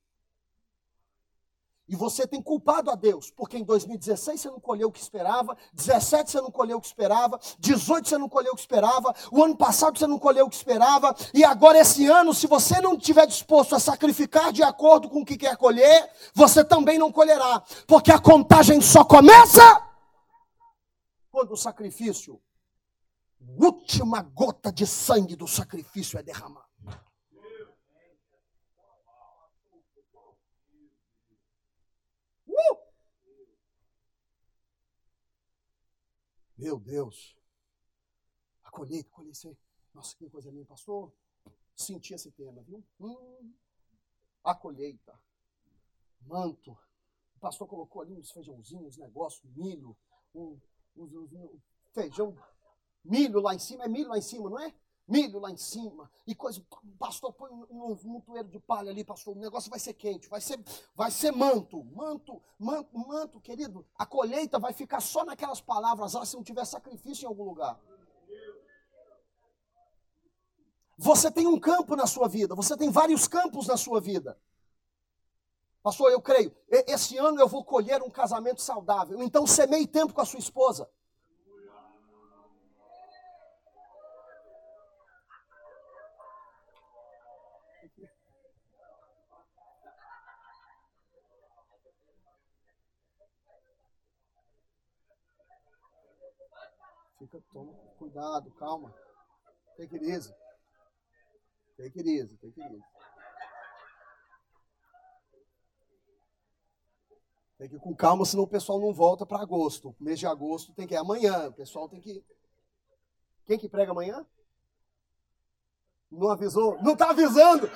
E 1.87 1.95
você 1.95 2.25
tem 2.25 2.41
culpado 2.41 2.89
a 2.89 2.95
Deus, 2.95 3.29
porque 3.29 3.57
em 3.57 3.63
2016 3.63 4.41
você 4.41 4.49
não 4.49 4.59
colheu 4.59 4.87
o 4.87 4.91
que 4.91 4.99
esperava, 4.99 5.55
17 5.73 6.31
você 6.31 6.41
não 6.41 6.49
colheu 6.49 6.77
o 6.77 6.81
que 6.81 6.87
esperava, 6.87 7.39
18 7.59 8.09
você 8.09 8.17
não 8.17 8.27
colheu 8.27 8.53
o 8.53 8.55
que 8.55 8.61
esperava, 8.61 9.13
o 9.31 9.43
ano 9.43 9.55
passado 9.55 9.99
você 9.99 10.07
não 10.07 10.17
colheu 10.17 10.47
o 10.47 10.49
que 10.49 10.55
esperava, 10.55 11.15
e 11.31 11.43
agora 11.43 11.77
esse 11.77 12.07
ano, 12.07 12.33
se 12.33 12.47
você 12.47 12.81
não 12.81 12.95
estiver 12.95 13.27
disposto 13.27 13.75
a 13.75 13.79
sacrificar 13.79 14.51
de 14.51 14.63
acordo 14.63 15.07
com 15.09 15.21
o 15.21 15.25
que 15.25 15.37
quer 15.37 15.55
colher, 15.57 16.09
você 16.33 16.63
também 16.63 16.97
não 16.97 17.11
colherá, 17.11 17.61
porque 17.85 18.11
a 18.11 18.19
contagem 18.19 18.81
só 18.81 19.05
começa 19.05 19.61
quando 21.35 21.51
o 21.51 21.57
sacrifício, 21.57 22.41
última 23.59 24.21
gota 24.21 24.71
de 24.71 24.87
sangue 24.87 25.35
do 25.35 25.45
sacrifício 25.45 26.17
é 26.17 26.23
derramada. 26.23 26.65
Meu 36.57 36.79
Deus. 36.79 37.35
A 38.63 38.71
colheita, 38.71 39.09
colheita. 39.09 39.57
Nossa, 39.93 40.15
que 40.15 40.29
coisa 40.29 40.49
linda, 40.49 40.65
pastor. 40.65 41.11
Senti 41.75 42.13
esse 42.13 42.31
tema, 42.31 42.61
viu? 42.63 42.83
Hum, 42.99 43.53
a 44.43 44.55
colheita. 44.55 45.19
Manto. 46.21 46.71
O 47.35 47.39
pastor 47.39 47.67
colocou 47.67 48.01
ali 48.01 48.13
uns 48.13 48.31
feijãozinhos, 48.31 48.97
negócio, 48.97 49.47
milho, 49.55 49.95
um, 50.33 50.59
um, 50.95 51.03
um, 51.05 51.59
feijão 51.93 52.35
Milho 53.05 53.39
lá 53.39 53.53
em 53.53 53.59
cima, 53.59 53.85
é 53.85 53.87
milho 53.87 54.09
lá 54.09 54.17
em 54.17 54.21
cima, 54.21 54.49
não 54.49 54.59
é? 54.59 54.73
Milho 55.07 55.39
lá 55.39 55.51
em 55.51 55.57
cima, 55.57 56.09
e 56.25 56.33
coisa. 56.33 56.65
Pastor, 56.97 57.31
põe 57.31 57.51
um, 57.51 57.67
um 57.69 57.99
montoeiro 58.05 58.47
de 58.47 58.59
palha 58.59 58.89
ali, 58.89 59.03
pastor. 59.03 59.37
O 59.37 59.39
negócio 59.39 59.69
vai 59.69 59.79
ser 59.79 59.93
quente, 59.93 60.27
vai 60.27 60.41
ser, 60.41 60.59
vai 60.95 61.11
ser 61.11 61.31
manto, 61.31 61.83
manto, 61.83 62.41
manto, 62.57 62.97
manto, 62.97 63.39
querido. 63.39 63.85
A 63.95 64.05
colheita 64.05 64.57
vai 64.57 64.73
ficar 64.73 64.99
só 64.99 65.23
naquelas 65.23 65.61
palavras 65.61 66.13
lá 66.13 66.25
se 66.25 66.35
não 66.35 66.43
tiver 66.43 66.65
sacrifício 66.65 67.25
em 67.25 67.27
algum 67.27 67.43
lugar. 67.43 67.79
Você 70.97 71.29
tem 71.29 71.45
um 71.45 71.59
campo 71.59 71.95
na 71.95 72.07
sua 72.07 72.27
vida, 72.27 72.55
você 72.55 72.75
tem 72.75 72.89
vários 72.89 73.27
campos 73.27 73.67
na 73.67 73.77
sua 73.77 74.01
vida. 74.01 74.39
Pastor, 75.83 76.11
eu 76.11 76.19
creio, 76.19 76.51
esse 76.67 77.15
ano 77.15 77.39
eu 77.39 77.47
vou 77.47 77.63
colher 77.63 78.01
um 78.01 78.09
casamento 78.09 78.59
saudável. 78.59 79.21
Então 79.21 79.45
semeie 79.45 79.85
tempo 79.85 80.13
com 80.13 80.21
a 80.21 80.25
sua 80.25 80.39
esposa. 80.39 80.89
Fica, 97.25 97.41
toma 97.51 97.73
cuidado, 97.97 98.51
calma. 98.51 98.93
Take 99.77 99.95
it 99.95 100.05
easy. 100.05 100.31
Take 101.75 101.99
it 101.99 102.07
easy, 102.07 102.37
take 102.37 102.61
it 102.61 102.71
easy. 102.71 102.83
Tem 107.57 107.69
que 107.69 107.75
ir 107.77 107.79
com 107.79 107.95
calma, 107.95 108.25
senão 108.25 108.43
o 108.43 108.47
pessoal 108.47 108.79
não 108.79 108.93
volta 108.93 109.25
para 109.25 109.41
agosto. 109.41 109.95
Mês 109.99 110.19
de 110.19 110.27
agosto 110.27 110.71
tem 110.73 110.85
que 110.85 110.93
ir 110.93 110.97
amanhã. 110.97 111.47
O 111.47 111.53
pessoal 111.53 111.89
tem 111.89 111.99
que. 111.99 112.23
Quem 113.47 113.57
que 113.57 113.69
prega 113.69 113.91
amanhã? 113.91 114.23
Não 116.11 116.29
avisou? 116.29 116.79
Não 116.83 116.93
está 116.93 117.09
avisando! 117.09 117.69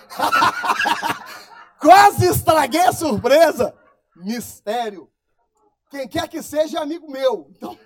Quase 1.82 2.28
estraguei 2.28 2.82
a 2.82 2.94
surpresa! 2.94 3.76
Mistério. 4.16 5.12
Quem 5.90 6.08
quer 6.08 6.28
que 6.28 6.44
seja 6.44 6.78
é 6.78 6.82
amigo 6.82 7.10
meu. 7.10 7.48
Então, 7.50 7.78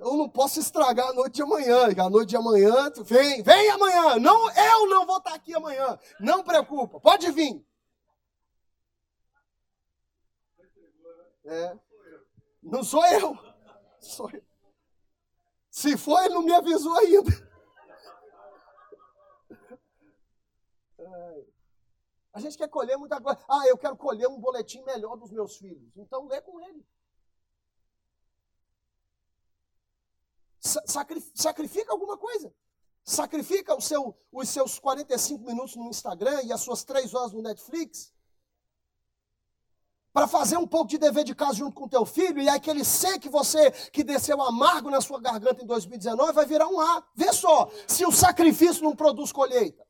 eu 0.00 0.16
não 0.16 0.28
posso 0.28 0.58
estragar 0.58 1.08
a 1.08 1.12
noite 1.12 1.34
de 1.34 1.42
amanhã. 1.42 1.88
A 1.98 2.10
noite 2.10 2.30
de 2.30 2.36
amanhã, 2.36 2.90
vem, 3.04 3.42
vem 3.42 3.70
amanhã. 3.70 4.18
Não, 4.18 4.50
eu 4.50 4.88
não 4.88 5.06
vou 5.06 5.18
estar 5.18 5.34
aqui 5.34 5.54
amanhã. 5.54 5.98
Não 6.18 6.42
preocupa, 6.42 6.98
pode 6.98 7.30
vir. 7.30 7.64
É. 11.44 11.78
Não 12.62 12.82
sou 12.82 13.04
eu. 13.06 13.38
Sou 14.00 14.30
eu. 14.30 14.42
Se 15.70 15.96
for, 15.96 16.22
ele 16.24 16.34
não 16.34 16.42
me 16.42 16.52
avisou 16.52 16.96
ainda. 16.98 17.50
A 22.32 22.40
gente 22.40 22.56
quer 22.56 22.68
colher 22.68 22.96
muita 22.96 23.20
coisa. 23.20 23.38
Ah, 23.48 23.66
eu 23.66 23.76
quero 23.76 23.96
colher 23.96 24.28
um 24.28 24.40
boletim 24.40 24.82
melhor 24.82 25.16
dos 25.16 25.30
meus 25.30 25.56
filhos. 25.56 25.94
Então 25.96 26.26
lê 26.26 26.40
com 26.40 26.60
ele. 26.60 26.86
Sacrifica 31.34 31.92
alguma 31.92 32.16
coisa. 32.16 32.52
Sacrifica 33.04 33.74
o 33.74 33.80
seu, 33.80 34.16
os 34.30 34.48
seus 34.48 34.78
45 34.78 35.44
minutos 35.44 35.76
no 35.76 35.88
Instagram 35.88 36.42
e 36.44 36.52
as 36.52 36.60
suas 36.60 36.84
3 36.84 37.14
horas 37.14 37.32
no 37.32 37.42
Netflix 37.42 38.12
para 40.12 40.26
fazer 40.26 40.56
um 40.56 40.66
pouco 40.66 40.88
de 40.88 40.98
dever 40.98 41.24
de 41.24 41.34
casa 41.34 41.54
junto 41.54 41.74
com 41.74 41.88
teu 41.88 42.04
filho, 42.04 42.40
e 42.40 42.48
aí 42.48 42.56
aquele 42.56 42.84
C 42.84 43.18
que 43.18 43.28
você, 43.28 43.70
que 43.92 44.02
desceu 44.02 44.40
amargo 44.42 44.90
na 44.90 45.00
sua 45.00 45.20
garganta 45.20 45.62
em 45.62 45.66
2019, 45.66 46.32
vai 46.32 46.46
virar 46.46 46.68
um 46.68 46.80
A. 46.80 47.04
Vê 47.14 47.32
só, 47.32 47.70
se 47.86 48.04
o 48.04 48.10
sacrifício 48.12 48.82
não 48.82 48.94
produz 48.94 49.30
colheita. 49.30 49.86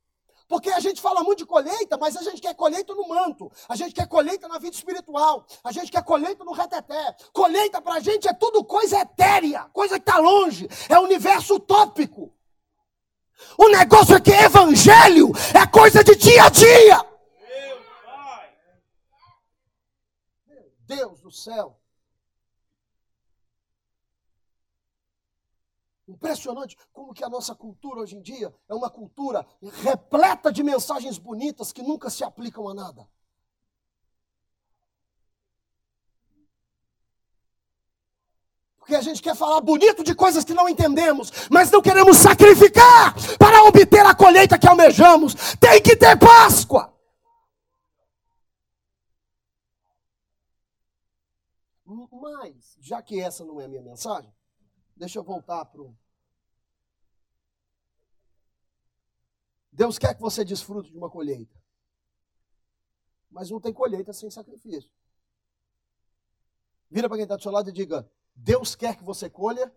Porque 0.51 0.69
a 0.69 0.81
gente 0.81 1.01
fala 1.01 1.23
muito 1.23 1.39
de 1.39 1.47
colheita, 1.47 1.97
mas 1.97 2.17
a 2.17 2.23
gente 2.23 2.41
quer 2.43 2.57
colheita 2.57 2.93
no 2.93 3.07
manto, 3.07 3.53
a 3.69 3.77
gente 3.77 3.95
quer 3.95 4.09
colheita 4.09 4.49
na 4.49 4.59
vida 4.59 4.75
espiritual, 4.75 5.47
a 5.63 5.71
gente 5.71 5.93
quer 5.93 6.03
colheita 6.03 6.43
no 6.43 6.51
reteté. 6.51 7.17
Colheita 7.33 7.81
para 7.81 7.95
a 7.95 8.01
gente 8.01 8.27
é 8.27 8.35
tudo 8.35 8.65
coisa 8.65 8.99
etérea, 8.99 9.71
coisa 9.73 9.95
que 9.95 10.11
está 10.11 10.19
longe, 10.19 10.69
é 10.89 10.99
universo 10.99 11.55
utópico. 11.55 12.35
O 13.57 13.69
negócio 13.69 14.17
é 14.17 14.21
que 14.21 14.33
evangelho 14.33 15.31
é 15.55 15.65
coisa 15.69 16.03
de 16.03 16.17
dia 16.17 16.43
a 16.43 16.49
dia. 16.49 17.07
Deus 20.81 21.21
do 21.21 21.31
céu. 21.31 21.80
Impressionante 26.11 26.77
como 26.93 27.15
que 27.15 27.23
a 27.23 27.29
nossa 27.29 27.55
cultura 27.55 28.01
hoje 28.01 28.17
em 28.17 28.21
dia 28.21 28.53
é 28.69 28.75
uma 28.75 28.91
cultura 28.91 29.47
repleta 29.63 30.53
de 30.53 30.61
mensagens 30.61 31.19
bonitas 31.19 31.73
que 31.73 31.83
nunca 31.83 32.11
se 32.11 32.25
aplicam 32.25 32.69
a 32.69 32.75
nada. 32.75 33.09
Porque 38.77 38.97
a 38.97 39.01
gente 39.01 39.23
quer 39.23 39.37
falar 39.37 39.61
bonito 39.61 40.03
de 40.03 40.13
coisas 40.13 40.45
que 40.45 40.53
não 40.53 40.69
entendemos, 40.69 41.31
mas 41.49 41.71
não 41.71 41.81
queremos 41.81 42.17
sacrificar 42.17 43.15
para 43.39 43.63
obter 43.63 44.05
a 44.05 44.13
colheita 44.13 44.59
que 44.59 44.67
almejamos. 44.67 45.35
Tem 45.61 45.81
que 45.81 45.95
ter 45.95 46.19
Páscoa. 46.19 46.93
Mas, 52.11 52.77
já 52.81 53.01
que 53.01 53.21
essa 53.21 53.45
não 53.45 53.61
é 53.61 53.67
a 53.67 53.69
minha 53.69 53.83
mensagem, 53.83 54.33
deixa 55.01 55.19
eu 55.19 55.25
voltar 55.25 55.65
para 55.65 55.81
o. 55.81 55.97
Deus 59.73 59.99
quer 59.99 60.15
que 60.15 60.21
você 60.21 60.45
desfrute 60.45 60.91
de 60.91 60.97
uma 60.97 61.11
colheita. 61.11 61.59
Mas 63.31 63.51
não 63.51 63.61
tem 63.61 63.73
colheita 63.73 64.13
sem 64.13 64.31
sacrifício. 64.31 64.93
Vira 66.91 67.09
para 67.09 67.17
quem 67.17 67.23
está 67.25 67.37
do 67.37 67.43
seu 67.43 67.51
lado 67.51 67.71
e 67.71 67.73
diga: 67.73 68.09
Deus 68.35 68.75
quer 68.77 68.97
que 68.97 69.03
você 69.03 69.31
colha 69.31 69.75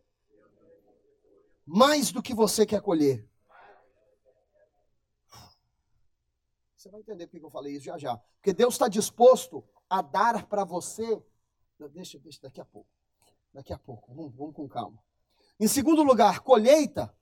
mais 1.66 2.12
do 2.12 2.22
que 2.22 2.34
você 2.34 2.66
quer 2.66 2.82
colher. 2.82 3.28
Você 6.76 6.90
vai 6.90 7.00
entender 7.00 7.28
por 7.28 7.40
que 7.40 7.46
eu 7.46 7.50
falei 7.50 7.74
isso 7.74 7.86
já 7.86 7.98
já. 7.98 8.18
Porque 8.18 8.54
Deus 8.54 8.74
está 8.74 8.90
disposto 8.90 9.64
a 9.90 10.02
dar 10.02 10.46
para 10.48 10.66
você 10.66 11.24
Deixa, 11.90 12.20
deixa 12.20 12.42
daqui 12.42 12.62
a 12.62 12.66
pouco. 12.66 12.90
Daqui 13.54 13.74
a 13.74 13.78
pouco. 13.78 14.14
Vamos, 14.14 14.34
vamos 14.36 14.56
com 14.56 14.68
calma. 14.68 15.04
Em 15.64 15.68
segundo 15.70 16.04
lugar, 16.04 16.42
colheita. 16.42 17.16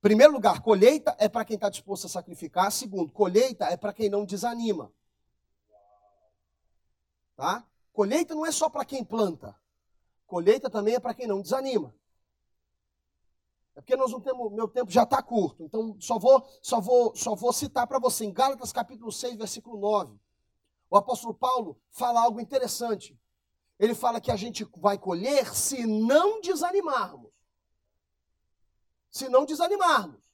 Primeiro 0.00 0.32
lugar, 0.32 0.62
colheita 0.62 1.16
é 1.18 1.28
para 1.28 1.44
quem 1.44 1.56
está 1.56 1.68
disposto 1.68 2.06
a 2.06 2.08
sacrificar. 2.08 2.70
Segundo, 2.70 3.10
colheita 3.10 3.64
é 3.64 3.76
para 3.76 3.92
quem 3.92 4.08
não 4.08 4.24
desanima. 4.24 4.92
Tá? 7.34 7.66
Colheita 7.92 8.32
não 8.32 8.46
é 8.46 8.52
só 8.52 8.70
para 8.70 8.84
quem 8.84 9.02
planta. 9.02 9.60
Colheita 10.24 10.70
também 10.70 10.94
é 10.94 11.00
para 11.00 11.14
quem 11.14 11.26
não 11.26 11.42
desanima. 11.42 11.92
É 13.74 13.80
porque 13.80 13.96
nós 13.96 14.12
não 14.12 14.20
temos, 14.20 14.52
meu 14.52 14.68
tempo 14.68 14.92
já 14.92 15.02
está 15.02 15.20
curto. 15.20 15.64
Então 15.64 16.00
só 16.00 16.16
vou, 16.16 16.46
só 16.62 16.80
vou, 16.80 17.12
só 17.16 17.34
vou 17.34 17.52
citar 17.52 17.88
para 17.88 17.98
você 17.98 18.24
em 18.24 18.32
Gálatas 18.32 18.72
capítulo 18.72 19.10
6, 19.10 19.34
versículo 19.34 19.80
9 19.80 20.16
o 20.90 20.96
apóstolo 20.96 21.34
Paulo 21.34 21.78
fala 21.90 22.22
algo 22.22 22.40
interessante. 22.40 23.18
Ele 23.78 23.94
fala 23.94 24.20
que 24.20 24.30
a 24.30 24.36
gente 24.36 24.66
vai 24.76 24.98
colher 24.98 25.54
se 25.54 25.86
não 25.86 26.40
desanimarmos. 26.40 27.30
Se 29.10 29.28
não 29.28 29.44
desanimarmos. 29.44 30.28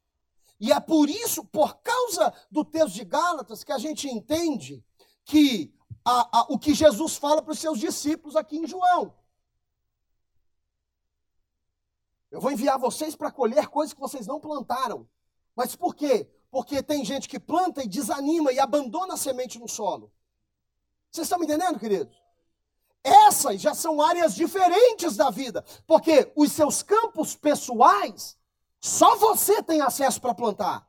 E 0.58 0.72
é 0.72 0.80
por 0.80 1.10
isso, 1.10 1.44
por 1.44 1.76
causa 1.78 2.32
do 2.50 2.64
texto 2.64 2.94
de 2.94 3.04
Gálatas, 3.04 3.62
que 3.62 3.72
a 3.72 3.78
gente 3.78 4.08
entende 4.08 4.82
que 5.24 5.74
a, 6.04 6.40
a, 6.40 6.46
o 6.48 6.58
que 6.58 6.74
Jesus 6.74 7.16
fala 7.16 7.42
para 7.42 7.52
os 7.52 7.58
seus 7.58 7.78
discípulos 7.78 8.36
aqui 8.36 8.56
em 8.56 8.66
João. 8.66 9.14
Eu 12.30 12.40
vou 12.40 12.50
enviar 12.50 12.78
vocês 12.78 13.14
para 13.14 13.30
colher 13.30 13.68
coisas 13.68 13.94
que 13.94 14.00
vocês 14.00 14.26
não 14.26 14.40
plantaram. 14.40 15.08
Mas 15.54 15.76
por 15.76 15.94
quê? 15.94 16.28
Porque 16.50 16.82
tem 16.82 17.04
gente 17.04 17.28
que 17.28 17.38
planta 17.38 17.82
e 17.82 17.88
desanima 17.88 18.52
e 18.52 18.58
abandona 18.58 19.14
a 19.14 19.16
semente 19.16 19.58
no 19.58 19.68
solo. 19.68 20.12
Vocês 21.10 21.26
estão 21.26 21.38
me 21.38 21.44
entendendo, 21.44 21.78
queridos? 21.78 22.23
Essas 23.04 23.60
já 23.60 23.74
são 23.74 24.00
áreas 24.00 24.34
diferentes 24.34 25.14
da 25.14 25.28
vida, 25.28 25.62
porque 25.86 26.32
os 26.34 26.50
seus 26.50 26.82
campos 26.82 27.36
pessoais, 27.36 28.38
só 28.80 29.14
você 29.16 29.62
tem 29.62 29.82
acesso 29.82 30.18
para 30.18 30.34
plantar. 30.34 30.88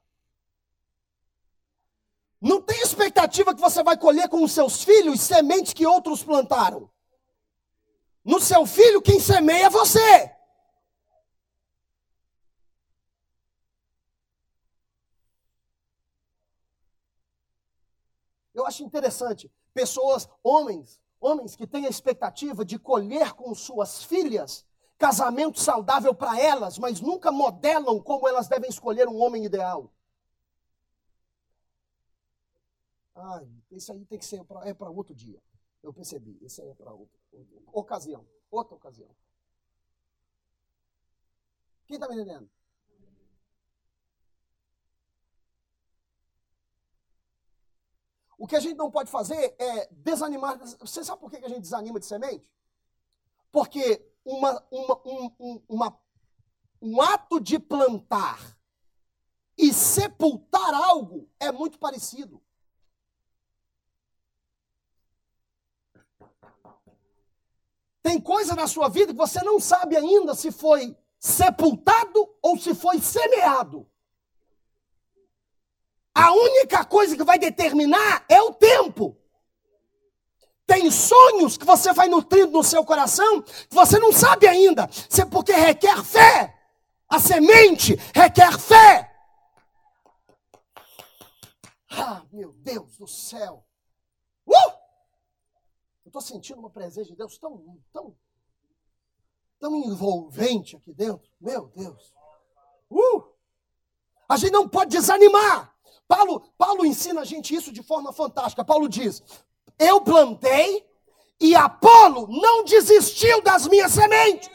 Não 2.39 2.61
tem 2.61 2.79
expectativa 2.81 3.53
que 3.53 3.59
você 3.59 3.83
vai 3.83 3.97
colher 3.97 4.29
com 4.29 4.41
os 4.41 4.53
seus 4.53 4.81
filhos 4.81 5.19
sementes 5.19 5.73
que 5.73 5.85
outros 5.85 6.23
plantaram. 6.23 6.89
No 8.23 8.39
seu 8.39 8.65
filho, 8.65 9.01
quem 9.01 9.19
semeia 9.19 9.65
é 9.65 9.69
você. 9.69 10.31
Eu 18.53 18.65
acho 18.65 18.83
interessante 18.83 19.51
pessoas, 19.73 20.29
homens, 20.41 21.01
homens 21.25 21.55
que 21.55 21.65
têm 21.65 21.85
a 21.85 21.89
expectativa 21.89 22.63
de 22.63 22.77
colher 22.77 23.33
com 23.33 23.53
suas 23.55 24.03
filhas 24.03 24.65
casamento 24.97 25.59
saudável 25.59 26.13
para 26.13 26.39
elas, 26.39 26.77
mas 26.77 27.01
nunca 27.01 27.31
modelam 27.31 28.01
como 28.01 28.27
elas 28.27 28.47
devem 28.47 28.69
escolher 28.69 29.07
um 29.07 29.21
homem 29.21 29.43
ideal. 29.43 29.91
Ai, 33.13 33.47
isso 33.71 33.91
aí 33.91 34.05
tem 34.05 34.19
que 34.19 34.25
ser 34.25 34.43
pra, 34.43 34.67
é 34.67 34.73
para 34.73 34.89
outro 34.89 35.13
dia. 35.13 35.41
Eu 35.83 35.93
percebi, 35.93 36.37
isso 36.41 36.61
aí 36.61 36.69
é 36.69 36.73
para 36.73 36.93
outra, 36.93 37.17
ocasião, 37.73 38.25
outra 38.49 38.75
ocasião. 38.75 39.09
Quem 41.85 41.95
está 41.95 42.07
me 42.07 42.15
entendendo? 42.15 42.49
O 48.45 48.47
que 48.47 48.55
a 48.55 48.59
gente 48.59 48.77
não 48.77 48.91
pode 48.91 49.09
fazer 49.09 49.55
é 49.57 49.89
desanimar. 49.91 50.59
Você 50.79 51.03
sabe 51.03 51.19
por 51.19 51.31
que 51.31 51.37
a 51.37 51.49
gente 51.49 51.61
desanima 51.61 51.99
de 51.99 52.05
semente? 52.05 52.47
Porque 53.51 54.07
uma, 54.23 54.63
uma, 54.69 55.01
um, 55.03 55.61
uma, 55.67 55.99
um 56.79 57.01
ato 57.01 57.39
de 57.39 57.57
plantar 57.57 58.55
e 59.57 59.73
sepultar 59.73 60.75
algo 60.75 61.27
é 61.39 61.51
muito 61.51 61.79
parecido. 61.79 62.39
Tem 68.03 68.21
coisa 68.21 68.53
na 68.53 68.67
sua 68.67 68.89
vida 68.89 69.11
que 69.11 69.17
você 69.17 69.43
não 69.43 69.59
sabe 69.59 69.97
ainda 69.97 70.35
se 70.35 70.51
foi 70.51 70.95
sepultado 71.17 72.29
ou 72.43 72.59
se 72.59 72.75
foi 72.75 73.01
semeado. 73.01 73.89
A 76.15 76.31
única 76.31 76.85
coisa 76.85 77.17
que 77.17 77.25
vai 77.25 77.37
determinar 77.37 78.23
é 78.29 78.41
o 78.41 78.53
tempo. 78.53 79.17
Tem 80.65 80.89
sonhos 80.89 81.57
que 81.57 81.65
você 81.65 81.91
vai 81.91 82.07
nutrindo 82.07 82.51
no 82.53 82.63
seu 82.63 82.85
coração 82.85 83.41
que 83.41 83.75
você 83.75 83.99
não 83.99 84.13
sabe 84.13 84.47
ainda. 84.47 84.89
É 85.19 85.25
porque 85.25 85.51
requer 85.51 86.01
fé. 86.03 86.57
A 87.09 87.19
semente 87.19 87.95
requer 88.15 88.57
fé. 88.57 89.13
Ah, 91.91 92.23
meu 92.31 92.53
Deus 92.53 92.97
do 92.97 93.07
céu. 93.07 93.65
Uh! 94.47 94.71
Eu 96.05 96.07
estou 96.07 96.21
sentindo 96.21 96.59
uma 96.59 96.69
presença 96.69 97.09
de 97.09 97.15
Deus 97.15 97.37
tão, 97.37 97.77
tão, 97.91 98.15
tão 99.59 99.75
envolvente 99.75 100.77
aqui 100.77 100.93
dentro. 100.93 101.29
Meu 101.41 101.67
Deus. 101.75 102.13
Uh! 102.89 103.35
A 104.29 104.37
gente 104.37 104.51
não 104.51 104.67
pode 104.67 104.91
desanimar. 104.91 105.74
Paulo, 106.07 106.41
Paulo 106.57 106.85
ensina 106.85 107.21
a 107.21 107.25
gente 107.25 107.55
isso 107.55 107.71
de 107.71 107.81
forma 107.81 108.13
fantástica. 108.13 108.63
Paulo 108.63 108.87
diz: 108.87 109.23
Eu 109.79 110.01
plantei 110.01 110.85
e 111.39 111.55
Apolo 111.55 112.27
não 112.29 112.63
desistiu 112.63 113.41
das 113.41 113.67
minhas 113.67 113.91
sementes. 113.91 114.49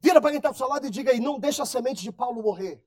Vira 0.00 0.20
para 0.20 0.30
quem 0.30 0.38
está 0.38 0.50
do 0.50 0.56
seu 0.56 0.68
lado 0.68 0.86
e 0.86 0.90
diga 0.90 1.12
aí: 1.12 1.20
Não 1.20 1.38
deixa 1.38 1.62
a 1.62 1.66
semente 1.66 2.02
de 2.02 2.12
Paulo 2.12 2.42
morrer. 2.42 2.82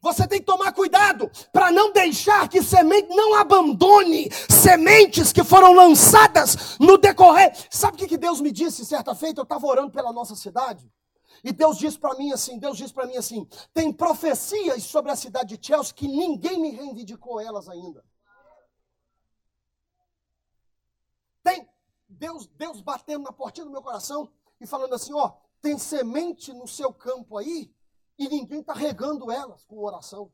Você 0.00 0.26
tem 0.26 0.38
que 0.38 0.46
tomar 0.46 0.72
cuidado 0.72 1.28
para 1.52 1.72
não 1.72 1.92
deixar 1.92 2.48
que 2.48 2.62
semente 2.62 3.08
não 3.08 3.34
abandone 3.34 4.30
sementes 4.48 5.32
que 5.32 5.42
foram 5.42 5.72
lançadas 5.72 6.78
no 6.78 6.96
decorrer. 6.96 7.52
Sabe 7.70 8.04
o 8.04 8.08
que 8.08 8.16
Deus 8.16 8.40
me 8.40 8.52
disse 8.52 8.84
certa 8.84 9.14
feita? 9.16 9.40
Eu 9.40 9.44
estava 9.44 9.66
orando 9.66 9.90
pela 9.90 10.12
nossa 10.12 10.36
cidade. 10.36 10.88
E 11.42 11.52
Deus 11.52 11.78
disse 11.78 11.98
para 11.98 12.14
mim 12.14 12.32
assim, 12.32 12.58
Deus 12.58 12.76
disse 12.76 12.92
para 12.92 13.06
mim 13.06 13.16
assim, 13.16 13.48
tem 13.72 13.92
profecias 13.92 14.82
sobre 14.84 15.10
a 15.10 15.16
cidade 15.16 15.56
de 15.56 15.66
Chelsea 15.66 15.94
que 15.94 16.08
ninguém 16.08 16.60
me 16.60 16.70
reivindicou 16.70 17.40
elas 17.40 17.68
ainda. 17.68 18.04
Tem 21.42 21.68
Deus, 22.08 22.46
Deus 22.46 22.80
batendo 22.80 23.24
na 23.24 23.32
portinha 23.32 23.64
do 23.64 23.72
meu 23.72 23.82
coração 23.82 24.30
e 24.60 24.66
falando 24.66 24.94
assim, 24.94 25.12
ó, 25.14 25.32
tem 25.60 25.78
semente 25.78 26.52
no 26.52 26.66
seu 26.66 26.92
campo 26.92 27.36
aí 27.36 27.74
e 28.18 28.28
ninguém 28.28 28.60
está 28.60 28.72
regando 28.72 29.30
elas 29.30 29.64
com 29.64 29.78
oração. 29.78 30.32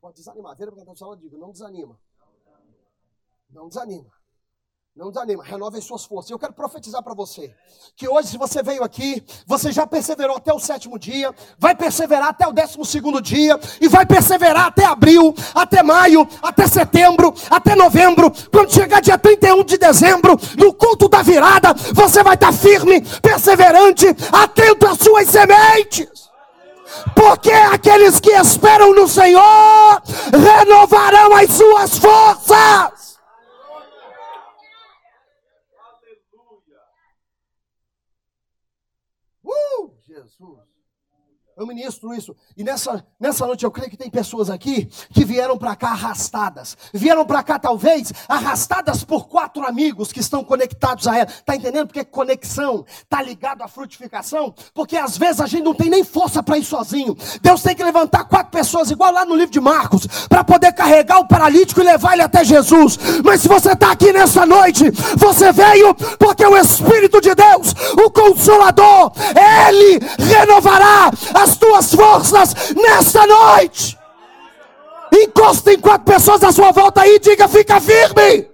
Pode 0.00 0.16
desanimar. 0.16 0.56
Vira 0.56 0.72
para 0.72 0.84
quem 0.84 0.92
está 0.92 1.14
digo, 1.16 1.36
não 1.38 1.52
desanima. 1.52 1.98
Não 3.50 3.68
desanima. 3.68 4.10
Não 4.96 5.08
desanima, 5.08 5.44
renove 5.44 5.78
as 5.78 5.84
suas 5.84 6.04
forças. 6.04 6.30
Eu 6.30 6.38
quero 6.38 6.52
profetizar 6.52 7.00
para 7.00 7.14
você 7.14 7.54
que 7.94 8.08
hoje, 8.08 8.28
se 8.28 8.36
você 8.36 8.60
veio 8.60 8.82
aqui, 8.82 9.24
você 9.46 9.70
já 9.70 9.86
perseverou 9.86 10.36
até 10.36 10.52
o 10.52 10.58
sétimo 10.58 10.98
dia, 10.98 11.32
vai 11.56 11.76
perseverar 11.76 12.28
até 12.28 12.46
o 12.46 12.52
décimo 12.52 12.84
segundo 12.84 13.22
dia, 13.22 13.58
e 13.80 13.88
vai 13.88 14.04
perseverar 14.04 14.66
até 14.66 14.84
abril, 14.84 15.32
até 15.54 15.80
maio, 15.82 16.28
até 16.42 16.66
setembro, 16.66 17.32
até 17.48 17.76
novembro. 17.76 18.32
Quando 18.50 18.74
chegar 18.74 19.00
dia 19.00 19.16
31 19.16 19.62
de 19.64 19.78
dezembro, 19.78 20.36
no 20.58 20.74
culto 20.74 21.08
da 21.08 21.22
virada, 21.22 21.72
você 21.94 22.24
vai 22.24 22.34
estar 22.34 22.52
firme, 22.52 23.00
perseverante, 23.22 24.06
atento 24.32 24.86
às 24.86 24.98
suas 24.98 25.28
sementes. 25.28 26.29
Porque 27.14 27.50
aqueles 27.50 28.20
que 28.20 28.30
esperam 28.30 28.94
no 28.94 29.06
Senhor 29.08 30.02
renovarão 30.32 31.34
as 31.36 31.50
suas 31.50 31.98
forças. 31.98 33.18
Uh, 39.44 39.92
Jesus. 40.06 40.69
Eu 41.60 41.66
ministro 41.66 42.14
isso. 42.14 42.34
E 42.56 42.64
nessa, 42.64 43.04
nessa 43.20 43.46
noite 43.46 43.66
eu 43.66 43.70
creio 43.70 43.90
que 43.90 43.96
tem 43.96 44.08
pessoas 44.08 44.48
aqui 44.48 44.88
que 45.12 45.26
vieram 45.26 45.58
para 45.58 45.76
cá 45.76 45.88
arrastadas. 45.88 46.74
Vieram 46.90 47.22
para 47.26 47.42
cá, 47.42 47.58
talvez, 47.58 48.14
arrastadas 48.26 49.04
por 49.04 49.28
quatro 49.28 49.66
amigos 49.66 50.10
que 50.10 50.20
estão 50.20 50.42
conectados 50.42 51.06
a 51.06 51.18
ela. 51.18 51.28
Está 51.28 51.54
entendendo 51.54 51.88
porque 51.88 52.02
conexão 52.02 52.86
está 52.88 53.20
ligado 53.20 53.60
à 53.60 53.68
frutificação? 53.68 54.54
Porque 54.72 54.96
às 54.96 55.18
vezes 55.18 55.38
a 55.42 55.46
gente 55.46 55.62
não 55.62 55.74
tem 55.74 55.90
nem 55.90 56.02
força 56.02 56.42
para 56.42 56.56
ir 56.56 56.64
sozinho. 56.64 57.14
Deus 57.42 57.62
tem 57.62 57.76
que 57.76 57.84
levantar 57.84 58.24
quatro 58.24 58.50
pessoas, 58.50 58.90
igual 58.90 59.12
lá 59.12 59.26
no 59.26 59.36
livro 59.36 59.52
de 59.52 59.60
Marcos, 59.60 60.06
para 60.30 60.42
poder 60.42 60.72
carregar 60.72 61.18
o 61.18 61.28
paralítico 61.28 61.82
e 61.82 61.84
levar 61.84 62.14
ele 62.14 62.22
até 62.22 62.42
Jesus. 62.42 62.98
Mas 63.22 63.42
se 63.42 63.48
você 63.48 63.72
está 63.72 63.92
aqui 63.92 64.14
nessa 64.14 64.46
noite, 64.46 64.90
você 65.14 65.52
veio 65.52 65.94
porque 66.18 66.46
o 66.46 66.56
Espírito 66.56 67.20
de 67.20 67.34
Deus, 67.34 67.74
o 68.02 68.10
Consolador, 68.10 69.12
ele 69.36 70.00
renovará 70.24 71.10
as 71.34 71.49
as 71.50 71.56
tuas 71.56 71.94
forças 71.94 72.74
nesta 72.74 73.26
noite. 73.26 73.98
Encosta 75.12 75.72
em 75.72 75.78
quatro 75.78 76.04
pessoas 76.04 76.42
à 76.44 76.52
sua 76.52 76.70
volta 76.70 77.02
aí 77.02 77.16
e 77.16 77.18
diga: 77.18 77.48
fica 77.48 77.80
firme. 77.80 78.48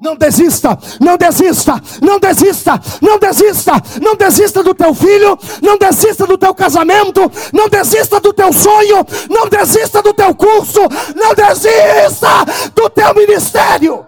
Não 0.00 0.16
desista, 0.16 0.78
não 0.98 1.18
desista, 1.18 1.74
não 2.00 2.18
desista, 2.18 2.80
não 3.02 3.18
desista, 3.18 3.72
não 4.00 4.16
desista 4.16 4.62
do 4.62 4.74
teu 4.74 4.94
filho, 4.94 5.38
não 5.60 5.76
desista 5.76 6.26
do 6.26 6.38
teu 6.38 6.54
casamento, 6.54 7.30
não 7.52 7.68
desista 7.68 8.18
do 8.18 8.32
teu 8.32 8.50
sonho, 8.50 9.06
não 9.28 9.46
desista 9.46 10.00
do 10.00 10.14
teu 10.14 10.34
curso, 10.34 10.80
não 11.14 11.34
desista 11.34 12.46
do 12.74 12.88
teu 12.88 13.14
ministério. 13.14 14.06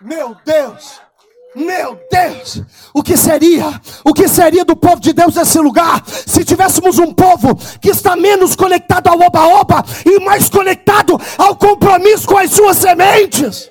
Meu 0.00 0.36
Deus. 0.44 1.05
Meu 1.56 1.98
Deus, 2.12 2.60
o 2.92 3.02
que 3.02 3.16
seria? 3.16 3.80
O 4.04 4.12
que 4.12 4.28
seria 4.28 4.62
do 4.62 4.76
povo 4.76 5.00
de 5.00 5.14
Deus 5.14 5.34
nesse 5.34 5.58
lugar 5.58 6.02
se 6.06 6.44
tivéssemos 6.44 6.98
um 6.98 7.14
povo 7.14 7.56
que 7.80 7.88
está 7.88 8.14
menos 8.14 8.54
conectado 8.54 9.08
ao 9.08 9.18
oba-oba 9.18 9.82
e 10.04 10.20
mais 10.20 10.50
conectado 10.50 11.18
ao 11.38 11.56
compromisso 11.56 12.26
com 12.26 12.36
as 12.36 12.50
suas 12.50 12.76
sementes? 12.76 13.70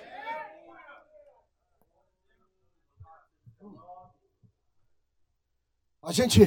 A 6.05 6.11
gente, 6.11 6.41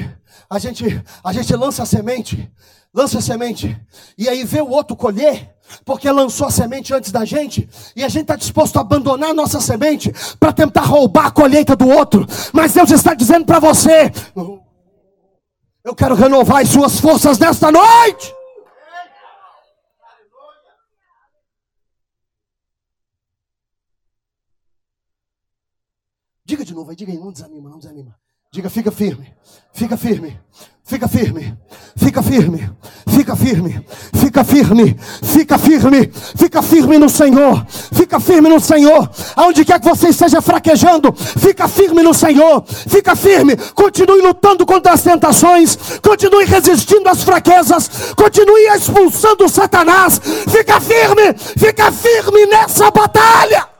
a 0.48 0.56
gente, 0.60 1.04
a 1.24 1.32
gente 1.32 1.56
lança 1.56 1.82
a 1.82 1.86
semente, 1.86 2.48
lança 2.94 3.18
a 3.18 3.20
semente, 3.20 3.76
e 4.16 4.28
aí 4.28 4.44
vê 4.44 4.60
o 4.60 4.70
outro 4.70 4.94
colher, 4.94 5.52
porque 5.84 6.08
lançou 6.08 6.46
a 6.46 6.50
semente 6.52 6.94
antes 6.94 7.10
da 7.10 7.24
gente, 7.24 7.68
e 7.96 8.04
a 8.04 8.08
gente 8.08 8.22
está 8.22 8.36
disposto 8.36 8.76
a 8.76 8.82
abandonar 8.82 9.30
a 9.30 9.34
nossa 9.34 9.60
semente 9.60 10.12
para 10.38 10.52
tentar 10.52 10.82
roubar 10.82 11.26
a 11.26 11.30
colheita 11.32 11.74
do 11.74 11.88
outro. 11.88 12.24
Mas 12.52 12.72
Deus 12.72 12.92
está 12.92 13.14
dizendo 13.14 13.46
para 13.46 13.58
você: 13.58 14.12
eu 15.82 15.92
quero 15.92 16.14
renovar 16.14 16.62
as 16.62 16.68
suas 16.68 17.00
forças 17.00 17.36
nesta 17.36 17.72
noite. 17.72 18.32
Diga 26.44 26.64
de 26.64 26.72
novo, 26.72 26.94
diga 26.94 27.10
aí, 27.10 27.18
não 27.18 27.32
desanima, 27.32 27.68
não 27.68 27.78
desanima. 27.80 28.16
Diga, 28.50 28.70
fica 28.70 28.90
firme, 28.90 29.30
fica 29.74 29.94
firme, 29.94 30.40
fica 30.82 31.06
firme, 31.06 31.54
fica 31.98 32.22
firme, 32.22 32.70
fica 33.06 33.36
firme, 33.36 33.84
fica 34.14 34.42
firme, 34.42 34.96
fica 35.22 35.58
firme, 35.58 36.10
fica 36.34 36.62
firme 36.62 36.98
no 36.98 37.10
Senhor, 37.10 37.66
fica 37.92 38.18
firme 38.18 38.48
no 38.48 38.58
Senhor. 38.58 39.10
Aonde 39.36 39.66
quer 39.66 39.78
que 39.78 39.86
você 39.86 40.08
esteja 40.08 40.40
fraquejando, 40.40 41.12
fica 41.12 41.68
firme 41.68 42.02
no 42.02 42.14
Senhor. 42.14 42.64
Fica 42.66 43.14
firme, 43.14 43.54
continue 43.74 44.22
lutando 44.22 44.64
contra 44.64 44.94
as 44.94 45.02
tentações, 45.02 45.76
continue 46.00 46.46
resistindo 46.46 47.06
às 47.06 47.22
fraquezas, 47.22 48.14
continue 48.16 48.66
expulsando 48.74 49.46
Satanás. 49.46 50.18
Fica 50.50 50.80
firme, 50.80 51.34
fica 51.36 51.92
firme 51.92 52.46
nessa 52.46 52.90
batalha. 52.90 53.77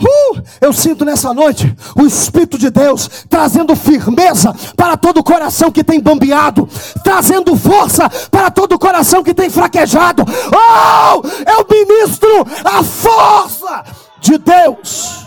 Uh, 0.00 0.42
eu 0.60 0.72
sinto 0.72 1.04
nessa 1.04 1.32
noite 1.32 1.72
o 1.94 2.04
Espírito 2.04 2.58
de 2.58 2.68
Deus 2.68 3.08
trazendo 3.28 3.76
firmeza 3.76 4.52
para 4.76 4.96
todo 4.96 5.18
o 5.18 5.24
coração 5.24 5.70
que 5.70 5.84
tem 5.84 6.00
bambeado, 6.00 6.68
trazendo 7.04 7.56
força 7.56 8.10
para 8.28 8.50
todo 8.50 8.72
o 8.72 8.78
coração 8.78 9.22
que 9.22 9.32
tem 9.32 9.48
fraquejado. 9.48 10.24
Oh, 10.24 11.22
eu 11.48 11.66
ministro 11.70 12.44
a 12.64 12.82
força 12.82 13.84
de 14.20 14.36
Deus. 14.36 15.24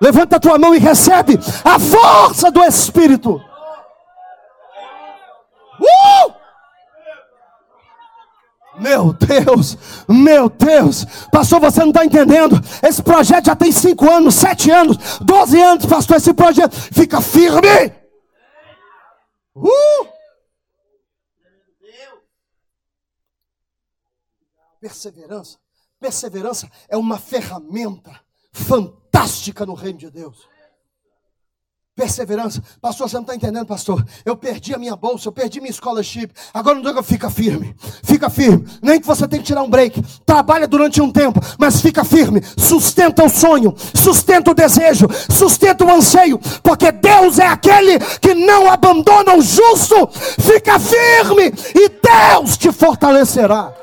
Levanta 0.00 0.36
a 0.36 0.40
tua 0.40 0.58
mão 0.58 0.74
e 0.74 0.78
recebe 0.78 1.40
a 1.64 1.78
força 1.80 2.50
do 2.50 2.62
Espírito. 2.62 3.40
Uh! 5.80 6.32
Meu 8.86 9.12
Deus, 9.12 9.76
meu 10.08 10.48
Deus, 10.48 11.04
pastor, 11.32 11.58
você 11.58 11.80
não 11.80 11.88
está 11.88 12.04
entendendo. 12.04 12.54
Esse 12.80 13.02
projeto 13.02 13.46
já 13.46 13.56
tem 13.56 13.72
cinco 13.72 14.08
anos, 14.08 14.36
sete 14.36 14.70
anos, 14.70 15.18
doze 15.18 15.60
anos, 15.60 15.84
pastor. 15.86 16.18
Esse 16.18 16.32
projeto 16.32 16.72
fica 16.72 17.20
firme. 17.20 17.92
Uh! 19.56 20.06
Perseverança, 24.80 25.58
perseverança 25.98 26.70
é 26.88 26.96
uma 26.96 27.18
ferramenta 27.18 28.20
fantástica 28.52 29.66
no 29.66 29.74
reino 29.74 29.98
de 29.98 30.12
Deus. 30.12 30.48
Perseverança. 31.96 32.62
Pastor, 32.78 33.08
você 33.08 33.16
não 33.16 33.22
está 33.22 33.34
entendendo, 33.34 33.64
pastor. 33.64 34.04
Eu 34.22 34.36
perdi 34.36 34.74
a 34.74 34.78
minha 34.78 34.94
bolsa, 34.94 35.28
eu 35.28 35.32
perdi 35.32 35.62
minha 35.62 35.72
scholarship. 35.72 36.30
Agora 36.52 36.78
não 36.78 37.02
fica 37.02 37.30
firme. 37.30 37.74
Fica 38.04 38.28
firme. 38.28 38.68
Nem 38.82 39.00
que 39.00 39.06
você 39.06 39.26
tenha 39.26 39.40
que 39.40 39.46
tirar 39.46 39.62
um 39.62 39.70
break. 39.70 40.04
Trabalha 40.26 40.68
durante 40.68 41.00
um 41.00 41.10
tempo, 41.10 41.40
mas 41.58 41.80
fica 41.80 42.04
firme. 42.04 42.42
Sustenta 42.58 43.24
o 43.24 43.30
sonho, 43.30 43.74
sustenta 43.94 44.50
o 44.50 44.54
desejo, 44.54 45.06
sustenta 45.30 45.86
o 45.86 45.90
anseio. 45.90 46.38
Porque 46.62 46.92
Deus 46.92 47.38
é 47.38 47.46
aquele 47.46 47.98
que 48.20 48.34
não 48.34 48.70
abandona 48.70 49.34
o 49.34 49.40
justo. 49.40 50.06
Fica 50.38 50.78
firme 50.78 51.50
e 51.74 51.88
Deus 51.88 52.58
te 52.58 52.70
fortalecerá. 52.72 53.74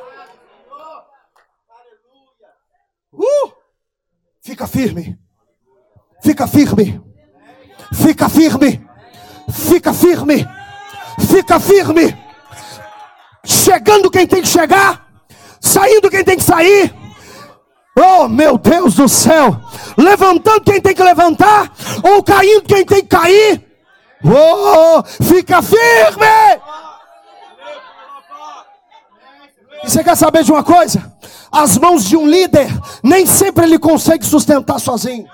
Uh! 3.12 3.52
Fica 4.40 4.68
firme. 4.68 5.18
Fica 6.22 6.46
firme. 6.46 7.13
Fica 7.94 8.28
firme. 8.28 8.86
Fica 9.52 9.94
firme. 9.94 10.48
Fica 11.30 11.60
firme. 11.60 12.18
Chegando 13.46 14.10
quem 14.10 14.26
tem 14.26 14.42
que 14.42 14.48
chegar. 14.48 15.08
Saindo 15.60 16.10
quem 16.10 16.24
tem 16.24 16.38
que 16.38 16.44
sair. 16.44 16.94
Oh, 17.96 18.28
meu 18.28 18.58
Deus 18.58 18.96
do 18.96 19.08
céu. 19.08 19.60
Levantando 19.98 20.62
quem 20.62 20.82
tem 20.82 20.96
que 20.96 21.04
levantar. 21.04 21.72
Ou 22.04 22.24
caindo 22.24 22.64
quem 22.64 22.86
tem 22.86 23.02
que 23.02 23.08
cair. 23.08 23.64
Oh, 24.24 25.04
fica 25.24 25.62
firme. 25.62 26.62
E 29.84 29.90
você 29.90 30.04
quer 30.04 30.16
saber 30.16 30.44
de 30.44 30.52
uma 30.52 30.64
coisa? 30.64 31.14
As 31.52 31.78
mãos 31.78 32.06
de 32.06 32.16
um 32.16 32.26
líder, 32.26 32.68
nem 33.04 33.26
sempre 33.26 33.66
ele 33.66 33.78
consegue 33.78 34.26
sustentar 34.26 34.80
sozinho. 34.80 35.28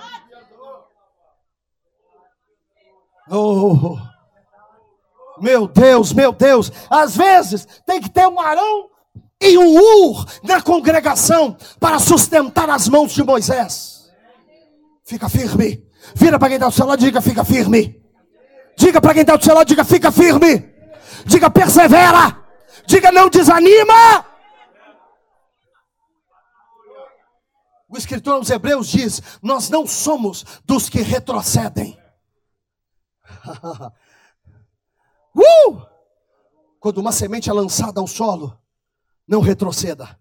Oh, 3.31 3.97
meu 5.39 5.67
Deus, 5.67 6.13
meu 6.13 6.31
Deus. 6.31 6.71
Às 6.89 7.15
vezes 7.15 7.67
tem 7.85 8.01
que 8.01 8.09
ter 8.09 8.27
um 8.27 8.39
Arão 8.39 8.89
e 9.41 9.57
um 9.57 9.77
Ur 9.77 10.25
na 10.43 10.61
congregação 10.61 11.55
para 11.79 11.99
sustentar 11.99 12.69
as 12.69 12.87
mãos 12.87 13.11
de 13.13 13.23
Moisés. 13.23 14.09
Fica 15.05 15.29
firme. 15.29 15.87
Vira 16.15 16.39
para 16.39 16.49
quem 16.49 16.55
está 16.55 16.67
do 16.67 16.73
seu 16.73 16.85
lado 16.85 16.99
diga: 16.99 17.21
fica 17.21 17.43
firme. 17.43 18.01
Diga 18.77 19.01
para 19.01 19.13
quem 19.13 19.21
está 19.21 19.35
do 19.35 19.43
seu 19.43 19.53
lado, 19.53 19.67
diga: 19.67 19.83
fica 19.83 20.11
firme. 20.11 20.73
Diga: 21.25 21.49
persevera. 21.49 22.37
Diga: 22.85 23.11
não 23.11 23.29
desanima. 23.29 24.25
O 27.89 27.97
escritor 27.97 28.35
aos 28.35 28.49
Hebreus 28.49 28.87
diz: 28.87 29.21
Nós 29.41 29.69
não 29.69 29.85
somos 29.85 30.45
dos 30.63 30.89
que 30.89 31.01
retrocedem. 31.01 31.98
uh! 35.35 35.81
Quando 36.79 36.99
uma 36.99 37.11
semente 37.11 37.49
é 37.49 37.53
lançada 37.53 37.99
ao 37.99 38.07
solo, 38.07 38.57
não 39.27 39.41
retroceda. 39.41 40.19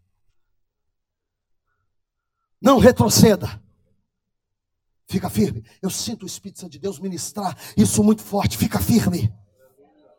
Não 2.60 2.78
retroceda. 2.78 3.62
Fica 5.06 5.30
firme. 5.30 5.64
Eu 5.80 5.88
sinto 5.88 6.24
o 6.24 6.26
Espírito 6.26 6.60
Santo 6.60 6.72
de 6.72 6.78
Deus 6.78 6.98
ministrar 6.98 7.56
isso 7.76 8.04
muito 8.04 8.22
forte. 8.22 8.58
Fica 8.58 8.78
firme. 8.78 9.32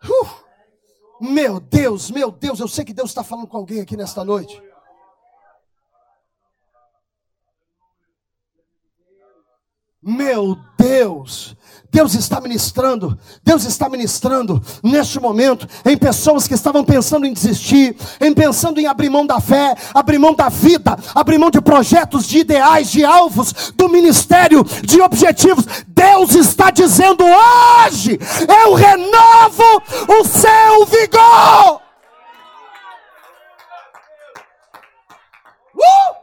Uh! 0.03 0.49
Meu 1.21 1.59
Deus, 1.59 2.09
meu 2.09 2.31
Deus, 2.31 2.59
eu 2.59 2.67
sei 2.67 2.85
que 2.85 2.93
Deus 2.93 3.09
está 3.09 3.23
falando 3.23 3.47
com 3.47 3.57
alguém 3.57 3.81
aqui 3.81 3.97
nesta 3.97 4.23
noite. 4.23 4.61
Meu 10.01 10.57
Deus, 10.77 11.57
Deus 11.91 12.13
está 12.13 12.39
ministrando, 12.39 13.19
Deus 13.43 13.65
está 13.65 13.89
ministrando 13.89 14.63
neste 14.81 15.19
momento 15.19 15.67
em 15.83 15.97
pessoas 15.97 16.47
que 16.47 16.53
estavam 16.53 16.85
pensando 16.85 17.25
em 17.25 17.33
desistir, 17.33 17.97
em 18.21 18.33
pensando 18.33 18.79
em 18.79 18.85
abrir 18.85 19.09
mão 19.09 19.27
da 19.27 19.41
fé, 19.41 19.75
abrir 19.93 20.17
mão 20.17 20.33
da 20.33 20.47
vida, 20.47 20.97
abrir 21.13 21.37
mão 21.37 21.51
de 21.51 21.59
projetos, 21.59 22.25
de 22.25 22.39
ideais, 22.39 22.89
de 22.89 23.03
alvos, 23.03 23.73
do 23.75 23.89
ministério, 23.89 24.63
de 24.63 25.01
objetivos. 25.01 25.65
Deus 25.85 26.33
está 26.33 26.71
dizendo 26.71 27.25
hoje: 27.25 28.17
eu 28.63 28.73
renovo 28.75 29.83
o 30.07 30.23
seu 30.23 30.85
vigor. 30.85 31.81
Uh! 35.75 36.19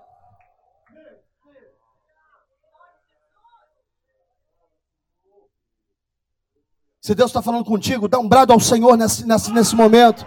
Se 7.07 7.15
Deus 7.15 7.31
está 7.31 7.41
falando 7.41 7.65
contigo, 7.65 8.09
dá 8.09 8.19
um 8.19 8.29
brado 8.29 8.53
ao 8.53 8.59
Senhor 8.59 8.97
nesse, 8.97 9.25
nesse, 9.25 9.53
nesse 9.53 9.77
momento. 9.77 10.27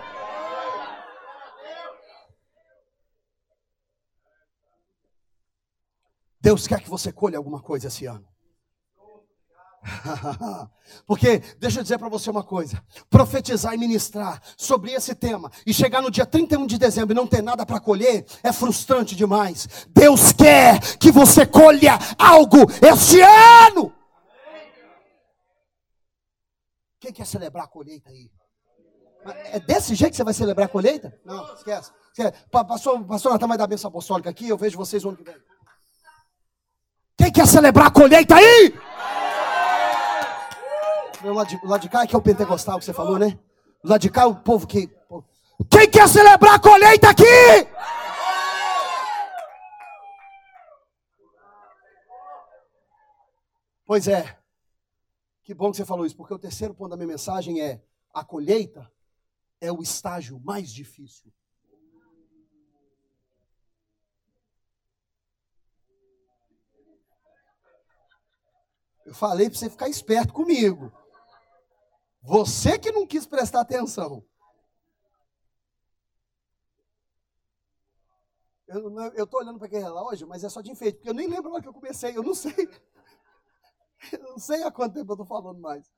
Deus 6.40 6.66
quer 6.68 6.80
que 6.80 6.90
você 6.90 7.12
colha 7.12 7.38
alguma 7.38 7.60
coisa 7.62 7.88
esse 7.88 8.06
ano. 8.06 8.26
Porque, 11.06 11.40
deixa 11.60 11.82
eu 11.82 11.84
dizer 11.84 11.98
para 11.98 12.08
você 12.08 12.30
uma 12.30 12.44
coisa: 12.44 12.82
profetizar 13.10 13.74
e 13.74 13.78
ministrar 13.78 14.42
sobre 14.56 14.94
esse 14.94 15.14
tema 15.14 15.52
e 15.66 15.74
chegar 15.74 16.02
no 16.02 16.10
dia 16.10 16.26
31 16.26 16.66
de 16.66 16.78
dezembro 16.78 17.14
e 17.14 17.14
não 17.14 17.28
ter 17.28 17.44
nada 17.44 17.66
para 17.66 17.82
colher 17.82 18.26
é 18.42 18.54
frustrante 18.54 19.18
demais. 19.18 19.68
Deus 19.90 20.32
quer 20.32 20.80
que 20.96 21.12
você 21.12 21.46
colha 21.46 22.00
algo 22.18 22.60
este 22.82 23.20
ano. 23.20 23.99
Quem 27.00 27.14
quer 27.14 27.26
celebrar 27.26 27.66
a 27.66 27.68
colheita 27.68 28.10
aí? 28.10 28.30
É 29.52 29.60
desse 29.60 29.96
jeito 29.96 30.12
que 30.12 30.18
você 30.18 30.24
vai 30.24 30.34
celebrar 30.34 30.68
a 30.68 30.70
colheita? 30.70 31.18
Não, 31.26 31.54
esquece. 31.56 31.92
Pastor, 32.52 33.04
pastor 33.06 33.32
Natan 33.32 33.48
vai 33.48 33.58
dar 33.58 33.68
bênção 33.68 33.90
apostólica 33.90 34.30
aqui, 34.30 34.50
eu 34.50 34.58
vejo 34.58 34.78
vocês 34.78 35.04
no 35.04 35.10
ano 35.10 35.18
que 35.18 35.24
vem. 35.24 35.36
Quem 37.18 37.32
quer 37.32 37.48
celebrar 37.48 37.88
a 37.88 37.92
colheita 37.92 38.36
aí? 38.36 38.74
Meu 41.22 41.34
lado 41.34 41.48
de, 41.48 41.66
lado 41.66 41.82
de 41.82 41.90
cá 41.90 42.04
é 42.04 42.08
que 42.08 42.16
é 42.16 42.18
o 42.18 42.22
pentecostal 42.22 42.80
que 42.80 42.86
você 42.86 42.94
falou, 42.94 43.20
né? 43.20 43.38
Do 43.84 43.90
lado 43.90 44.02
de 44.02 44.10
cá 44.10 44.22
é 44.22 44.26
o 44.26 44.36
povo 44.36 44.66
que. 44.66 44.90
Quem 45.70 45.90
quer 45.90 46.08
celebrar 46.08 46.56
a 46.56 46.60
colheita 46.60 47.10
aqui? 47.10 47.24
Pois 53.86 54.08
é. 54.08 54.39
Que 55.50 55.54
bom 55.56 55.72
que 55.72 55.78
você 55.78 55.84
falou 55.84 56.06
isso, 56.06 56.16
porque 56.16 56.32
o 56.32 56.38
terceiro 56.38 56.76
ponto 56.76 56.92
da 56.92 56.96
minha 56.96 57.08
mensagem 57.08 57.60
é: 57.60 57.84
a 58.14 58.24
colheita 58.24 58.88
é 59.60 59.72
o 59.72 59.82
estágio 59.82 60.40
mais 60.42 60.72
difícil. 60.72 61.34
Eu 69.04 69.16
falei 69.16 69.50
para 69.50 69.58
você 69.58 69.72
ficar 69.72 69.90
esperto 69.90 70.32
comigo. 70.32 70.94
Você 72.22 72.78
que 72.78 72.92
não 72.92 73.08
quis 73.08 73.26
prestar 73.26 73.62
atenção. 73.62 74.24
Eu, 78.68 79.26
tô 79.26 79.40
olhando 79.40 79.58
para 79.58 79.66
aquele 79.66 79.82
relógio, 79.82 80.28
mas 80.28 80.44
é 80.44 80.50
só 80.50 80.62
de 80.62 80.70
enfeite, 80.70 80.98
porque 80.98 81.10
eu 81.10 81.14
nem 81.16 81.28
lembro 81.28 81.50
a 81.50 81.54
hora 81.54 81.64
que 81.64 81.68
eu 81.68 81.74
comecei, 81.74 82.16
eu 82.16 82.22
não 82.22 82.36
sei. 82.36 82.70
Eu 84.12 84.20
não 84.20 84.40
sei 84.40 84.64
há 84.64 84.72
quanto 84.72 84.94
tempo 84.94 85.12
eu 85.14 85.18
tô 85.18 85.26
falando 85.26 85.60
mais. 85.60 85.92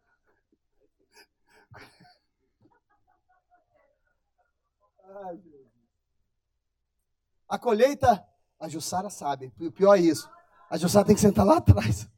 Ai, 5.03 5.41
a 7.51 7.59
colheita, 7.59 8.25
a 8.57 8.69
Jussara 8.69 9.09
sabe, 9.09 9.53
o 9.59 9.69
pior 9.69 9.95
é 9.95 9.99
isso. 9.99 10.29
A 10.69 10.77
Jussara 10.77 11.05
tem 11.05 11.13
que 11.13 11.21
sentar 11.21 11.45
lá 11.45 11.57
atrás. 11.57 12.09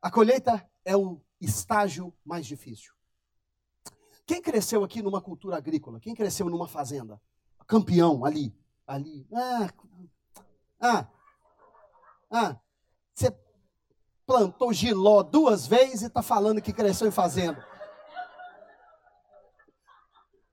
A 0.00 0.12
colheita 0.12 0.64
é 0.84 0.96
o 0.96 1.20
estágio 1.40 2.14
mais 2.24 2.46
difícil. 2.46 2.94
Quem 4.24 4.40
cresceu 4.40 4.84
aqui 4.84 5.02
numa 5.02 5.20
cultura 5.20 5.56
agrícola? 5.56 5.98
Quem 5.98 6.14
cresceu 6.14 6.48
numa 6.48 6.68
fazenda? 6.68 7.20
Campeão, 7.66 8.24
ali, 8.24 8.56
ali. 8.86 9.26
Ah, 9.34 9.68
ah, 10.80 11.08
ah. 12.30 12.60
Você 13.12 13.30
plantou 14.26 14.72
giló 14.72 15.22
duas 15.22 15.66
vezes 15.66 16.02
e 16.02 16.06
está 16.06 16.22
falando 16.22 16.62
que 16.62 16.72
cresceu 16.72 17.08
em 17.08 17.12
fazenda. 17.12 17.66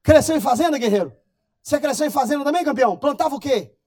Cresceu 0.02 0.36
em 0.36 0.42
fazenda, 0.42 0.78
guerreiro? 0.78 1.16
Você 1.62 1.80
cresceu 1.80 2.08
em 2.08 2.12
fazenda 2.12 2.44
também, 2.44 2.64
campeão? 2.64 2.98
Plantava 2.98 3.36
o 3.36 3.40
quê? 3.40 3.78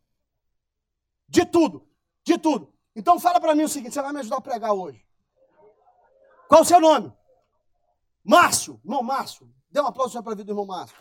De 1.28 1.44
tudo, 1.44 1.88
de 2.24 2.38
tudo. 2.38 2.72
Então 2.94 3.18
fala 3.18 3.40
para 3.40 3.54
mim 3.54 3.64
o 3.64 3.68
seguinte, 3.68 3.94
você 3.94 4.02
vai 4.02 4.12
me 4.12 4.20
ajudar 4.20 4.36
a 4.36 4.40
pregar 4.40 4.72
hoje. 4.72 5.04
Qual 6.48 6.62
o 6.62 6.64
seu 6.64 6.80
nome? 6.80 7.12
Márcio, 8.22 8.80
irmão 8.84 9.02
Márcio. 9.02 9.52
Dê 9.70 9.80
um 9.80 9.86
aplauso 9.86 10.22
para 10.22 10.32
a 10.32 10.36
vida 10.36 10.44
do 10.44 10.52
irmão 10.52 10.66
Márcio. 10.66 10.96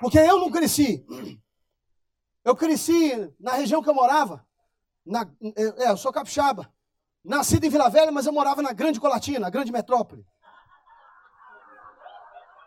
Porque 0.00 0.18
eu 0.18 0.38
não 0.38 0.50
cresci. 0.50 1.06
Eu 2.44 2.54
cresci 2.54 3.34
na 3.40 3.52
região 3.54 3.82
que 3.82 3.88
eu 3.88 3.94
morava. 3.94 4.45
Na, 5.06 5.22
é, 5.56 5.90
eu 5.90 5.96
sou 5.96 6.12
capixaba. 6.12 6.70
Nascido 7.24 7.64
em 7.64 7.70
Vila 7.70 7.88
Velha, 7.88 8.10
mas 8.10 8.26
eu 8.26 8.32
morava 8.32 8.60
na 8.60 8.72
Grande 8.72 9.00
Colatina, 9.00 9.40
na 9.40 9.50
grande 9.50 9.72
metrópole. 9.72 10.26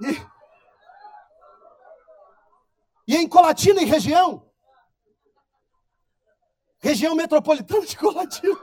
E, 0.02 0.26
e 3.08 3.18
em 3.18 3.28
Colatina 3.28 3.82
e 3.82 3.86
região, 3.86 4.50
região 6.80 7.16
metropolitana 7.16 7.86
de 7.86 7.98
Colatina. 7.98 8.58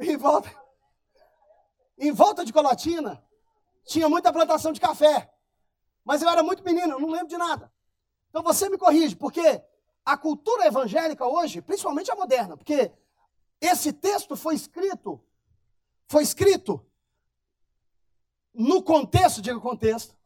Em 0.00 0.16
volta, 0.16 0.50
em 1.98 2.12
volta 2.12 2.44
de 2.44 2.52
Colatina, 2.52 3.22
tinha 3.86 4.08
muita 4.08 4.32
plantação 4.32 4.72
de 4.72 4.80
café. 4.80 5.30
Mas 6.04 6.22
eu 6.22 6.28
era 6.28 6.42
muito 6.42 6.64
menino, 6.64 6.94
eu 6.94 7.00
não 7.00 7.10
lembro 7.10 7.28
de 7.28 7.36
nada. 7.36 7.73
Então 8.34 8.42
você 8.42 8.68
me 8.68 8.76
corrige, 8.76 9.14
porque 9.14 9.62
a 10.04 10.18
cultura 10.18 10.66
evangélica 10.66 11.24
hoje, 11.24 11.62
principalmente 11.62 12.10
a 12.10 12.16
moderna, 12.16 12.56
porque 12.56 12.90
esse 13.60 13.92
texto 13.92 14.34
foi 14.34 14.56
escrito 14.56 15.24
foi 16.08 16.24
escrito 16.24 16.84
no 18.52 18.82
contexto, 18.82 19.40
diga 19.40 19.60
contexto. 19.60 20.18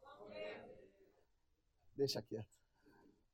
Deixa 1.95 2.23
quieto. 2.23 2.49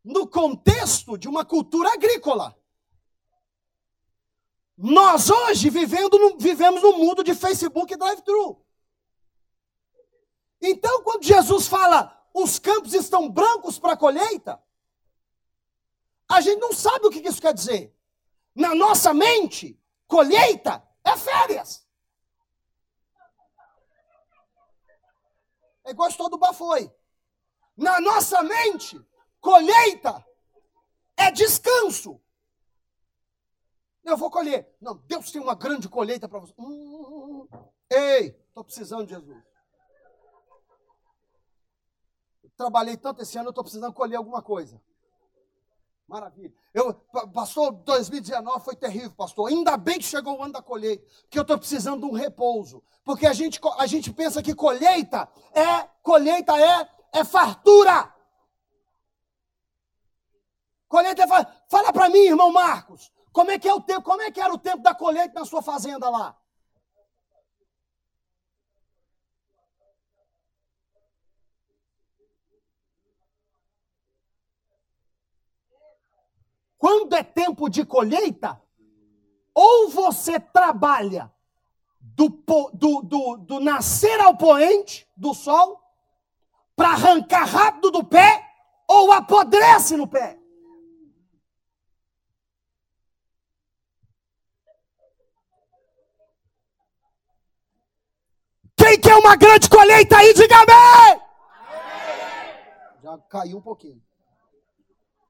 No 0.02 0.26
contexto 0.26 1.16
de 1.16 1.28
uma 1.28 1.44
cultura 1.44 1.92
agrícola. 1.92 2.58
Nós 4.76 5.30
hoje 5.30 5.70
vivendo 5.70 6.18
no, 6.18 6.36
vivemos 6.36 6.82
no 6.82 6.98
mundo 6.98 7.22
de 7.22 7.32
Facebook 7.32 7.94
e 7.94 7.96
drive-thru. 7.96 8.60
Então, 10.60 11.04
quando 11.04 11.22
Jesus 11.22 11.68
fala 11.68 12.14
os 12.34 12.58
campos 12.58 12.92
estão 12.92 13.30
brancos 13.30 13.78
para 13.78 13.92
a 13.92 13.96
colheita, 13.96 14.60
a 16.28 16.40
gente 16.40 16.60
não 16.60 16.72
sabe 16.72 17.06
o 17.06 17.10
que 17.10 17.20
isso 17.20 17.40
quer 17.40 17.54
dizer. 17.54 17.94
Na 18.54 18.74
nossa 18.74 19.12
mente, 19.12 19.80
colheita 20.06 20.86
é 21.04 21.16
férias. 21.16 21.86
É 25.84 25.90
igual 25.90 26.06
a 26.06 26.10
história 26.10 26.30
do 26.30 26.38
Bafoi. 26.38 26.90
Na 27.76 28.00
nossa 28.00 28.42
mente, 28.42 28.98
colheita 29.40 30.24
é 31.16 31.30
descanso. 31.30 32.20
Eu 34.02 34.16
vou 34.16 34.30
colher. 34.30 34.74
Não, 34.80 34.96
Deus 34.96 35.30
tem 35.30 35.40
uma 35.40 35.54
grande 35.54 35.88
colheita 35.88 36.28
para 36.28 36.38
você. 36.38 36.54
Hum. 36.58 37.48
Ei, 37.90 38.28
estou 38.48 38.64
precisando 38.64 39.06
de 39.06 39.14
Jesus. 39.14 39.42
trabalhei 42.56 42.96
tanto 42.96 43.20
esse 43.20 43.36
ano, 43.36 43.48
estou 43.48 43.64
precisando 43.64 43.92
colher 43.92 44.16
alguma 44.16 44.40
coisa. 44.40 44.80
Maravilha. 46.06 46.52
Eu, 46.72 46.92
pastor, 47.32 47.72
2019 47.72 48.64
foi 48.64 48.76
terrível, 48.76 49.12
pastor. 49.12 49.48
Ainda 49.48 49.76
bem 49.76 49.98
que 49.98 50.04
chegou 50.04 50.38
o 50.38 50.42
ano 50.42 50.52
da 50.52 50.62
colheita, 50.62 51.04
que 51.30 51.38
eu 51.38 51.42
estou 51.42 51.58
precisando 51.58 52.00
de 52.00 52.06
um 52.06 52.12
repouso. 52.12 52.82
Porque 53.02 53.26
a 53.26 53.32
gente, 53.32 53.58
a 53.78 53.86
gente 53.86 54.12
pensa 54.12 54.42
que 54.42 54.54
colheita 54.54 55.28
é, 55.52 55.88
colheita 56.02 56.52
é, 56.58 56.88
é 57.12 57.24
fartura. 57.24 58.12
Colheita 60.88 61.22
é 61.22 61.26
fartura. 61.26 61.62
Fala 61.68 61.92
para 61.92 62.10
mim, 62.10 62.18
irmão 62.18 62.52
Marcos, 62.52 63.10
como 63.32 63.50
é 63.50 63.58
que 63.58 63.68
é 63.68 63.74
o 63.74 63.80
tempo, 63.80 64.02
como 64.02 64.22
é 64.22 64.30
que 64.30 64.40
era 64.40 64.52
o 64.52 64.58
tempo 64.58 64.82
da 64.82 64.94
colheita 64.94 65.40
na 65.40 65.46
sua 65.46 65.62
fazenda 65.62 66.10
lá? 66.10 66.36
Quando 76.84 77.14
é 77.14 77.22
tempo 77.22 77.70
de 77.70 77.82
colheita, 77.82 78.62
ou 79.54 79.88
você 79.88 80.38
trabalha 80.38 81.32
do, 81.98 82.28
do, 82.74 83.00
do, 83.00 83.36
do 83.38 83.58
nascer 83.58 84.20
ao 84.20 84.36
poente 84.36 85.10
do 85.16 85.32
sol, 85.32 85.80
para 86.76 86.90
arrancar 86.90 87.46
rápido 87.46 87.90
do 87.90 88.04
pé, 88.04 88.46
ou 88.86 89.10
apodrece 89.12 89.96
no 89.96 90.06
pé. 90.06 90.38
Quem 98.76 99.00
quer 99.00 99.16
uma 99.16 99.36
grande 99.36 99.70
colheita 99.70 100.18
aí, 100.18 100.34
diga 100.34 100.56
amém! 100.56 101.22
Já 103.02 103.18
caiu 103.30 103.56
um 103.56 103.62
pouquinho. 103.62 104.02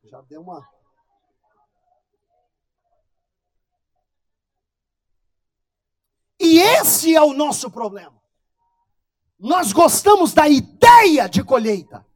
Já 0.03 0.21
deu 0.23 0.41
uma. 0.41 0.74
E 6.41 6.59
esse 6.59 7.15
é 7.15 7.23
o 7.23 7.33
nosso 7.33 7.71
problema. 7.71 8.23
Nós 9.39 9.73
gostamos 9.73 10.33
da 10.33 10.49
ideia 10.49 11.29
de 11.29 11.43
colheita. 11.43 12.07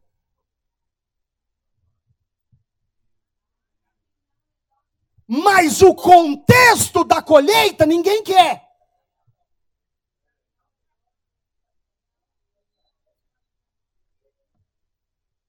Mas 5.26 5.82
o 5.82 5.94
contexto 5.94 7.04
da 7.04 7.20
colheita 7.20 7.84
ninguém 7.84 8.22
quer. 8.22 8.66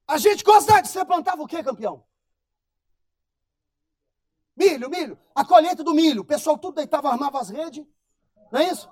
A 0.05 0.17
gente 0.17 0.43
gosta 0.43 0.81
de 0.81 0.89
você 0.89 1.05
plantava 1.05 1.41
o 1.41 1.47
quê, 1.47 1.63
campeão? 1.63 2.03
Milho, 4.55 4.89
milho. 4.89 5.17
A 5.33 5.45
colheita 5.45 5.83
do 5.83 5.93
milho. 5.93 6.23
O 6.23 6.25
pessoal 6.25 6.57
tudo 6.57 6.75
deitava, 6.75 7.09
armava 7.09 7.39
as 7.39 7.49
redes. 7.49 7.85
Não 8.51 8.59
é 8.59 8.69
isso? 8.69 8.89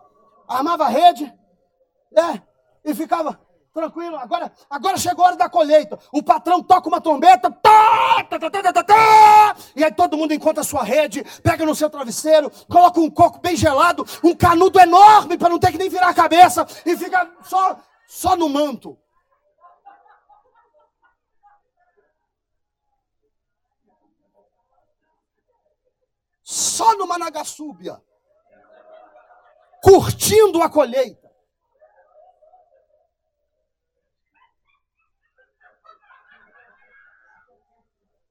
Armava 0.47 0.86
a 0.86 0.89
rede, 0.89 1.34
é, 2.16 2.41
e 2.86 2.95
ficava 2.95 3.39
tranquilo. 3.74 4.18
Agora, 4.18 4.51
agora 4.70 4.97
chegou 4.97 5.24
a 5.24 5.28
hora 5.30 5.38
da 5.38 5.49
colheita. 5.49 5.99
O 6.12 6.24
patrão 6.24 6.64
toca 6.64 6.88
uma 6.88 7.01
trombeta, 7.01 7.51
tá, 7.51 8.24
tá, 8.24 8.39
tá, 8.39 8.49
tá, 8.49 8.74
tá, 8.74 8.84
tá, 8.84 9.55
e 9.76 9.84
aí 9.84 9.91
todo 9.91 10.18
mundo 10.18 10.34
encontra 10.34 10.62
a 10.62 10.66
sua 10.66 10.84
rede, 10.84 11.24
pega 11.43 11.66
no 11.66 11.76
seu 11.76 11.89
travesseiro, 11.89 12.51
coloca 12.68 12.99
um 12.99 13.10
coco 13.10 13.39
bem 13.39 13.55
gelado, 13.55 14.05
um 14.24 14.36
canudo 14.36 14.80
enorme 14.80 15.38
para 15.38 15.49
não 15.49 15.60
ter 15.60 15.72
que 15.72 15.78
nem 15.78 15.89
virar 15.89 16.10
a 16.10 16.14
cabeça, 16.14 16.66
e 16.86 16.95
fica 16.95 17.30
só, 17.43 17.78
só 18.08 18.36
no 18.36 18.49
manto. 18.49 18.97
Só 26.43 26.95
no 26.97 27.05
Managassúbia 27.05 28.01
curtindo 29.82 30.62
a 30.62 30.70
colheita. 30.70 31.28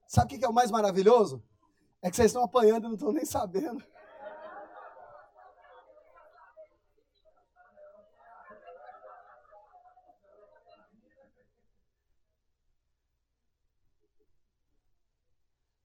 Sabe 0.07 0.35
o 0.35 0.39
que 0.39 0.45
é 0.45 0.49
o 0.49 0.53
mais 0.53 0.71
maravilhoso? 0.71 1.43
É 2.01 2.09
que 2.09 2.15
vocês 2.15 2.27
estão 2.27 2.43
apanhando 2.43 2.85
e 2.85 2.87
não 2.87 2.93
estão 2.95 3.11
nem 3.11 3.25
sabendo. 3.25 3.83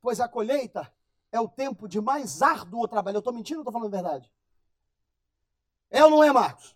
Pois 0.00 0.18
a 0.18 0.28
colheita 0.28 0.92
é 1.30 1.40
o 1.40 1.48
tempo 1.48 1.88
de 1.88 2.00
mais 2.00 2.42
árduo 2.42 2.88
trabalho. 2.88 3.16
Eu 3.16 3.20
estou 3.20 3.32
mentindo 3.32 3.58
ou 3.58 3.62
estou 3.62 3.72
falando 3.72 3.94
a 3.94 4.02
verdade? 4.02 4.32
É 5.92 6.02
ou 6.02 6.10
não 6.10 6.24
é, 6.24 6.32
Marcos? 6.32 6.74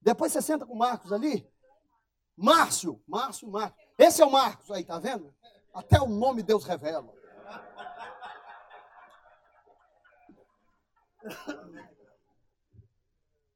Depois 0.00 0.32
você 0.32 0.42
senta 0.42 0.66
com 0.66 0.74
o 0.74 0.78
Marcos 0.78 1.12
ali. 1.12 1.48
Márcio, 2.36 3.00
Márcio, 3.06 3.48
Márcio. 3.48 3.78
Esse 3.96 4.20
é 4.20 4.26
o 4.26 4.32
Marcos 4.32 4.68
aí, 4.72 4.84
tá 4.84 4.98
vendo? 4.98 5.32
Até 5.72 6.00
o 6.00 6.08
nome 6.08 6.42
Deus 6.42 6.64
revela. 6.64 7.16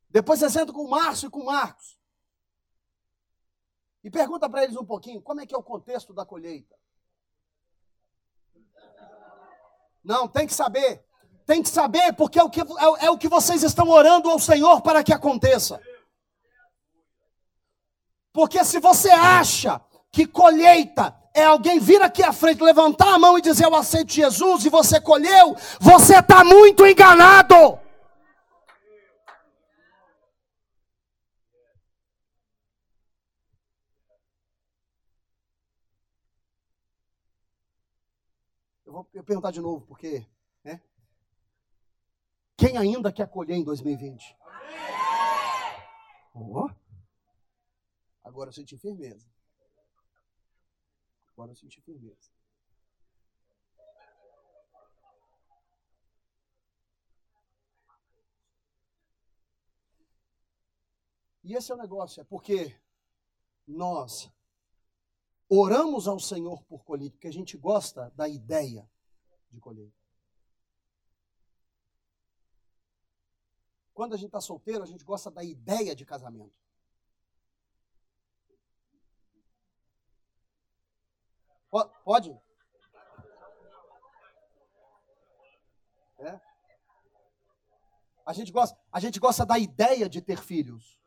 Depois 0.08 0.38
você 0.38 0.48
senta 0.50 0.72
com 0.72 0.84
o 0.84 0.90
Márcio 0.90 1.26
e 1.26 1.30
com 1.30 1.40
o 1.40 1.46
Marcos. 1.46 1.98
E 4.04 4.10
pergunta 4.10 4.48
para 4.48 4.62
eles 4.62 4.76
um 4.76 4.84
pouquinho 4.84 5.20
como 5.20 5.40
é 5.40 5.46
que 5.46 5.54
é 5.54 5.58
o 5.58 5.62
contexto 5.62 6.12
da 6.12 6.24
colheita. 6.24 6.78
Não, 10.04 10.28
tem 10.28 10.46
que 10.46 10.54
saber. 10.54 11.04
Tem 11.46 11.62
que 11.62 11.68
saber, 11.68 12.12
porque 12.14 12.38
é 12.38 12.42
o 12.42 12.50
que, 12.50 12.60
é, 12.60 12.64
é 13.06 13.10
o 13.10 13.18
que 13.18 13.28
vocês 13.28 13.62
estão 13.62 13.88
orando 13.88 14.30
ao 14.30 14.38
Senhor 14.38 14.80
para 14.80 15.02
que 15.02 15.12
aconteça. 15.12 15.80
Porque 18.32 18.64
se 18.64 18.78
você 18.80 19.10
acha 19.10 19.80
que 20.10 20.26
colheita 20.26 21.14
é 21.34 21.44
alguém 21.44 21.78
vir 21.78 22.02
aqui 22.02 22.22
à 22.22 22.32
frente, 22.32 22.62
levantar 22.62 23.14
a 23.14 23.18
mão 23.18 23.38
e 23.38 23.42
dizer 23.42 23.64
eu 23.64 23.74
aceito 23.74 24.12
Jesus 24.12 24.64
e 24.64 24.68
você 24.68 25.00
colheu, 25.00 25.56
você 25.80 26.18
está 26.18 26.44
muito 26.44 26.86
enganado. 26.86 27.80
Eu 38.84 38.92
vou 38.92 39.04
perguntar 39.24 39.50
de 39.50 39.60
novo, 39.60 39.86
porque. 39.86 40.26
Né? 40.62 40.78
Quem 42.62 42.78
ainda 42.78 43.12
quer 43.12 43.28
colher 43.28 43.56
em 43.56 43.64
2020? 43.64 44.38
Oh. 46.32 46.70
Agora 48.22 48.50
eu 48.50 48.52
senti 48.52 48.78
firmeza. 48.78 49.28
Agora 51.32 51.50
eu 51.50 51.56
senti 51.56 51.80
firmeza. 51.80 52.30
E 61.42 61.56
esse 61.56 61.72
é 61.72 61.74
o 61.74 61.78
negócio, 61.78 62.20
é 62.20 62.24
porque 62.24 62.80
nós 63.66 64.30
oramos 65.48 66.06
ao 66.06 66.20
Senhor 66.20 66.62
por 66.62 66.84
colheita, 66.84 67.16
porque 67.16 67.26
a 67.26 67.32
gente 67.32 67.58
gosta 67.58 68.10
da 68.10 68.28
ideia 68.28 68.88
de 69.50 69.58
colheita. 69.58 70.01
Quando 74.02 74.14
a 74.14 74.16
gente 74.16 74.30
está 74.30 74.40
solteiro, 74.40 74.82
a 74.82 74.86
gente 74.86 75.04
gosta 75.04 75.30
da 75.30 75.44
ideia 75.44 75.94
de 75.94 76.04
casamento. 76.04 76.52
Pode? 82.04 82.36
É. 86.18 86.40
A 88.26 88.32
gente 88.32 88.50
gosta, 88.50 88.76
a 88.90 88.98
gente 88.98 89.20
gosta 89.20 89.46
da 89.46 89.56
ideia 89.56 90.08
de 90.08 90.20
ter 90.20 90.42
filhos. 90.42 91.00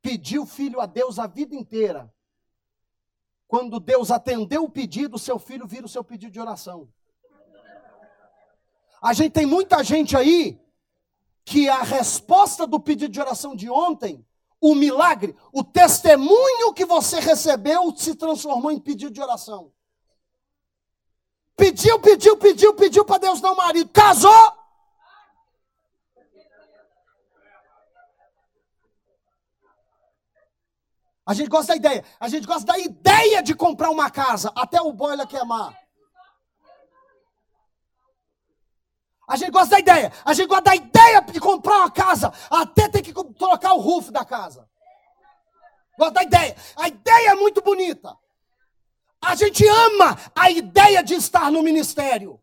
pediu 0.00 0.46
filho 0.46 0.80
a 0.80 0.86
Deus 0.86 1.18
a 1.18 1.26
vida 1.26 1.56
inteira. 1.56 2.14
Quando 3.54 3.78
Deus 3.78 4.10
atendeu 4.10 4.64
o 4.64 4.68
pedido, 4.68 5.16
seu 5.16 5.38
filho 5.38 5.64
vira 5.64 5.86
o 5.86 5.88
seu 5.88 6.02
pedido 6.02 6.32
de 6.32 6.40
oração. 6.40 6.88
A 9.00 9.12
gente 9.12 9.30
tem 9.30 9.46
muita 9.46 9.84
gente 9.84 10.16
aí 10.16 10.60
que 11.44 11.68
a 11.68 11.84
resposta 11.84 12.66
do 12.66 12.80
pedido 12.80 13.12
de 13.12 13.20
oração 13.20 13.54
de 13.54 13.70
ontem, 13.70 14.26
o 14.60 14.74
milagre, 14.74 15.36
o 15.52 15.62
testemunho 15.62 16.74
que 16.74 16.84
você 16.84 17.20
recebeu 17.20 17.96
se 17.96 18.16
transformou 18.16 18.72
em 18.72 18.80
pedido 18.80 19.12
de 19.12 19.22
oração. 19.22 19.70
Pediu, 21.56 22.00
pediu, 22.00 22.36
pediu, 22.36 22.74
pediu 22.74 23.04
para 23.04 23.18
Deus 23.18 23.40
dar 23.40 23.52
um 23.52 23.56
marido. 23.56 23.88
Casou, 23.90 24.52
A 31.26 31.32
gente 31.32 31.48
gosta 31.48 31.72
da 31.72 31.76
ideia. 31.76 32.04
A 32.20 32.28
gente 32.28 32.46
gosta 32.46 32.64
da 32.64 32.78
ideia 32.78 33.42
de 33.42 33.54
comprar 33.54 33.90
uma 33.90 34.10
casa 34.10 34.52
até 34.54 34.80
o 34.80 34.92
boiler 34.92 35.26
queimar. 35.26 35.74
A 39.26 39.36
gente 39.36 39.50
gosta 39.50 39.70
da 39.70 39.78
ideia. 39.78 40.12
A 40.24 40.34
gente 40.34 40.48
gosta 40.48 40.64
da 40.64 40.76
ideia 40.76 41.22
de 41.22 41.40
comprar 41.40 41.78
uma 41.78 41.90
casa 41.90 42.32
até 42.50 42.88
ter 42.88 43.02
que 43.02 43.12
trocar 43.34 43.72
o 43.72 43.80
roof 43.80 44.10
da 44.10 44.24
casa. 44.24 44.68
Gosta 45.98 46.14
da 46.14 46.22
ideia. 46.22 46.56
A 46.76 46.88
ideia 46.88 47.30
é 47.30 47.34
muito 47.34 47.62
bonita. 47.62 48.14
A 49.22 49.34
gente 49.34 49.66
ama 49.66 50.18
a 50.34 50.50
ideia 50.50 51.02
de 51.02 51.14
estar 51.14 51.50
no 51.50 51.62
ministério. 51.62 52.38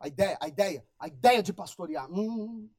A 0.00 0.08
ideia, 0.08 0.38
a 0.40 0.48
ideia, 0.48 0.86
a 0.98 1.08
ideia 1.08 1.42
de 1.42 1.52
pastorear. 1.52 2.10
Hum, 2.10 2.70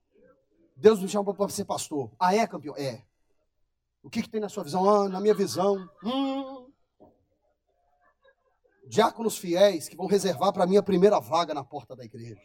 Deus 0.76 1.00
me 1.00 1.08
chamou 1.08 1.36
para 1.36 1.48
ser 1.50 1.66
pastor. 1.66 2.12
Ah, 2.20 2.36
é, 2.36 2.48
campeão? 2.48 2.76
É. 2.76 3.06
O 4.02 4.10
que, 4.10 4.24
que 4.24 4.30
tem 4.30 4.42
na 4.42 4.50
sua 4.50 4.64
visão? 4.64 4.90
Ah, 4.90 5.08
na 5.08 5.22
minha 5.22 5.36
visão. 5.36 5.88
Hum, 6.04 6.74
diáconos 8.88 9.38
fiéis 9.38 9.88
que 9.88 9.96
vão 9.96 10.08
reservar 10.08 10.52
para 10.52 10.66
mim 10.66 10.78
a 10.78 10.84
primeira 10.84 11.20
vaga 11.20 11.54
na 11.54 11.64
porta 11.64 11.96
da 11.96 12.04
igreja. 12.04 12.42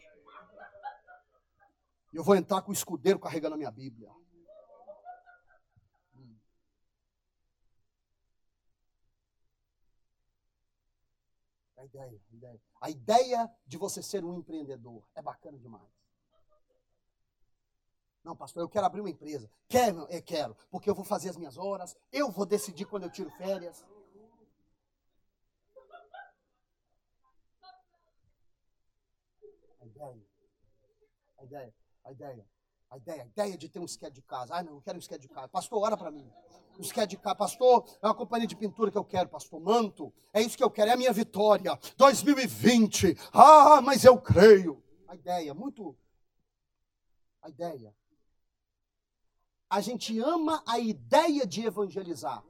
Eu 2.13 2.23
vou 2.23 2.35
entrar 2.35 2.61
com 2.61 2.69
o 2.69 2.73
escudeiro 2.73 3.19
carregando 3.19 3.55
a 3.55 3.57
minha 3.57 3.71
Bíblia. 3.71 4.11
A 11.77 11.85
ideia, 11.85 12.21
a 12.31 12.35
ideia. 12.35 12.66
A 12.79 12.89
ideia 12.89 13.49
de 13.65 13.77
você 13.77 14.01
ser 14.01 14.23
um 14.23 14.33
empreendedor 14.33 15.03
é 15.15 15.21
bacana 15.21 15.57
demais. 15.57 15.97
Não, 18.23 18.35
pastor, 18.35 18.61
eu 18.61 18.69
quero 18.69 18.85
abrir 18.85 18.99
uma 18.99 19.09
empresa. 19.09 19.49
Quero, 19.67 20.05
eu 20.09 20.21
quero, 20.21 20.55
porque 20.69 20.89
eu 20.89 20.95
vou 20.95 21.05
fazer 21.05 21.29
as 21.29 21.37
minhas 21.37 21.57
horas, 21.57 21.95
eu 22.11 22.29
vou 22.29 22.45
decidir 22.45 22.85
quando 22.85 23.03
eu 23.03 23.09
tiro 23.09 23.29
férias. 23.31 23.85
A 29.79 29.85
ideia, 29.85 30.27
a 31.37 31.43
ideia, 31.43 31.73
a 32.03 32.11
ideia, 32.11 32.45
a 32.89 32.97
ideia, 32.97 33.23
a 33.23 33.25
ideia 33.25 33.57
de 33.57 33.69
ter 33.69 33.79
um 33.79 33.85
esquete 33.85 34.13
de 34.13 34.21
casa. 34.21 34.55
Ah, 34.55 34.63
não, 34.63 34.73
eu 34.73 34.81
quero 34.81 34.97
um 34.97 34.99
esquete 34.99 35.21
de 35.21 35.29
casa. 35.29 35.47
Pastor, 35.47 35.81
ora 35.81 35.97
para 35.97 36.11
mim 36.11 36.29
que 36.77 36.99
é 36.99 37.05
de 37.05 37.17
cá, 37.17 37.33
pastor, 37.33 37.85
é 38.01 38.07
uma 38.07 38.13
companhia 38.13 38.47
de 38.47 38.55
pintura 38.55 38.91
que 38.91 38.97
eu 38.97 39.03
quero, 39.03 39.29
pastor, 39.29 39.59
manto, 39.59 40.13
é 40.33 40.41
isso 40.41 40.55
que 40.55 40.63
eu 40.63 40.69
quero, 40.69 40.91
é 40.91 40.93
a 40.93 40.97
minha 40.97 41.11
vitória, 41.11 41.77
2020, 41.97 43.17
ah, 43.33 43.81
mas 43.81 44.03
eu 44.03 44.19
creio. 44.19 44.83
A 45.07 45.15
ideia, 45.15 45.53
muito, 45.53 45.97
a 47.41 47.49
ideia. 47.49 47.95
A 49.69 49.81
gente 49.81 50.17
ama 50.19 50.63
a 50.67 50.79
ideia 50.79 51.45
de 51.45 51.65
evangelizar. 51.65 52.43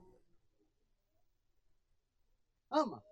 Ama. 2.69 3.03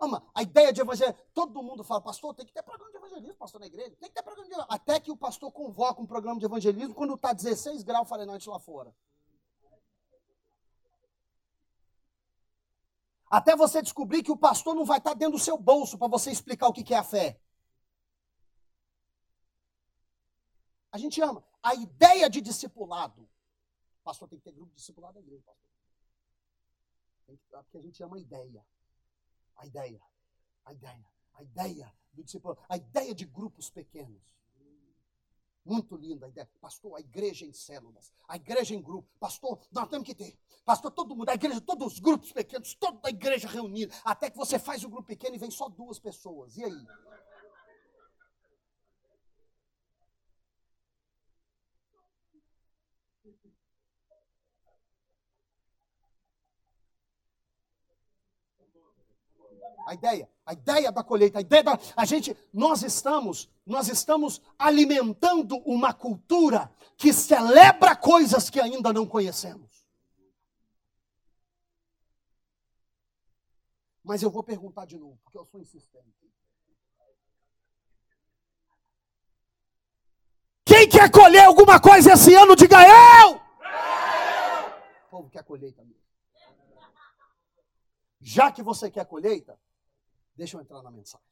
Ama. 0.00 0.26
A 0.34 0.42
ideia 0.42 0.72
de 0.72 0.80
evangelizar. 0.80 1.16
Todo 1.32 1.62
mundo 1.62 1.84
fala, 1.84 2.00
pastor, 2.00 2.34
tem 2.34 2.44
que 2.44 2.52
ter 2.52 2.62
programa 2.62 2.90
de 2.90 2.96
evangelismo, 2.96 3.36
pastor, 3.36 3.60
na 3.60 3.66
igreja. 3.66 3.96
Tem 3.96 4.08
que 4.08 4.14
ter 4.14 4.22
programa 4.22 4.48
de 4.48 4.52
evangelismo. 4.52 4.74
Até 4.74 5.00
que 5.00 5.10
o 5.10 5.16
pastor 5.16 5.50
convoca 5.52 6.00
um 6.00 6.06
programa 6.06 6.38
de 6.38 6.46
evangelismo 6.46 6.94
quando 6.94 7.14
está 7.14 7.32
16 7.32 7.82
graus 7.82 8.08
Fahrenheit 8.08 8.48
lá 8.48 8.58
fora. 8.58 8.94
Até 13.30 13.56
você 13.56 13.82
descobrir 13.82 14.22
que 14.22 14.30
o 14.30 14.36
pastor 14.36 14.74
não 14.74 14.84
vai 14.84 14.98
estar 14.98 15.14
dentro 15.14 15.38
do 15.38 15.42
seu 15.42 15.58
bolso 15.58 15.98
para 15.98 16.08
você 16.08 16.30
explicar 16.30 16.68
o 16.68 16.72
que 16.72 16.94
é 16.94 16.98
a 16.98 17.02
fé. 17.02 17.40
A 20.92 20.98
gente 20.98 21.20
ama. 21.20 21.44
A 21.60 21.74
ideia 21.74 22.30
de 22.30 22.40
discipulado. 22.40 23.28
Pastor 24.04 24.28
tem 24.28 24.38
que 24.38 24.44
ter 24.44 24.52
grupo 24.52 24.70
de 24.70 24.76
discipulado 24.76 25.14
na 25.14 25.20
igreja, 25.20 25.42
pastor. 25.42 25.70
Porque 27.64 27.78
a 27.78 27.80
gente 27.80 28.02
ama 28.02 28.16
a 28.16 28.20
ideia. 28.20 28.64
A 29.56 29.66
ideia. 29.66 30.00
A 30.64 30.72
ideia. 30.72 31.06
A 31.34 31.42
ideia 31.42 31.92
do 32.12 32.22
discipulado. 32.22 32.60
A 32.68 32.76
ideia 32.76 33.14
de 33.14 33.24
grupos 33.24 33.70
pequenos. 33.70 34.22
Muito 35.64 35.96
linda 35.96 36.26
a 36.26 36.28
ideia. 36.28 36.48
Pastor, 36.60 36.96
a 36.96 37.00
igreja 37.00 37.46
em 37.46 37.52
células, 37.52 38.12
a 38.28 38.36
igreja 38.36 38.74
em 38.74 38.82
grupo. 38.82 39.08
Pastor, 39.18 39.58
nós 39.72 39.88
temos 39.88 40.06
que 40.06 40.14
ter. 40.14 40.38
Pastor, 40.64 40.90
todo 40.90 41.16
mundo, 41.16 41.28
a 41.30 41.34
igreja, 41.34 41.60
todos 41.60 41.94
os 41.94 41.98
grupos 41.98 42.32
pequenos, 42.32 42.74
toda 42.74 43.00
a 43.04 43.10
igreja 43.10 43.48
reunida. 43.48 43.94
Até 44.04 44.30
que 44.30 44.36
você 44.36 44.58
faz 44.58 44.84
o 44.84 44.88
grupo 44.88 45.06
pequeno 45.06 45.36
e 45.36 45.38
vem 45.38 45.50
só 45.50 45.68
duas 45.68 45.98
pessoas. 45.98 46.56
E 46.56 46.64
aí? 46.64 46.86
A 59.86 59.94
ideia, 59.94 60.28
a 60.46 60.52
ideia 60.52 60.90
da 60.90 61.04
colheita, 61.04 61.38
a 61.38 61.42
ideia 61.42 61.62
da 61.62 61.78
a 61.94 62.04
gente, 62.04 62.36
nós 62.52 62.82
estamos, 62.82 63.50
nós 63.66 63.88
estamos 63.88 64.40
alimentando 64.58 65.58
uma 65.58 65.92
cultura 65.92 66.70
que 66.96 67.12
celebra 67.12 67.94
coisas 67.94 68.48
que 68.48 68.60
ainda 68.60 68.92
não 68.92 69.06
conhecemos. 69.06 69.84
Mas 74.02 74.22
eu 74.22 74.30
vou 74.30 74.42
perguntar 74.42 74.86
de 74.86 74.98
novo, 74.98 75.18
porque 75.22 75.38
eu 75.38 75.46
sou 75.46 75.60
insistente. 75.60 76.14
Quem 80.64 80.88
quer 80.88 81.10
colher 81.10 81.44
alguma 81.44 81.80
coisa 81.80 82.12
esse 82.12 82.34
ano, 82.34 82.56
diga 82.56 82.78
eu! 82.82 83.36
O 85.06 85.10
povo 85.10 85.30
quer 85.30 85.44
colheita 85.44 85.82
mesmo. 85.84 86.03
Já 88.24 88.50
que 88.50 88.62
você 88.62 88.90
quer 88.90 89.06
colheita, 89.06 89.56
Deixa 90.36 90.56
eu 90.56 90.60
entrar 90.60 90.82
na 90.82 90.90
mensagem. 90.90 91.24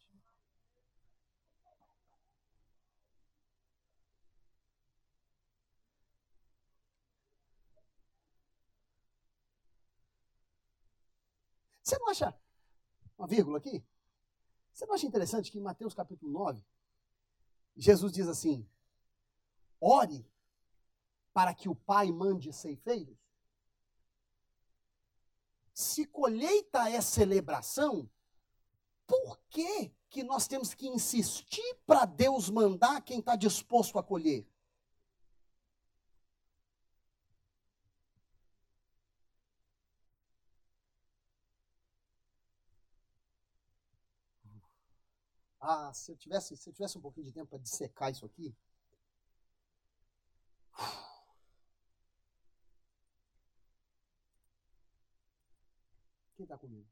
Você 11.82 11.99
não 11.99 12.09
acha, 12.09 12.34
uma 13.18 13.26
vírgula 13.26 13.59
aqui? 13.59 13.84
Você 14.72 14.86
não 14.86 14.95
acha 14.95 15.07
interessante 15.07 15.51
que 15.51 15.59
em 15.59 15.62
Mateus 15.62 15.95
capítulo 15.95 16.32
9, 16.32 16.64
Jesus 17.76 18.12
diz 18.12 18.28
assim: 18.28 18.66
ore 19.80 20.24
para 21.32 21.53
que 21.53 21.68
o 21.68 21.74
Pai 21.74 22.12
mande 22.12 22.53
ceifeiros? 22.53 23.18
Se 25.74 26.06
colheita 26.06 26.88
é 26.88 27.00
celebração, 27.00 28.08
por 29.06 29.38
que, 29.50 29.90
que 30.10 30.22
nós 30.22 30.46
temos 30.46 30.74
que 30.74 30.86
insistir 30.88 31.76
para 31.86 32.04
Deus 32.04 32.50
mandar 32.50 33.00
quem 33.02 33.18
está 33.20 33.36
disposto 33.36 33.98
a 33.98 34.02
colher? 34.02 34.46
Ah, 45.60 45.92
se 45.94 46.10
eu 46.10 46.16
tivesse, 46.16 46.56
se 46.56 46.68
eu 46.68 46.72
tivesse 46.72 46.98
um 46.98 47.00
pouquinho 47.00 47.26
de 47.26 47.32
tempo 47.32 47.46
para 47.46 47.58
dissecar 47.58 48.10
isso 48.10 48.26
aqui. 48.26 48.54
Quem 56.43 56.45
está 56.45 56.59
comigo? 56.59 56.88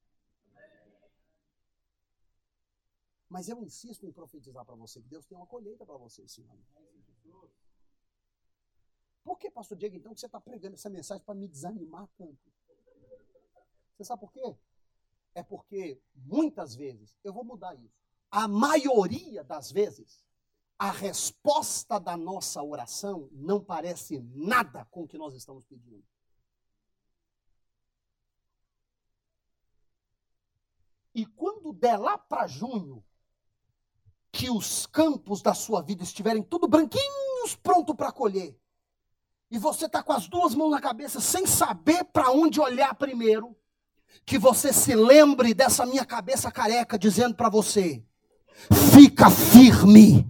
Mas 3.29 3.49
eu 3.49 3.61
insisto 3.65 4.07
em 4.07 4.13
profetizar 4.13 4.65
para 4.65 4.77
você 4.77 5.03
que 5.03 5.09
Deus 5.09 5.27
tem 5.27 5.37
uma 5.37 5.47
colheita 5.47 5.85
para 5.85 5.97
você 5.97 6.23
esse 6.23 6.41
ano. 6.43 6.65
Por 9.25 9.39
que, 9.39 9.51
pastor 9.51 9.77
Diego, 9.77 9.97
então, 9.97 10.15
que 10.15 10.21
você 10.21 10.27
está 10.27 10.41
pregando 10.41 10.75
essa 10.75 10.89
mensagem 10.89 11.25
para 11.25 11.35
me 11.35 11.49
desanimar 11.49 12.09
tanto? 12.17 12.39
Você 13.97 14.05
sabe 14.05 14.21
por 14.21 14.33
quê? 14.33 14.57
É 15.35 15.43
porque 15.43 16.01
muitas 16.15 16.77
vezes, 16.77 17.19
eu 17.25 17.33
vou 17.33 17.43
mudar 17.43 17.75
isso. 17.75 18.01
A 18.31 18.47
maioria 18.47 19.43
das 19.43 19.73
vezes, 19.73 20.25
a 20.79 20.93
resposta 20.93 21.99
da 21.99 22.17
nossa 22.17 22.63
oração 22.63 23.29
não 23.33 23.63
parece 23.63 24.21
nada 24.21 24.85
com 24.87 25.03
o 25.03 25.09
que 25.09 25.19
nós 25.19 25.35
estamos 25.35 25.65
pedindo. 25.65 26.07
E 31.15 31.27
quando 31.71 31.73
der 31.73 31.97
lá 31.97 32.19
para 32.19 32.47
junho, 32.47 33.03
que 34.33 34.51
os 34.51 34.87
campos 34.87 35.43
da 35.43 35.55
sua 35.55 35.83
vida 35.83 36.03
estiverem 36.03 36.43
tudo 36.43 36.69
branquinhos, 36.69 37.57
pronto 37.63 37.95
para 37.95 38.13
colher, 38.13 38.57
e 39.51 39.59
você 39.59 39.87
está 39.87 40.03
com 40.03 40.13
as 40.13 40.29
duas 40.29 40.55
mãos 40.55 40.71
na 40.71 40.81
cabeça 40.81 41.21
sem 41.21 41.47
saber 41.47 42.05
para 42.05 42.31
onde 42.31 42.61
olhar 42.61 42.95
primeiro, 42.95 43.57
que 44.25 44.39
você 44.39 44.73
se 44.73 44.95
lembre 44.95 45.55
dessa 45.55 45.87
minha 45.87 46.05
cabeça 46.05 46.51
careca 46.51 46.99
dizendo 46.99 47.35
para 47.35 47.49
você: 47.49 48.03
fica 48.93 49.29
firme 49.31 50.29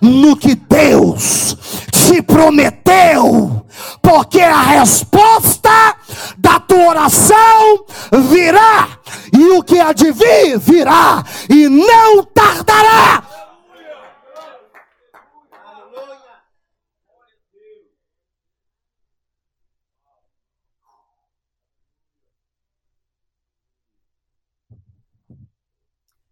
no 0.00 0.36
que 0.36 0.54
Deus 0.54 1.56
te 1.90 2.22
prometeu, 2.22 3.64
porque 4.00 4.40
a 4.40 4.62
resposta 4.62 5.96
da 6.36 6.60
tua 6.60 6.88
oração 6.88 7.86
virá, 8.30 9.00
e 9.32 9.50
o 9.50 9.62
que 9.62 9.78
há 9.80 9.92
de 9.92 10.12
vir 10.12 10.58
virá, 10.58 11.24
e 11.48 11.68
não 11.68 12.24
tardará. 12.24 13.28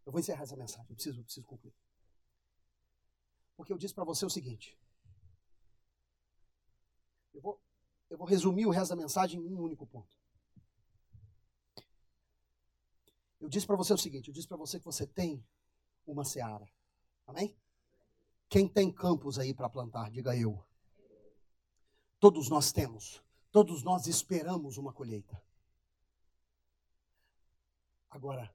Eu 0.05 0.13
vou 0.13 0.19
encerrar 0.19 0.43
essa 0.43 0.57
mensagem, 0.57 0.85
eu 0.91 0.97
preciso, 0.97 1.21
eu 1.21 1.25
preciso 1.25 1.47
concluir. 1.47 1.73
Porque 3.61 3.75
eu 3.75 3.77
disse 3.77 3.93
para 3.93 4.05
você 4.05 4.25
o 4.25 4.31
seguinte. 4.31 4.75
Eu 7.35 7.43
vou, 7.43 7.61
eu 8.09 8.17
vou 8.17 8.27
resumir 8.27 8.65
o 8.65 8.71
resto 8.71 8.89
da 8.89 8.97
mensagem 8.97 9.39
em 9.39 9.55
um 9.55 9.61
único 9.61 9.87
ponto. 9.87 10.17
Eu 13.39 13.51
disse 13.51 13.67
para 13.67 13.77
você 13.77 13.93
o 13.93 13.99
seguinte: 13.99 14.29
eu 14.29 14.33
disse 14.33 14.49
para 14.49 14.57
você 14.57 14.79
que 14.79 14.87
você 14.87 15.07
tem 15.07 15.47
uma 16.07 16.25
seara. 16.25 16.67
Amém? 17.27 17.55
Quem 18.49 18.67
tem 18.67 18.91
campos 18.91 19.39
aí 19.39 19.53
para 19.53 19.69
plantar, 19.69 20.11
diga 20.11 20.35
eu. 20.35 20.65
Todos 22.19 22.49
nós 22.49 22.73
temos. 22.73 23.23
Todos 23.53 23.83
nós 23.83 24.07
esperamos 24.07 24.79
uma 24.79 24.91
colheita. 24.91 25.39
Agora, 28.09 28.51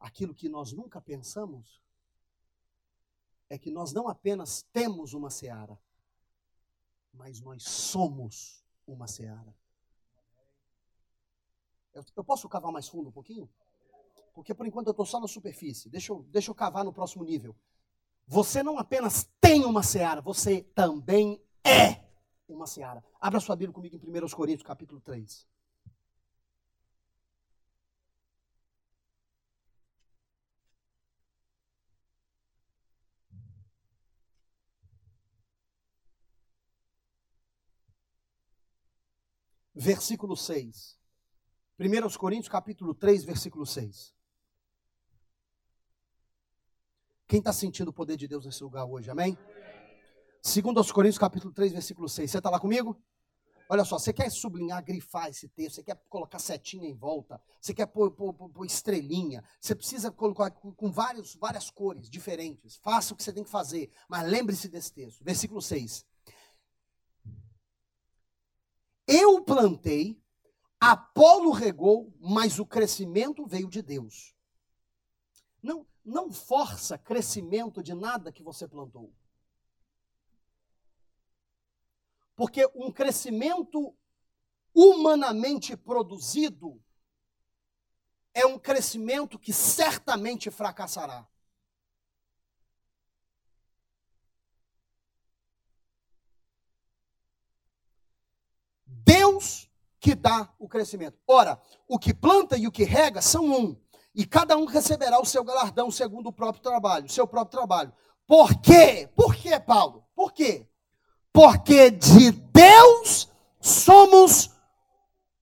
aquilo 0.00 0.34
que 0.34 0.48
nós 0.48 0.72
nunca 0.72 1.00
pensamos 1.00 1.80
é 3.48 3.58
que 3.58 3.70
nós 3.70 3.92
não 3.92 4.08
apenas 4.08 4.62
temos 4.72 5.12
uma 5.12 5.28
seara, 5.28 5.78
mas 7.12 7.40
nós 7.40 7.62
somos 7.64 8.64
uma 8.86 9.06
seara. 9.06 9.54
Eu, 11.92 12.04
eu 12.16 12.24
posso 12.24 12.48
cavar 12.48 12.72
mais 12.72 12.88
fundo 12.88 13.08
um 13.08 13.12
pouquinho? 13.12 13.48
Porque 14.32 14.54
por 14.54 14.66
enquanto 14.66 14.86
eu 14.86 14.92
estou 14.92 15.04
só 15.04 15.20
na 15.20 15.26
superfície. 15.26 15.90
Deixa 15.90 16.12
eu, 16.12 16.22
deixa 16.30 16.50
eu 16.50 16.54
cavar 16.54 16.84
no 16.84 16.92
próximo 16.92 17.24
nível. 17.24 17.54
Você 18.26 18.62
não 18.62 18.78
apenas 18.78 19.28
tem 19.40 19.64
uma 19.64 19.82
seara, 19.82 20.20
você 20.20 20.62
também 20.62 21.42
é 21.64 22.08
uma 22.48 22.66
seara. 22.66 23.04
Abra 23.20 23.40
sua 23.40 23.56
Bíblia 23.56 23.74
comigo 23.74 23.96
em 23.96 24.24
1 24.24 24.28
Coríntios 24.30 24.66
capítulo 24.66 25.00
3. 25.00 25.46
Versículo 39.80 40.36
6. 40.36 40.98
1 41.78 42.18
Coríntios 42.18 42.50
capítulo 42.50 42.94
3, 42.94 43.24
versículo 43.24 43.64
6. 43.64 44.14
Quem 47.26 47.38
está 47.38 47.52
sentindo 47.52 47.88
o 47.88 47.92
poder 47.92 48.16
de 48.18 48.28
Deus 48.28 48.44
nesse 48.44 48.62
lugar 48.62 48.84
hoje, 48.84 49.10
amém? 49.10 49.38
2 50.42 50.92
Coríntios 50.92 51.18
capítulo 51.18 51.54
3, 51.54 51.72
versículo 51.72 52.08
6. 52.10 52.30
Você 52.30 52.38
está 52.38 52.50
lá 52.50 52.60
comigo? 52.60 53.00
Olha 53.70 53.84
só, 53.84 53.98
você 53.98 54.12
quer 54.12 54.30
sublinhar, 54.30 54.84
grifar 54.84 55.28
esse 55.28 55.48
texto, 55.48 55.76
você 55.76 55.82
quer 55.84 55.96
colocar 56.10 56.40
setinha 56.40 56.88
em 56.88 56.94
volta, 56.94 57.40
você 57.60 57.72
quer 57.72 57.86
pôr, 57.86 58.10
pôr, 58.10 58.34
pôr, 58.34 58.66
estrelinha, 58.66 59.44
você 59.60 59.76
precisa 59.76 60.10
colocar 60.10 60.50
com 60.50 60.90
vários, 60.90 61.36
várias 61.36 61.70
cores 61.70 62.10
diferentes. 62.10 62.76
Faça 62.82 63.14
o 63.14 63.16
que 63.16 63.22
você 63.22 63.32
tem 63.32 63.44
que 63.44 63.50
fazer, 63.50 63.90
mas 64.08 64.28
lembre-se 64.28 64.68
desse 64.68 64.92
texto. 64.92 65.24
Versículo 65.24 65.62
6. 65.62 66.04
Eu 69.12 69.42
plantei, 69.42 70.22
Apolo 70.78 71.50
regou, 71.50 72.14
mas 72.20 72.60
o 72.60 72.64
crescimento 72.64 73.44
veio 73.44 73.68
de 73.68 73.82
Deus. 73.82 74.36
Não, 75.60 75.84
não 76.04 76.30
força 76.30 76.96
crescimento 76.96 77.82
de 77.82 77.92
nada 77.92 78.30
que 78.30 78.42
você 78.42 78.68
plantou. 78.68 79.12
Porque 82.36 82.70
um 82.72 82.92
crescimento 82.92 83.94
humanamente 84.72 85.76
produzido 85.76 86.80
é 88.32 88.46
um 88.46 88.60
crescimento 88.60 89.40
que 89.40 89.52
certamente 89.52 90.52
fracassará. 90.52 91.26
Deus 99.40 99.70
que 99.98 100.14
dá 100.14 100.52
o 100.58 100.68
crescimento. 100.68 101.18
Ora, 101.26 101.60
o 101.88 101.98
que 101.98 102.14
planta 102.14 102.56
e 102.56 102.66
o 102.66 102.72
que 102.72 102.84
rega 102.84 103.20
são 103.20 103.44
um, 103.44 103.76
e 104.14 104.26
cada 104.26 104.56
um 104.56 104.64
receberá 104.64 105.20
o 105.20 105.26
seu 105.26 105.42
galardão 105.42 105.90
segundo 105.90 106.28
o 106.28 106.32
próprio 106.32 106.62
trabalho, 106.62 107.08
seu 107.08 107.26
próprio 107.26 107.58
trabalho. 107.58 107.92
Por 108.26 108.60
quê? 108.60 109.08
Por 109.14 109.34
quê, 109.34 109.58
Paulo? 109.58 110.06
Por 110.14 110.32
quê? 110.32 110.66
Porque 111.32 111.90
de 111.90 112.30
Deus 112.30 113.28
somos 113.60 114.50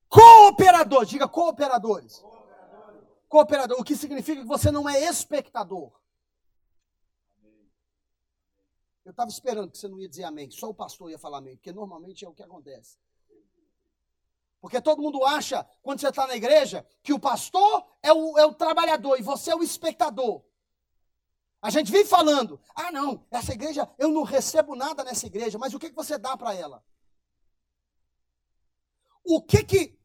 cooperadores. 0.09 1.09
Diga 1.09 1.27
cooperadores. 1.27 2.23
Cooperador, 3.27 3.79
o 3.79 3.83
que 3.83 3.95
significa 3.95 4.41
que 4.41 4.47
você 4.47 4.71
não 4.71 4.89
é 4.89 5.03
espectador. 5.03 5.91
Eu 9.05 9.11
estava 9.11 9.29
esperando 9.29 9.71
que 9.71 9.77
você 9.77 9.87
não 9.87 9.99
ia 9.99 10.09
dizer 10.09 10.23
amém, 10.23 10.51
só 10.51 10.69
o 10.69 10.73
pastor 10.73 11.09
ia 11.09 11.17
falar 11.17 11.39
amém, 11.39 11.55
porque 11.55 11.71
normalmente 11.71 12.25
é 12.25 12.29
o 12.29 12.33
que 12.33 12.43
acontece. 12.43 12.97
Porque 14.61 14.81
todo 14.81 15.01
mundo 15.01 15.23
acha, 15.25 15.65
quando 15.81 16.01
você 16.01 16.09
está 16.09 16.27
na 16.27 16.35
igreja, 16.35 16.85
que 17.01 17.13
o 17.13 17.19
pastor 17.19 17.85
é 18.03 18.11
o, 18.11 18.37
é 18.37 18.45
o 18.45 18.53
trabalhador 18.53 19.17
e 19.17 19.23
você 19.23 19.51
é 19.51 19.55
o 19.55 19.63
espectador. 19.63 20.43
A 21.61 21.69
gente 21.69 21.91
vive 21.91 22.05
falando, 22.05 22.59
ah 22.75 22.91
não, 22.91 23.25
essa 23.29 23.53
igreja, 23.53 23.89
eu 23.97 24.09
não 24.09 24.23
recebo 24.23 24.75
nada 24.75 25.03
nessa 25.03 25.27
igreja, 25.27 25.57
mas 25.57 25.73
o 25.73 25.79
que, 25.79 25.89
que 25.89 25.95
você 25.95 26.17
dá 26.17 26.35
para 26.37 26.53
ela? 26.53 26.83
O 29.23 29.41
que 29.41 29.63
que... 29.63 29.99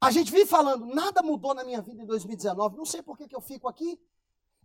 A 0.00 0.10
gente 0.10 0.32
vive 0.32 0.46
falando, 0.46 0.86
nada 0.86 1.22
mudou 1.22 1.52
na 1.52 1.62
minha 1.62 1.82
vida 1.82 2.02
em 2.02 2.06
2019, 2.06 2.76
não 2.76 2.86
sei 2.86 3.02
por 3.02 3.18
que, 3.18 3.28
que 3.28 3.36
eu 3.36 3.40
fico 3.40 3.68
aqui. 3.68 4.00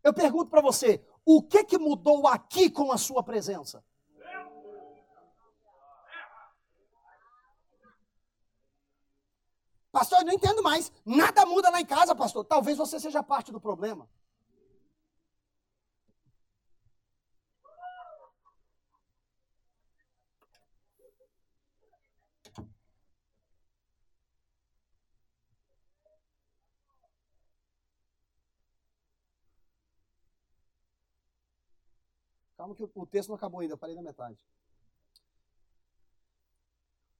Eu 0.01 0.13
pergunto 0.13 0.49
para 0.49 0.61
você, 0.61 1.05
o 1.25 1.41
que 1.41 1.63
que 1.63 1.77
mudou 1.77 2.27
aqui 2.27 2.69
com 2.69 2.91
a 2.91 2.97
sua 2.97 3.23
presença? 3.23 3.83
Pastor, 9.91 10.19
eu 10.19 10.25
não 10.25 10.33
entendo 10.33 10.61
mais. 10.61 10.91
Nada 11.05 11.45
muda 11.45 11.69
lá 11.69 11.79
em 11.79 11.85
casa, 11.85 12.13
pastor. 12.13 12.43
Talvez 12.43 12.77
você 12.77 12.99
seja 12.99 13.23
parte 13.23 13.51
do 13.51 13.61
problema. 13.61 14.09
Calma 32.65 32.75
que 32.75 32.83
o 32.95 33.05
texto 33.05 33.29
não 33.29 33.35
acabou 33.35 33.59
ainda, 33.59 33.75
eu 33.75 33.77
parei 33.77 33.95
na 33.95 34.01
metade. 34.01 34.43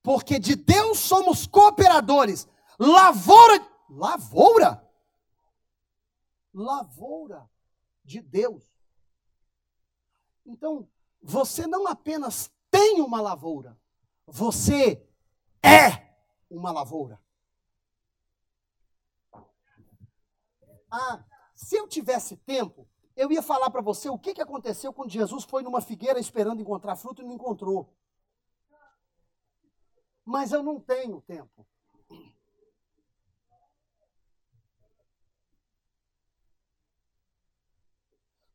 Porque 0.02 0.40
de 0.40 0.56
Deus 0.56 0.98
somos 0.98 1.46
cooperadores. 1.46 2.48
Lavoura. 2.80 3.54
Lavoura? 3.88 4.92
Lavoura 6.52 7.48
de 8.04 8.22
Deus. 8.22 8.64
Então, 10.44 10.90
você 11.22 11.68
não 11.68 11.86
apenas 11.86 12.52
tem 12.72 13.00
uma 13.02 13.22
lavoura, 13.22 13.80
você 14.26 15.08
é 15.62 16.16
uma 16.50 16.72
lavoura. 16.72 17.22
Ah, 20.90 21.24
se 21.56 21.76
eu 21.76 21.88
tivesse 21.88 22.36
tempo, 22.38 22.88
eu 23.16 23.32
ia 23.32 23.42
falar 23.42 23.70
para 23.70 23.82
você 23.82 24.10
o 24.10 24.20
que, 24.20 24.34
que 24.34 24.42
aconteceu 24.42 24.92
quando 24.92 25.10
Jesus 25.10 25.44
foi 25.46 25.64
numa 25.64 25.82
figueira 25.82 26.20
esperando 26.20 26.62
encontrar 26.62 26.96
fruto 26.96 27.22
e 27.22 27.26
não 27.26 27.34
encontrou. 27.34 27.94
Mas 30.24 30.52
eu 30.52 30.62
não 30.62 30.80
tenho 30.80 31.22
tempo. 31.22 31.66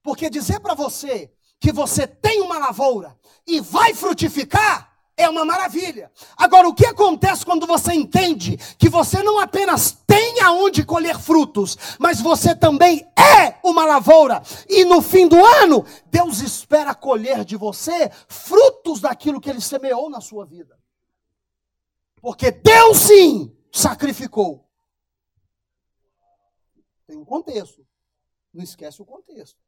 Porque 0.03 0.29
dizer 0.29 0.61
para 0.61 0.75
você 0.75 1.33
que 1.59 1.71
você 1.71 2.07
tem 2.07 2.41
uma 2.41 2.59
lavoura 2.59 3.19
e 3.47 3.61
vai 3.61 3.95
frutificar, 3.95 4.90
é 5.21 5.29
uma 5.29 5.45
maravilha. 5.45 6.11
Agora, 6.37 6.69
o 6.69 6.75
que 6.75 6.87
acontece 6.87 7.45
quando 7.45 7.67
você 7.67 7.93
entende 7.93 8.57
que 8.79 8.89
você 8.89 9.23
não 9.23 9.39
apenas 9.39 9.93
tem 10.07 10.41
aonde 10.41 10.85
colher 10.85 11.19
frutos, 11.19 11.77
mas 11.99 12.21
você 12.21 12.55
também 12.55 13.07
é 13.17 13.59
uma 13.63 13.85
lavoura, 13.85 14.43
e 14.69 14.85
no 14.85 15.01
fim 15.01 15.29
do 15.29 15.45
ano, 15.45 15.85
Deus 16.07 16.41
espera 16.41 16.95
colher 16.95 17.45
de 17.45 17.57
você 17.57 18.11
frutos 18.29 19.01
daquilo 19.01 19.41
que 19.41 19.51
Ele 19.51 19.61
semeou 19.61 20.11
na 20.11 20.21
sua 20.21 20.45
vida. 20.45 20.79
Porque 22.21 22.51
Deus 22.51 22.99
sim 22.99 23.57
sacrificou. 23.73 24.67
Tem 27.07 27.17
um 27.17 27.25
contexto. 27.25 27.87
Não 28.53 28.63
esquece 28.63 29.01
o 29.01 29.05
contexto 29.07 29.59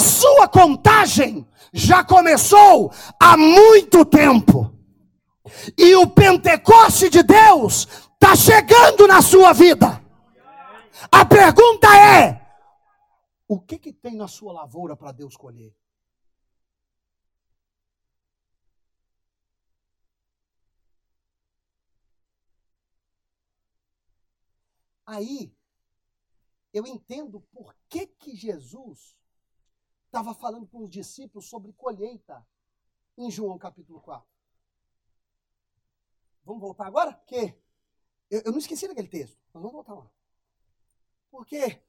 sua 0.00 0.48
contagem 0.48 1.46
já 1.72 2.02
começou 2.02 2.92
há 3.18 3.36
muito 3.36 4.04
tempo. 4.04 4.74
E 5.76 5.94
o 5.96 6.08
Pentecoste 6.08 7.08
de 7.08 7.22
Deus 7.22 7.86
está 8.14 8.34
chegando 8.34 9.06
na 9.06 9.22
sua 9.22 9.52
vida. 9.52 10.02
A 11.10 11.24
pergunta 11.24 11.88
é: 11.96 12.40
o 13.48 13.60
que, 13.60 13.78
que 13.78 13.92
tem 13.92 14.16
na 14.16 14.28
sua 14.28 14.52
lavoura 14.52 14.96
para 14.96 15.12
Deus 15.12 15.36
colher? 15.36 15.74
Aí, 25.06 25.52
eu 26.72 26.86
entendo 26.86 27.40
por 27.52 27.74
que, 27.88 28.06
que 28.06 28.36
Jesus 28.36 29.16
estava 30.10 30.34
falando 30.34 30.66
com 30.66 30.82
os 30.82 30.90
discípulos 30.90 31.48
sobre 31.48 31.72
colheita 31.72 32.44
em 33.16 33.30
João 33.30 33.56
capítulo 33.56 34.00
4. 34.00 34.28
Vamos 36.44 36.60
voltar 36.60 36.86
agora? 36.86 37.12
Porque 37.12 37.56
eu, 38.28 38.42
eu 38.44 38.50
não 38.50 38.58
esqueci 38.58 38.88
daquele 38.88 39.06
texto. 39.06 39.38
Mas 39.52 39.62
vamos 39.62 39.72
voltar 39.72 39.94
lá. 39.94 40.10
Porque, 41.30 41.80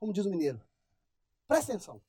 como 0.00 0.12
diz 0.12 0.26
o 0.26 0.30
mineiro, 0.30 0.60
presta 1.46 1.72
atenção. 1.72 2.02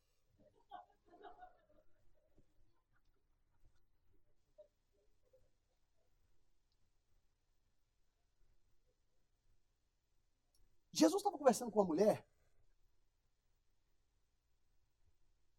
Jesus 10.91 11.19
estava 11.19 11.38
conversando 11.38 11.71
com 11.71 11.80
uma 11.80 11.86
mulher 11.86 12.26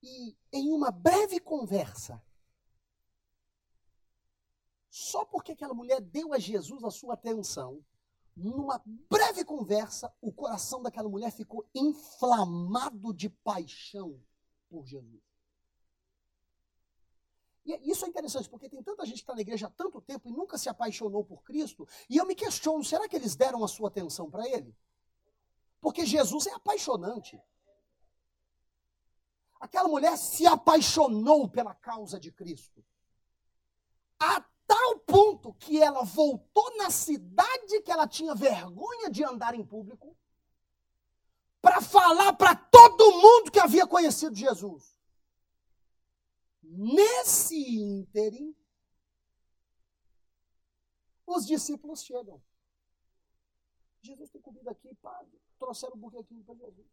E 0.06 0.36
em 0.52 0.70
uma 0.70 0.90
breve 0.90 1.40
conversa, 1.40 2.22
só 4.90 5.24
porque 5.24 5.52
aquela 5.52 5.72
mulher 5.72 5.98
deu 5.98 6.34
a 6.34 6.38
Jesus 6.38 6.84
a 6.84 6.90
sua 6.90 7.14
atenção, 7.14 7.82
numa 8.36 8.82
breve 8.84 9.46
conversa, 9.46 10.14
o 10.20 10.30
coração 10.30 10.82
daquela 10.82 11.08
mulher 11.08 11.32
ficou 11.32 11.66
inflamado 11.74 13.14
de 13.14 13.30
paixão 13.30 14.22
por 14.68 14.84
Jesus. 14.84 15.22
E 17.64 17.90
isso 17.90 18.04
é 18.04 18.08
interessante, 18.08 18.50
porque 18.50 18.68
tem 18.68 18.82
tanta 18.82 19.06
gente 19.06 19.14
que 19.16 19.22
está 19.22 19.34
na 19.34 19.40
igreja 19.40 19.68
há 19.68 19.70
tanto 19.70 20.02
tempo 20.02 20.28
e 20.28 20.32
nunca 20.32 20.58
se 20.58 20.68
apaixonou 20.68 21.24
por 21.24 21.42
Cristo, 21.42 21.88
e 22.10 22.18
eu 22.18 22.26
me 22.26 22.34
questiono, 22.34 22.84
será 22.84 23.08
que 23.08 23.16
eles 23.16 23.34
deram 23.34 23.64
a 23.64 23.68
sua 23.68 23.88
atenção 23.88 24.30
para 24.30 24.46
Ele? 24.46 24.76
Porque 25.80 26.04
Jesus 26.04 26.46
é 26.46 26.52
apaixonante. 26.52 27.40
Aquela 29.60 29.88
mulher 29.88 30.16
se 30.16 30.46
apaixonou 30.46 31.48
pela 31.48 31.74
causa 31.74 32.18
de 32.18 32.30
Cristo. 32.30 32.84
A 34.18 34.40
tal 34.66 34.98
ponto 35.00 35.54
que 35.54 35.80
ela 35.82 36.04
voltou 36.04 36.76
na 36.76 36.90
cidade 36.90 37.80
que 37.82 37.90
ela 37.90 38.06
tinha 38.06 38.34
vergonha 38.34 39.10
de 39.10 39.24
andar 39.24 39.54
em 39.54 39.64
público 39.64 40.16
para 41.60 41.80
falar 41.80 42.34
para 42.34 42.54
todo 42.54 43.12
mundo 43.12 43.50
que 43.50 43.58
havia 43.58 43.86
conhecido 43.86 44.34
Jesus. 44.34 44.98
Nesse 46.62 47.56
ínterim, 47.56 48.54
Os 51.26 51.46
discípulos 51.46 52.04
chegam. 52.04 52.42
Jesus 54.02 54.30
tem 54.30 54.40
comida 54.40 54.70
aqui, 54.70 54.94
pá, 54.96 55.24
trouxeram 55.58 55.96
um 55.96 56.00
buquequinho 56.00 56.44
para 56.44 56.54
Jesus. 56.54 56.86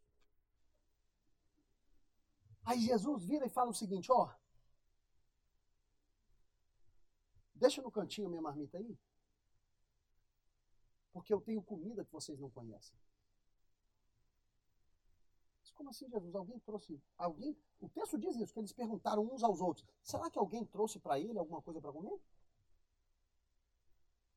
Aí 2.63 2.79
Jesus 2.79 3.25
vira 3.25 3.45
e 3.45 3.49
fala 3.49 3.71
o 3.71 3.73
seguinte, 3.73 4.11
ó, 4.11 4.33
deixa 7.55 7.81
no 7.81 7.91
cantinho 7.91 8.29
minha 8.29 8.41
marmita 8.41 8.77
aí, 8.77 8.97
porque 11.11 11.33
eu 11.33 11.41
tenho 11.41 11.61
comida 11.61 12.05
que 12.05 12.11
vocês 12.11 12.39
não 12.39 12.49
conhecem. 12.49 12.97
Mas 15.59 15.71
como 15.71 15.89
assim, 15.89 16.09
Jesus? 16.09 16.35
Alguém 16.35 16.59
trouxe, 16.59 17.01
alguém, 17.17 17.57
o 17.79 17.89
texto 17.89 18.17
diz 18.17 18.35
isso, 18.35 18.53
que 18.53 18.59
eles 18.59 18.73
perguntaram 18.73 19.23
uns 19.23 19.43
aos 19.43 19.59
outros, 19.59 19.85
será 20.03 20.29
que 20.29 20.39
alguém 20.39 20.65
trouxe 20.65 20.99
para 20.99 21.19
ele 21.19 21.37
alguma 21.37 21.61
coisa 21.61 21.81
para 21.81 21.91
comer? 21.91 22.19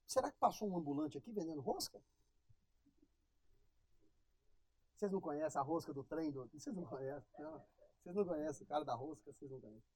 Será 0.06 0.30
que 0.30 0.38
passou 0.38 0.68
um 0.68 0.76
ambulante 0.76 1.18
aqui 1.18 1.32
vendendo 1.32 1.60
rosca? 1.60 2.00
Vocês 4.94 5.10
não 5.10 5.20
conhecem 5.20 5.60
a 5.60 5.64
rosca 5.64 5.92
do 5.92 6.04
trem? 6.04 6.30
Do... 6.30 6.46
Vocês 6.48 6.74
não 6.74 6.84
conhecem? 6.84 7.28
Não. 7.38 7.60
Vocês 8.04 8.14
não 8.14 8.26
conhecem 8.26 8.64
o 8.66 8.68
cara 8.68 8.84
da 8.84 8.94
rosca? 8.94 9.32
Vocês 9.32 9.50
não 9.50 9.58
conhecem. 9.58 9.90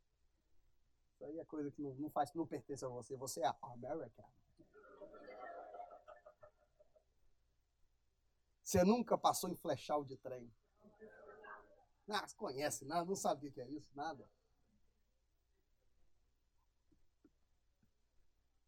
Isso 1.13 1.25
aí 1.25 1.39
é 1.39 1.45
coisa 1.45 1.71
que 1.71 1.83
não, 1.83 1.95
não 1.97 2.11
faz, 2.11 2.33
não 2.33 2.47
pertence 2.47 2.83
a 2.83 2.89
você. 2.89 3.15
Você 3.17 3.43
é 3.43 3.55
America. 3.61 4.25
Você 8.65 8.83
nunca 8.83 9.19
passou 9.19 9.51
em 9.51 9.57
flechal 9.57 10.05
de 10.05 10.17
trem. 10.17 10.51
Ah, 12.09 12.27
conhece 12.35 12.87
nada, 12.87 13.05
não 13.05 13.15
sabia 13.15 13.51
que 13.51 13.61
é 13.61 13.69
isso, 13.69 13.95
nada. 13.95 14.27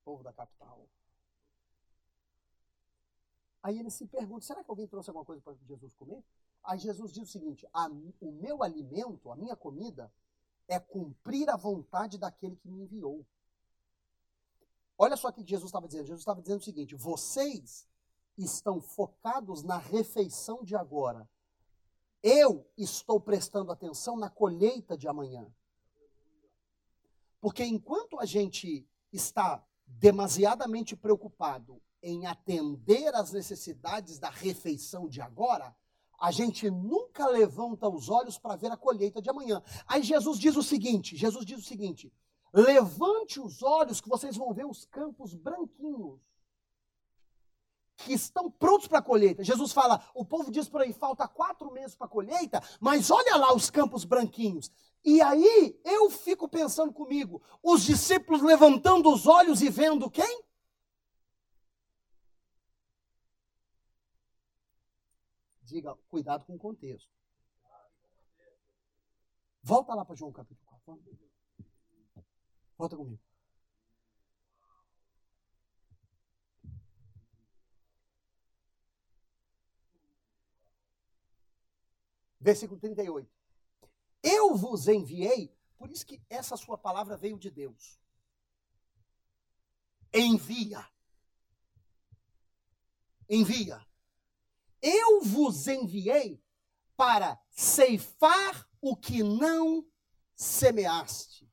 Povo 0.04 0.22
da 0.22 0.34
capital. 0.34 0.86
Aí 3.62 3.78
ele 3.78 3.90
se 3.90 4.06
pergunta: 4.06 4.44
será 4.44 4.62
que 4.62 4.70
alguém 4.70 4.86
trouxe 4.86 5.08
alguma 5.08 5.24
coisa 5.24 5.40
para 5.40 5.54
Jesus 5.54 5.94
comer? 5.94 6.22
Aí 6.64 6.78
Jesus 6.78 7.12
diz 7.12 7.28
o 7.28 7.32
seguinte: 7.32 7.66
o 8.20 8.32
meu 8.32 8.62
alimento, 8.62 9.30
a 9.30 9.36
minha 9.36 9.56
comida, 9.56 10.12
é 10.68 10.78
cumprir 10.78 11.48
a 11.48 11.56
vontade 11.56 12.18
daquele 12.18 12.56
que 12.56 12.68
me 12.68 12.82
enviou. 12.82 13.26
Olha 14.96 15.16
só 15.16 15.28
o 15.28 15.32
que 15.32 15.46
Jesus 15.46 15.68
estava 15.68 15.86
dizendo. 15.86 16.06
Jesus 16.06 16.20
estava 16.20 16.42
dizendo 16.42 16.60
o 16.60 16.64
seguinte: 16.64 16.94
vocês 16.94 17.88
estão 18.36 18.80
focados 18.80 19.62
na 19.62 19.78
refeição 19.78 20.62
de 20.62 20.76
agora. 20.76 21.28
Eu 22.22 22.70
estou 22.76 23.18
prestando 23.18 23.72
atenção 23.72 24.16
na 24.16 24.28
colheita 24.28 24.96
de 24.96 25.08
amanhã. 25.08 25.50
Porque 27.40 27.64
enquanto 27.64 28.20
a 28.20 28.26
gente 28.26 28.86
está 29.10 29.66
demasiadamente 29.86 30.94
preocupado 30.94 31.82
em 32.02 32.26
atender 32.26 33.14
às 33.14 33.32
necessidades 33.32 34.18
da 34.18 34.30
refeição 34.30 35.08
de 35.08 35.20
agora, 35.20 35.74
a 36.20 36.30
gente 36.30 36.70
nunca 36.70 37.26
levanta 37.26 37.88
os 37.88 38.10
olhos 38.10 38.38
para 38.38 38.54
ver 38.54 38.70
a 38.70 38.76
colheita 38.76 39.22
de 39.22 39.30
amanhã. 39.30 39.62
Aí 39.86 40.02
Jesus 40.02 40.38
diz 40.38 40.54
o 40.54 40.62
seguinte: 40.62 41.16
Jesus 41.16 41.46
diz 41.46 41.58
o 41.58 41.66
seguinte: 41.66 42.12
levante 42.52 43.40
os 43.40 43.62
olhos 43.62 44.00
que 44.00 44.08
vocês 44.08 44.36
vão 44.36 44.52
ver 44.52 44.66
os 44.66 44.84
campos 44.84 45.34
branquinhos 45.34 46.20
que 47.96 48.12
estão 48.12 48.50
prontos 48.50 48.86
para 48.86 48.98
a 48.98 49.02
colheita. 49.02 49.42
Jesus 49.42 49.72
fala: 49.72 50.02
o 50.14 50.24
povo 50.24 50.50
diz 50.50 50.68
por 50.68 50.82
aí, 50.82 50.92
falta 50.92 51.26
quatro 51.26 51.72
meses 51.72 51.96
para 51.96 52.06
a 52.06 52.10
colheita, 52.10 52.62
mas 52.78 53.10
olha 53.10 53.36
lá 53.36 53.54
os 53.54 53.70
campos 53.70 54.04
branquinhos. 54.04 54.70
E 55.02 55.22
aí 55.22 55.80
eu 55.84 56.10
fico 56.10 56.46
pensando 56.46 56.92
comigo, 56.92 57.40
os 57.62 57.82
discípulos 57.82 58.42
levantando 58.42 59.10
os 59.10 59.26
olhos 59.26 59.62
e 59.62 59.70
vendo 59.70 60.10
quem? 60.10 60.44
Diga, 65.70 65.94
cuidado 66.08 66.44
com 66.44 66.56
o 66.56 66.58
contexto. 66.58 67.08
Volta 69.62 69.94
lá 69.94 70.04
para 70.04 70.16
João 70.16 70.32
capítulo 70.32 70.66
4. 70.84 71.00
Volta 72.76 72.96
comigo. 72.96 73.22
Versículo 82.40 82.80
38. 82.80 83.30
Eu 84.24 84.56
vos 84.56 84.88
enviei, 84.88 85.56
por 85.78 85.88
isso 85.88 86.04
que 86.04 86.20
essa 86.28 86.56
sua 86.56 86.76
palavra 86.76 87.16
veio 87.16 87.38
de 87.38 87.48
Deus. 87.48 88.00
Envia. 90.12 90.84
Envia. 93.28 93.86
Eu 94.82 95.20
vos 95.22 95.66
enviei 95.66 96.42
para 96.96 97.38
ceifar 97.50 98.68
o 98.80 98.96
que 98.96 99.22
não 99.22 99.86
semeaste. 100.34 101.50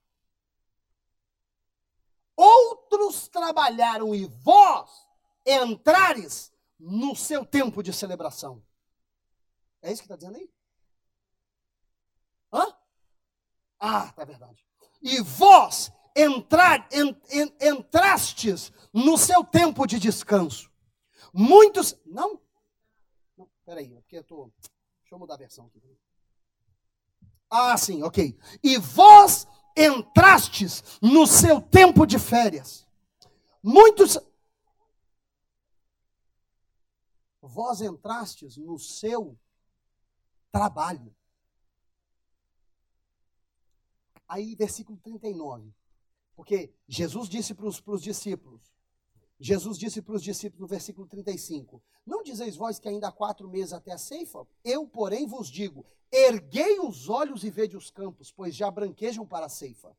Outros 2.35 3.27
trabalharam 3.27 4.13
e 4.13 4.25
vós 4.25 5.07
entrares 5.45 6.53
no 6.79 7.15
seu 7.15 7.45
tempo 7.45 7.81
de 7.81 7.91
celebração. 7.91 8.63
É 9.81 9.91
isso 9.91 10.01
que 10.01 10.05
está 10.05 10.15
dizendo 10.15 10.37
aí? 10.37 10.49
Hã? 12.53 12.77
Ah, 13.79 14.11
tá 14.11 14.23
verdade. 14.23 14.65
E 15.01 15.21
vós 15.21 15.91
entrar, 16.15 16.87
entrastes 17.61 18.71
no 18.91 19.17
seu 19.17 19.43
tempo 19.43 19.85
de 19.85 19.99
descanso. 19.99 20.71
Muitos. 21.33 21.95
Não, 22.05 22.41
Peraí, 23.67 23.89
porque 23.95 24.17
eu 24.17 24.23
tô. 24.23 24.49
Deixa 25.01 25.13
eu 25.13 25.19
mudar 25.19 25.33
a 25.33 25.37
versão 25.37 25.65
aqui. 25.65 25.81
Ah, 27.49 27.77
sim, 27.77 28.01
ok. 28.01 28.39
E 28.63 28.77
vós 28.77 29.45
entrastes 29.75 30.97
no 31.01 31.27
seu 31.27 31.61
tempo 31.61 32.05
de 32.05 32.17
férias. 32.17 32.87
Muitos. 33.61 34.17
Vós 37.41 37.81
entrastes 37.81 38.55
no 38.55 38.79
seu 38.79 39.37
trabalho. 40.49 41.13
Aí, 44.29 44.55
versículo 44.55 44.97
39. 44.99 45.75
Porque 46.37 46.73
Jesus 46.87 47.27
disse 47.27 47.53
para 47.53 47.67
os 47.67 48.01
discípulos: 48.01 48.61
Jesus 49.39 49.77
disse 49.77 50.01
para 50.01 50.15
os 50.15 50.23
discípulos 50.23 50.61
no 50.61 50.67
versículo 50.67 51.07
35: 51.07 51.81
Não 52.05 52.23
dizeis 52.23 52.55
vós 52.55 52.79
que 52.79 52.89
ainda 52.89 53.07
há 53.07 53.11
quatro 53.11 53.47
meses 53.47 53.73
até 53.73 53.91
a 53.91 53.97
ceifa? 53.97 54.47
Eu, 54.63 54.87
porém, 54.87 55.27
vos 55.27 55.47
digo: 55.49 55.85
erguei 56.11 56.79
os 56.79 57.07
olhos 57.07 57.43
e 57.43 57.49
vede 57.49 57.77
os 57.77 57.91
campos, 57.91 58.31
pois 58.31 58.55
já 58.55 58.71
branquejam 58.71 59.25
para 59.25 59.45
a 59.45 59.49
ceifa. 59.49 59.95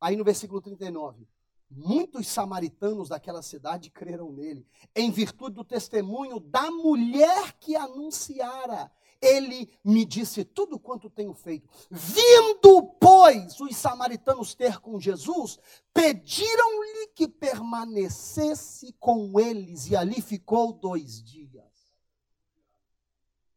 Aí 0.00 0.14
no 0.14 0.24
versículo 0.24 0.60
39, 0.60 1.26
muitos 1.70 2.28
samaritanos 2.28 3.08
daquela 3.08 3.42
cidade 3.42 3.90
creram 3.90 4.30
nele, 4.30 4.66
em 4.94 5.10
virtude 5.10 5.56
do 5.56 5.64
testemunho 5.64 6.38
da 6.38 6.70
mulher 6.70 7.54
que 7.58 7.74
anunciara 7.74 8.90
ele 9.20 9.72
me 9.84 10.04
disse 10.04 10.44
tudo 10.44 10.78
quanto 10.78 11.10
tenho 11.10 11.34
feito. 11.34 11.68
Vindo, 11.90 12.82
pois, 13.00 13.60
os 13.60 13.76
samaritanos 13.76 14.54
ter 14.54 14.78
com 14.78 15.00
Jesus, 15.00 15.58
pediram-lhe 15.92 17.08
que 17.08 17.26
permanecesse 17.26 18.92
com 18.94 19.38
eles, 19.38 19.88
e 19.88 19.96
ali 19.96 20.20
ficou 20.22 20.72
dois 20.72 21.22
dias. 21.22 21.66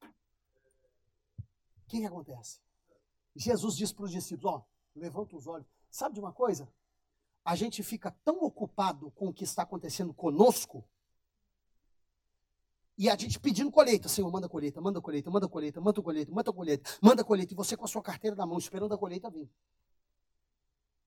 O 0.01 1.87
que, 1.87 1.99
que 1.99 2.05
acontece? 2.05 2.59
Jesus 3.35 3.75
disse 3.75 3.93
para 3.93 4.05
os 4.05 4.11
discípulos: 4.11 4.53
Ó, 4.53 4.65
levanta 4.95 5.35
os 5.35 5.47
olhos. 5.47 5.67
Sabe 5.89 6.15
de 6.15 6.21
uma 6.21 6.31
coisa? 6.31 6.71
A 7.43 7.55
gente 7.55 7.83
fica 7.83 8.11
tão 8.23 8.43
ocupado 8.43 9.11
com 9.11 9.27
o 9.27 9.33
que 9.33 9.43
está 9.43 9.63
acontecendo 9.63 10.13
conosco 10.13 10.85
e 13.01 13.09
a 13.09 13.17
gente 13.17 13.39
pedindo 13.39 13.71
colheita, 13.71 14.07
Senhor, 14.07 14.31
manda 14.31 14.47
colheita, 14.47 14.79
manda 14.79 15.01
colheita, 15.01 15.31
manda 15.31 15.47
colheita, 15.47 15.81
manda 15.81 16.03
colheita, 16.03 16.31
manda 16.31 16.53
colheita, 16.53 16.91
manda 17.01 17.23
colheita. 17.23 17.51
E 17.51 17.55
você 17.55 17.75
com 17.75 17.83
a 17.83 17.87
sua 17.87 18.03
carteira 18.03 18.35
na 18.35 18.45
mão, 18.45 18.59
esperando 18.59 18.93
a 18.93 18.97
colheita 18.97 19.27
vir. 19.27 19.51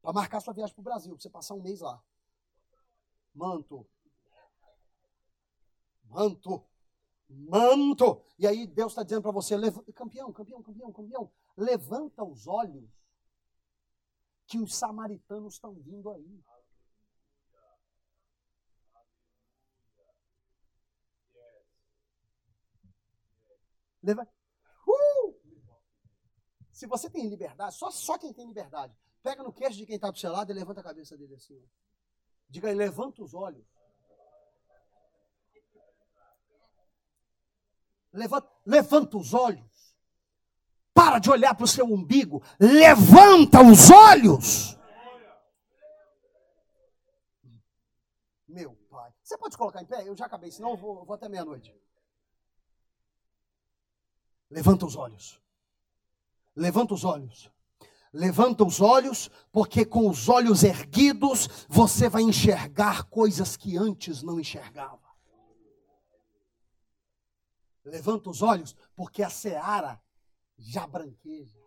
Para 0.03 0.13
marcar 0.13 0.41
sua 0.41 0.53
viagem 0.53 0.75
para 0.75 0.81
o 0.81 0.83
Brasil, 0.83 1.13
para 1.15 1.23
você 1.23 1.31
passar 1.31 1.55
um 1.55 1.63
mês 1.63 1.79
lá. 1.79 2.03
Manto. 3.33 3.87
Manto. 6.07 6.65
Manto. 7.29 8.25
E 8.41 8.49
aí 8.49 8.67
Deus 8.67 8.91
está 8.91 9.05
dizendo 9.05 9.23
para 9.23 9.31
você, 9.31 9.55
campeão, 9.95 10.33
campeão, 10.33 10.61
campeão, 10.65 10.93
campeão, 10.93 11.31
levanta 11.57 12.25
os 12.25 12.49
olhos 12.49 12.91
que 14.49 14.59
os 14.59 14.75
samaritanos 14.75 15.55
estão 15.55 15.75
vindo 15.75 16.11
aí. 16.11 16.43
Leva... 24.05 24.29
Uh! 24.87 25.35
Se 26.71 26.87
você 26.87 27.09
tem 27.09 27.27
liberdade, 27.27 27.75
só, 27.75 27.91
só 27.91 28.19
quem 28.19 28.33
tem 28.33 28.47
liberdade, 28.47 28.95
pega 29.23 29.43
no 29.43 29.53
queixo 29.53 29.79
de 29.79 29.87
quem 29.87 29.97
está 29.97 30.11
do 30.11 30.19
seu 30.19 30.31
lado 30.31 30.51
e 30.51 30.55
levanta 30.55 30.81
a 30.81 30.85
cabeça 30.85 31.17
dele 31.17 31.35
assim. 31.35 31.59
Ó. 31.59 31.67
Diga 32.49 32.69
aí, 32.69 32.75
levanta 32.75 33.23
os 33.23 33.33
olhos. 33.33 33.65
Levanta, 38.13 38.49
levanta 38.65 39.17
os 39.17 39.33
olhos. 39.33 39.97
Para 40.93 41.19
de 41.19 41.31
olhar 41.31 41.55
para 41.55 41.65
o 41.65 41.69
seu 41.69 41.87
umbigo. 41.87 42.43
Levanta 42.61 43.61
os 43.61 43.91
olhos. 43.91 44.79
Meu 48.47 48.77
pai. 48.89 49.13
Você 49.23 49.37
pode 49.37 49.57
colocar 49.57 49.83
em 49.83 49.87
pé? 49.87 50.07
Eu 50.07 50.15
já 50.15 50.27
acabei, 50.27 50.53
senão 50.53 50.71
eu 50.71 50.77
vou, 50.77 50.99
eu 51.01 51.05
vou 51.05 51.15
até 51.15 51.29
meia-noite. 51.29 51.75
Levanta 54.55 54.87
os 54.87 54.95
olhos. 54.95 55.43
Levanta 56.55 56.95
os 56.95 57.05
olhos. 57.05 57.51
Levanta 58.13 58.65
os 58.65 58.81
olhos, 58.81 59.29
porque 59.51 59.85
com 59.85 60.09
os 60.09 60.29
olhos 60.29 60.63
erguidos 60.63 61.67
você 61.69 62.09
vai 62.09 62.23
enxergar 62.23 63.03
coisas 63.11 63.57
que 63.57 63.77
antes 63.77 64.23
não 64.23 64.39
enxergava. 64.39 65.03
Levanta 67.85 68.31
os 68.31 68.43
olhos, 68.43 68.77
porque 68.95 69.25
a 69.25 69.29
seara 69.29 70.01
já 70.57 70.87
branqueja. 70.87 71.61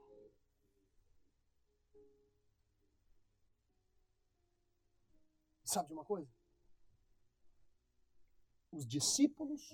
Sabe 5.66 5.90
de 5.90 5.94
uma 5.94 6.06
coisa? 6.06 6.34
Os 8.72 8.88
discípulos, 8.88 9.74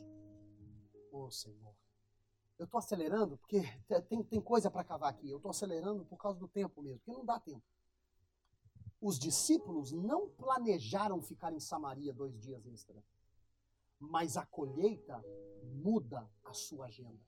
ô 1.11 1.25
oh, 1.25 1.29
Senhor, 1.29 1.82
eu 2.63 2.65
estou 2.65 2.79
acelerando 2.79 3.37
porque 3.37 3.61
tem, 4.07 4.23
tem 4.23 4.41
coisa 4.41 4.71
para 4.71 4.85
cavar 4.85 5.09
aqui. 5.09 5.29
Eu 5.29 5.37
estou 5.37 5.51
acelerando 5.51 6.05
por 6.05 6.17
causa 6.17 6.39
do 6.39 6.47
tempo 6.47 6.81
mesmo, 6.81 6.99
porque 6.99 7.11
não 7.11 7.25
dá 7.25 7.39
tempo. 7.39 7.63
Os 9.01 9.19
discípulos 9.19 9.91
não 9.91 10.29
planejaram 10.29 11.21
ficar 11.21 11.51
em 11.51 11.59
Samaria 11.59 12.13
dois 12.13 12.39
dias 12.39 12.65
extra, 12.65 13.03
mas 13.99 14.37
a 14.37 14.45
colheita 14.45 15.21
muda 15.61 16.29
a 16.45 16.53
sua 16.53 16.85
agenda. 16.85 17.19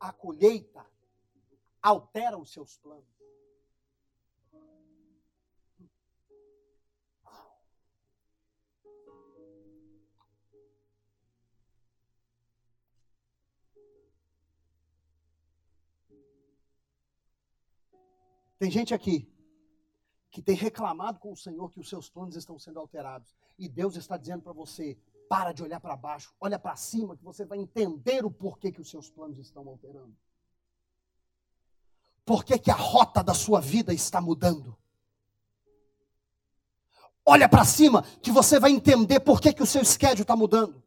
A 0.00 0.12
colheita 0.12 0.84
altera 1.80 2.36
os 2.36 2.52
seus 2.52 2.76
planos. 2.78 3.17
Tem 18.58 18.70
gente 18.70 18.92
aqui 18.92 19.30
que 20.30 20.42
tem 20.42 20.54
reclamado 20.54 21.18
com 21.18 21.32
o 21.32 21.36
Senhor 21.36 21.70
que 21.70 21.80
os 21.80 21.88
seus 21.88 22.10
planos 22.10 22.36
estão 22.36 22.58
sendo 22.58 22.78
alterados. 22.78 23.34
E 23.58 23.68
Deus 23.68 23.96
está 23.96 24.16
dizendo 24.16 24.42
para 24.42 24.52
você: 24.52 24.98
para 25.28 25.52
de 25.52 25.62
olhar 25.62 25.80
para 25.80 25.96
baixo, 25.96 26.34
olha 26.40 26.58
para 26.58 26.76
cima, 26.76 27.16
que 27.16 27.24
você 27.24 27.44
vai 27.44 27.58
entender 27.58 28.24
o 28.24 28.30
porquê 28.30 28.72
que 28.72 28.80
os 28.80 28.90
seus 28.90 29.10
planos 29.10 29.38
estão 29.38 29.66
alterando. 29.68 30.16
Por 32.24 32.44
que, 32.44 32.70
a 32.70 32.74
rota 32.74 33.22
da 33.22 33.32
sua 33.32 33.58
vida 33.58 33.94
está 33.94 34.20
mudando? 34.20 34.76
Olha 37.24 37.48
para 37.48 37.64
cima, 37.64 38.02
que 38.22 38.30
você 38.30 38.60
vai 38.60 38.70
entender 38.70 39.20
por 39.20 39.40
que, 39.40 39.52
que 39.52 39.62
o 39.62 39.66
seu 39.66 39.82
schedule 39.84 40.22
está 40.22 40.36
mudando. 40.36 40.82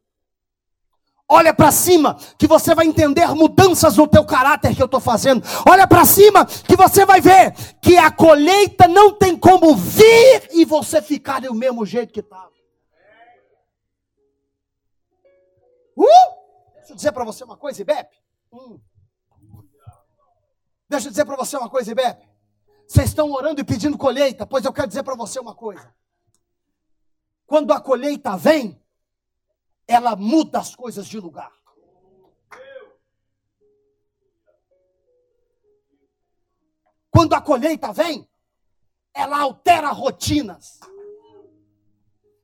Olha 1.34 1.54
para 1.54 1.72
cima, 1.72 2.18
que 2.36 2.46
você 2.46 2.74
vai 2.74 2.86
entender 2.86 3.26
mudanças 3.28 3.96
no 3.96 4.06
teu 4.06 4.22
caráter 4.22 4.76
que 4.76 4.82
eu 4.82 4.84
estou 4.84 5.00
fazendo. 5.00 5.42
Olha 5.66 5.86
para 5.86 6.04
cima, 6.04 6.44
que 6.44 6.76
você 6.76 7.06
vai 7.06 7.22
ver 7.22 7.54
que 7.80 7.96
a 7.96 8.10
colheita 8.10 8.86
não 8.86 9.14
tem 9.14 9.34
como 9.34 9.74
vir 9.74 10.50
e 10.52 10.66
você 10.66 11.00
ficar 11.00 11.40
do 11.40 11.54
mesmo 11.54 11.86
jeito 11.86 12.12
que 12.12 12.20
estava. 12.20 12.52
Uh! 15.96 16.04
Deixa 16.76 16.92
eu 16.92 16.96
dizer 16.96 17.12
para 17.12 17.24
você 17.24 17.44
uma 17.44 17.56
coisa, 17.56 17.80
Ibepe. 17.80 18.16
Hum. 18.52 18.78
Deixa 20.86 21.06
eu 21.06 21.10
dizer 21.10 21.24
para 21.24 21.36
você 21.36 21.56
uma 21.56 21.70
coisa, 21.70 21.90
Ibepe. 21.90 22.28
Vocês 22.86 23.08
estão 23.08 23.32
orando 23.32 23.58
e 23.58 23.64
pedindo 23.64 23.96
colheita, 23.96 24.46
pois 24.46 24.66
eu 24.66 24.72
quero 24.72 24.88
dizer 24.88 25.02
para 25.02 25.14
você 25.14 25.40
uma 25.40 25.54
coisa. 25.54 25.94
Quando 27.46 27.72
a 27.72 27.80
colheita 27.80 28.36
vem, 28.36 28.81
ela 29.92 30.16
muda 30.16 30.58
as 30.58 30.74
coisas 30.74 31.06
de 31.06 31.20
lugar. 31.20 31.52
Quando 37.10 37.34
a 37.34 37.40
colheita 37.40 37.92
vem, 37.92 38.26
ela 39.12 39.38
altera 39.38 39.90
rotinas. 39.90 40.80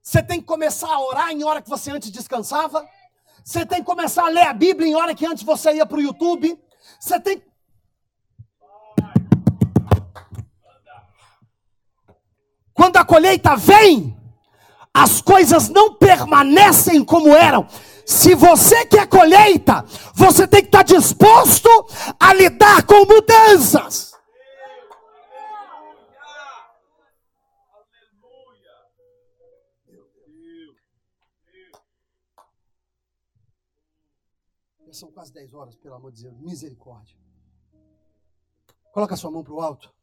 Você 0.02 0.22
tem 0.22 0.40
que 0.40 0.46
começar 0.46 0.92
a 0.92 1.00
orar 1.00 1.30
em 1.30 1.42
hora 1.42 1.62
que 1.62 1.70
você 1.70 1.90
antes 1.90 2.10
descansava. 2.10 2.86
Você 3.42 3.64
tem 3.64 3.78
que 3.78 3.86
começar 3.86 4.26
a 4.26 4.28
ler 4.28 4.46
a 4.46 4.52
Bíblia 4.52 4.86
em 4.86 4.94
hora 4.94 5.14
que 5.14 5.24
antes 5.24 5.42
você 5.42 5.74
ia 5.74 5.86
para 5.86 5.98
o 5.98 6.02
YouTube. 6.02 6.62
Você 7.00 7.18
tem 7.18 7.42
Quando 12.74 12.96
a 12.96 13.04
colheita 13.04 13.56
vem, 13.56 14.17
as 14.98 15.22
coisas 15.22 15.68
não 15.68 15.94
permanecem 15.94 17.04
como 17.04 17.28
eram. 17.28 17.68
Se 18.04 18.34
você 18.34 18.84
quer 18.84 19.06
colheita, 19.06 19.84
você 20.12 20.46
tem 20.48 20.62
que 20.62 20.68
estar 20.68 20.82
disposto 20.82 21.68
a 22.18 22.34
lidar 22.34 22.84
com 22.84 23.04
mudanças. 23.06 24.08
São 34.90 35.12
quase 35.12 35.32
10 35.32 35.54
horas, 35.54 35.76
pelo 35.76 35.94
amor 35.94 36.10
de 36.10 36.24
Deus. 36.24 36.36
Misericórdia. 36.40 37.16
Coloca 38.90 39.16
sua 39.16 39.30
mão 39.30 39.44
para 39.44 39.52
o 39.52 39.60
alto. 39.60 39.94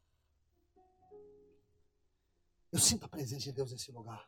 Eu 2.72 2.78
sinto 2.78 3.04
a 3.04 3.08
presença 3.08 3.44
de 3.44 3.52
Deus 3.52 3.72
nesse 3.72 3.92
lugar. 3.92 4.26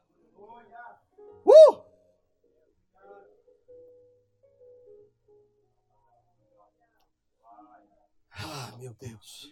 Ah, 8.38 8.72
meu 8.78 8.94
Deus. 9.00 9.50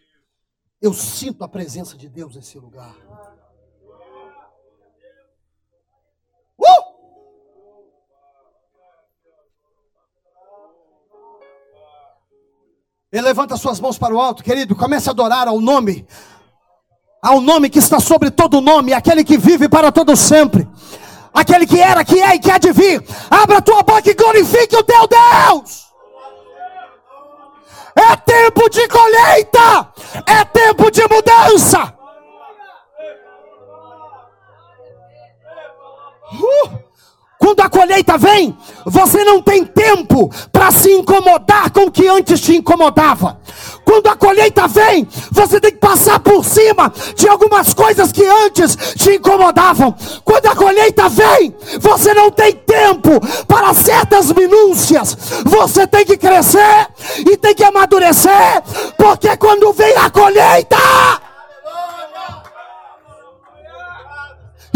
Eu 0.80 0.92
sinto 0.92 1.42
a 1.42 1.48
presença 1.48 1.96
de 1.96 2.08
Deus 2.08 2.36
nesse 2.36 2.58
lugar. 2.58 2.94
Uh! 6.58 6.96
Ele 13.10 13.22
levanta 13.22 13.56
suas 13.56 13.80
mãos 13.80 13.98
para 13.98 14.14
o 14.14 14.20
alto, 14.20 14.44
querido. 14.44 14.76
Comece 14.76 15.08
a 15.08 15.12
adorar 15.12 15.48
ao 15.48 15.60
nome, 15.60 16.06
ao 17.22 17.40
nome 17.40 17.70
que 17.70 17.78
está 17.78 17.98
sobre 17.98 18.30
todo 18.30 18.60
nome, 18.60 18.92
aquele 18.92 19.24
que 19.24 19.38
vive 19.38 19.68
para 19.68 19.90
todo 19.90 20.16
sempre 20.16 20.68
aquele 21.36 21.66
que 21.66 21.78
era, 21.78 22.02
que 22.02 22.18
é 22.18 22.34
e 22.34 22.38
que 22.38 22.50
há 22.50 22.56
de 22.56 22.72
vir. 22.72 23.04
Abra 23.30 23.58
a 23.58 23.62
tua 23.62 23.82
boca 23.82 24.10
e 24.10 24.14
glorifique 24.14 24.74
o 24.74 24.82
teu 24.82 25.06
Deus. 25.06 25.85
É 27.96 28.16
tempo 28.16 28.68
de 28.68 28.86
colheita, 28.88 29.92
é 30.26 30.44
tempo 30.44 30.90
de 30.90 31.02
mudança. 31.08 31.94
Uh! 36.32 36.85
Quando 37.46 37.60
a 37.60 37.68
colheita 37.68 38.18
vem, 38.18 38.58
você 38.84 39.22
não 39.22 39.40
tem 39.40 39.64
tempo 39.64 40.28
para 40.50 40.72
se 40.72 40.90
incomodar 40.90 41.70
com 41.70 41.82
o 41.82 41.90
que 41.92 42.08
antes 42.08 42.40
te 42.40 42.56
incomodava. 42.56 43.38
Quando 43.84 44.08
a 44.08 44.16
colheita 44.16 44.66
vem, 44.66 45.06
você 45.30 45.60
tem 45.60 45.70
que 45.70 45.78
passar 45.78 46.18
por 46.18 46.44
cima 46.44 46.92
de 47.14 47.28
algumas 47.28 47.72
coisas 47.72 48.10
que 48.10 48.26
antes 48.26 48.76
te 48.96 49.14
incomodavam. 49.14 49.94
Quando 50.24 50.46
a 50.46 50.56
colheita 50.56 51.08
vem, 51.08 51.54
você 51.78 52.12
não 52.14 52.32
tem 52.32 52.52
tempo 52.52 53.10
para 53.46 53.72
certas 53.74 54.32
minúcias. 54.32 55.16
Você 55.44 55.86
tem 55.86 56.04
que 56.04 56.16
crescer 56.16 56.88
e 57.30 57.36
tem 57.36 57.54
que 57.54 57.62
amadurecer, 57.62 58.60
porque 58.98 59.36
quando 59.36 59.72
vem 59.72 59.96
a 59.98 60.10
colheita, 60.10 60.76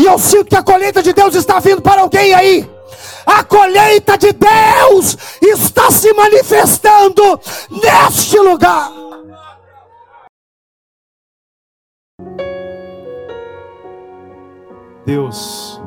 E 0.00 0.06
eu 0.06 0.18
sinto 0.18 0.46
que 0.46 0.56
a 0.56 0.62
colheita 0.62 1.02
de 1.02 1.12
Deus 1.12 1.34
está 1.34 1.60
vindo 1.60 1.82
para 1.82 2.00
alguém 2.00 2.32
aí. 2.32 2.70
A 3.26 3.44
colheita 3.44 4.16
de 4.16 4.32
Deus 4.32 5.14
está 5.42 5.90
se 5.90 6.10
manifestando 6.14 7.38
neste 7.70 8.38
lugar. 8.38 8.90
Deus, 15.04 15.78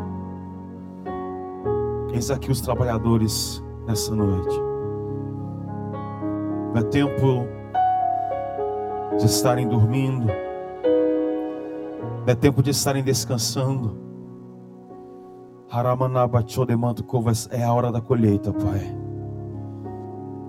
eis 2.14 2.30
aqui 2.30 2.52
os 2.52 2.62
trabalhadores 2.62 3.64
nessa 3.88 4.14
noite. 4.14 4.56
É 6.76 6.84
tempo 6.84 7.48
de 9.18 9.26
estarem 9.26 9.68
dormindo 9.68 10.28
É 12.26 12.34
tempo 12.34 12.64
de 12.64 12.70
estarem 12.72 13.04
descansando. 13.04 14.03
É 17.52 17.64
a 17.64 17.74
hora 17.74 17.92
da 17.92 18.00
colheita, 18.00 18.54
Pai. 18.54 18.96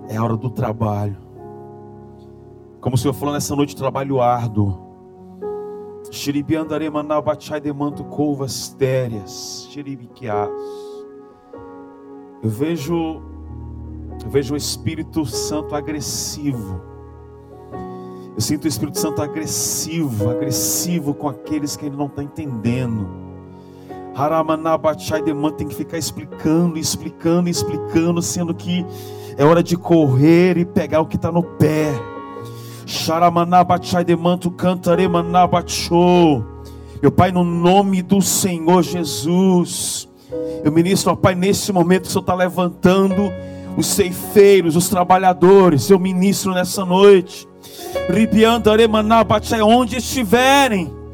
É 0.07 0.17
a 0.17 0.23
hora 0.23 0.37
do 0.37 0.51
trabalho. 0.51 1.17
Como 2.79 2.93
o 2.93 2.97
Senhor 2.97 3.15
falou 3.15 3.33
nessa 3.33 3.55
noite, 3.55 3.75
trabalho 3.75 4.21
árduo. 4.21 4.77
Xiribiandare 6.11 6.87
manabachai 6.91 7.59
demanto 7.59 8.03
covas 8.03 8.69
térias. 8.69 9.67
Xiribiquiás. 9.71 10.51
Eu 12.43 12.49
vejo, 12.51 13.19
eu 14.23 14.29
vejo 14.29 14.53
o 14.53 14.57
Espírito 14.57 15.25
Santo 15.25 15.73
agressivo. 15.73 16.79
Eu 18.35 18.41
sinto 18.41 18.65
o 18.65 18.67
Espírito 18.67 18.99
Santo 18.99 19.23
agressivo, 19.23 20.29
agressivo 20.29 21.15
com 21.15 21.27
aqueles 21.27 21.75
que 21.75 21.87
ele 21.87 21.97
não 21.97 22.05
está 22.05 22.21
entendendo. 22.21 23.25
Haramanabachai 24.15 25.21
demanda 25.21 25.57
tem 25.57 25.67
que 25.67 25.75
ficar 25.75 25.97
explicando, 25.97 26.79
explicando, 26.79 27.49
explicando, 27.49 28.21
sendo 28.21 28.55
que 28.55 28.85
é 29.37 29.43
hora 29.43 29.61
de 29.61 29.75
correr 29.75 30.57
e 30.57 30.63
pegar 30.63 31.01
o 31.01 31.05
que 31.05 31.17
está 31.17 31.29
no 31.29 31.43
pé. 31.43 31.91
Sharamanabachai 32.85 34.05
demanto 34.05 34.49
cantaremanabacho. 34.49 36.45
Meu 37.01 37.11
Pai, 37.11 37.29
no 37.33 37.43
nome 37.43 38.01
do 38.01 38.21
Senhor 38.21 38.81
Jesus, 38.83 40.07
eu 40.63 40.71
ministro, 40.71 41.11
ó 41.11 41.15
Pai, 41.15 41.35
nesse 41.35 41.73
momento 41.73 42.05
o 42.05 42.07
Senhor 42.07 42.21
está 42.21 42.33
levantando 42.33 43.29
os 43.75 43.85
ceifeiros, 43.85 44.77
os 44.77 44.87
trabalhadores, 44.87 45.89
eu 45.89 45.99
ministro 45.99 46.53
nessa 46.53 46.85
noite. 46.85 47.45
Ribiandaremanabatai, 48.09 49.61
onde 49.61 49.97
estiverem 49.97 51.04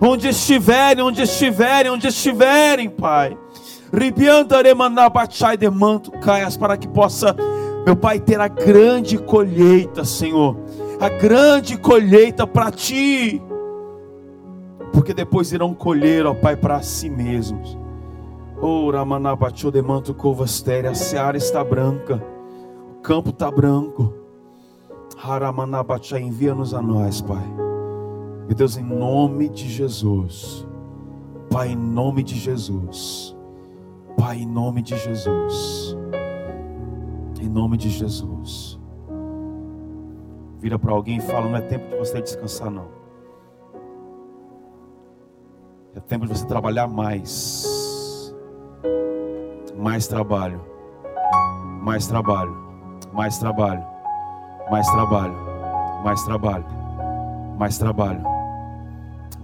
onde 0.00 0.28
estiverem, 0.28 1.04
onde 1.04 1.22
estiverem, 1.22 1.90
onde 1.90 2.08
estiverem, 2.08 2.88
Pai. 2.88 3.36
demanto 5.56 6.10
caias 6.20 6.56
para 6.56 6.76
que 6.76 6.86
possa, 6.86 7.34
meu 7.84 7.96
Pai, 7.96 8.20
ter 8.20 8.40
a 8.40 8.48
grande 8.48 9.18
colheita, 9.18 10.04
Senhor. 10.04 10.56
A 11.00 11.08
grande 11.08 11.76
colheita 11.76 12.46
para 12.46 12.70
ti. 12.70 13.42
Porque 14.92 15.14
depois 15.14 15.52
irão 15.52 15.74
colher, 15.74 16.26
ó 16.26 16.34
Pai, 16.34 16.56
para 16.56 16.82
si 16.82 17.08
mesmos. 17.08 17.78
Oh, 18.60 18.90
Ramanabacho 18.90 19.70
demanto 19.70 20.12
covastéria, 20.12 20.90
a 20.90 20.94
seara 20.94 21.36
está 21.36 21.62
branca, 21.62 22.20
o 22.90 23.00
campo 23.00 23.30
está 23.30 23.50
branco. 23.50 24.12
Haramanabacha, 25.22 26.18
envia-nos 26.20 26.74
a 26.74 26.82
nós, 26.82 27.20
Pai 27.20 27.67
meu 28.48 28.56
Deus, 28.56 28.78
em 28.78 28.82
nome 28.82 29.50
de 29.50 29.68
Jesus. 29.68 30.66
Pai, 31.50 31.68
em 31.68 31.76
nome 31.76 32.22
de 32.22 32.34
Jesus. 32.34 33.36
Pai, 34.16 34.38
em 34.38 34.46
nome 34.46 34.80
de 34.80 34.96
Jesus. 34.96 35.94
Em 37.38 37.48
nome 37.48 37.76
de 37.76 37.90
Jesus. 37.90 38.80
Vira 40.58 40.78
para 40.78 40.92
alguém 40.92 41.18
e 41.18 41.20
fala: 41.20 41.46
não 41.46 41.56
é 41.56 41.60
tempo 41.60 41.90
de 41.90 41.96
você 41.96 42.22
descansar, 42.22 42.70
não. 42.70 42.88
É 45.94 46.00
tempo 46.00 46.26
de 46.26 46.34
você 46.34 46.46
trabalhar 46.46 46.88
mais. 46.88 48.34
Mais 49.76 50.08
trabalho. 50.08 50.64
Mais 51.82 52.06
trabalho. 52.06 52.56
Mais 53.12 53.38
trabalho. 53.38 53.86
Mais 54.70 54.90
trabalho. 54.90 55.36
Mais 56.02 56.22
trabalho. 56.22 56.66
Mais 57.58 57.78
trabalho. 57.78 58.37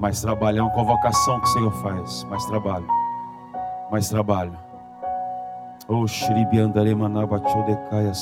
Mais 0.05 0.21
trabalho 0.21 0.59
é 0.59 0.63
uma 0.63 0.71
convocação 0.71 1.41
que 1.41 1.47
o 1.47 1.53
Senhor 1.53 1.73
faz. 1.81 2.25
Mais 2.25 2.45
trabalho. 2.45 2.87
Mais 3.91 4.07
trabalho. 4.07 4.53
Oh, 5.89 6.07
Shribi 6.07 6.59
Andare 6.59 6.95
Manabacho 6.95 7.63
Decai. 7.65 8.13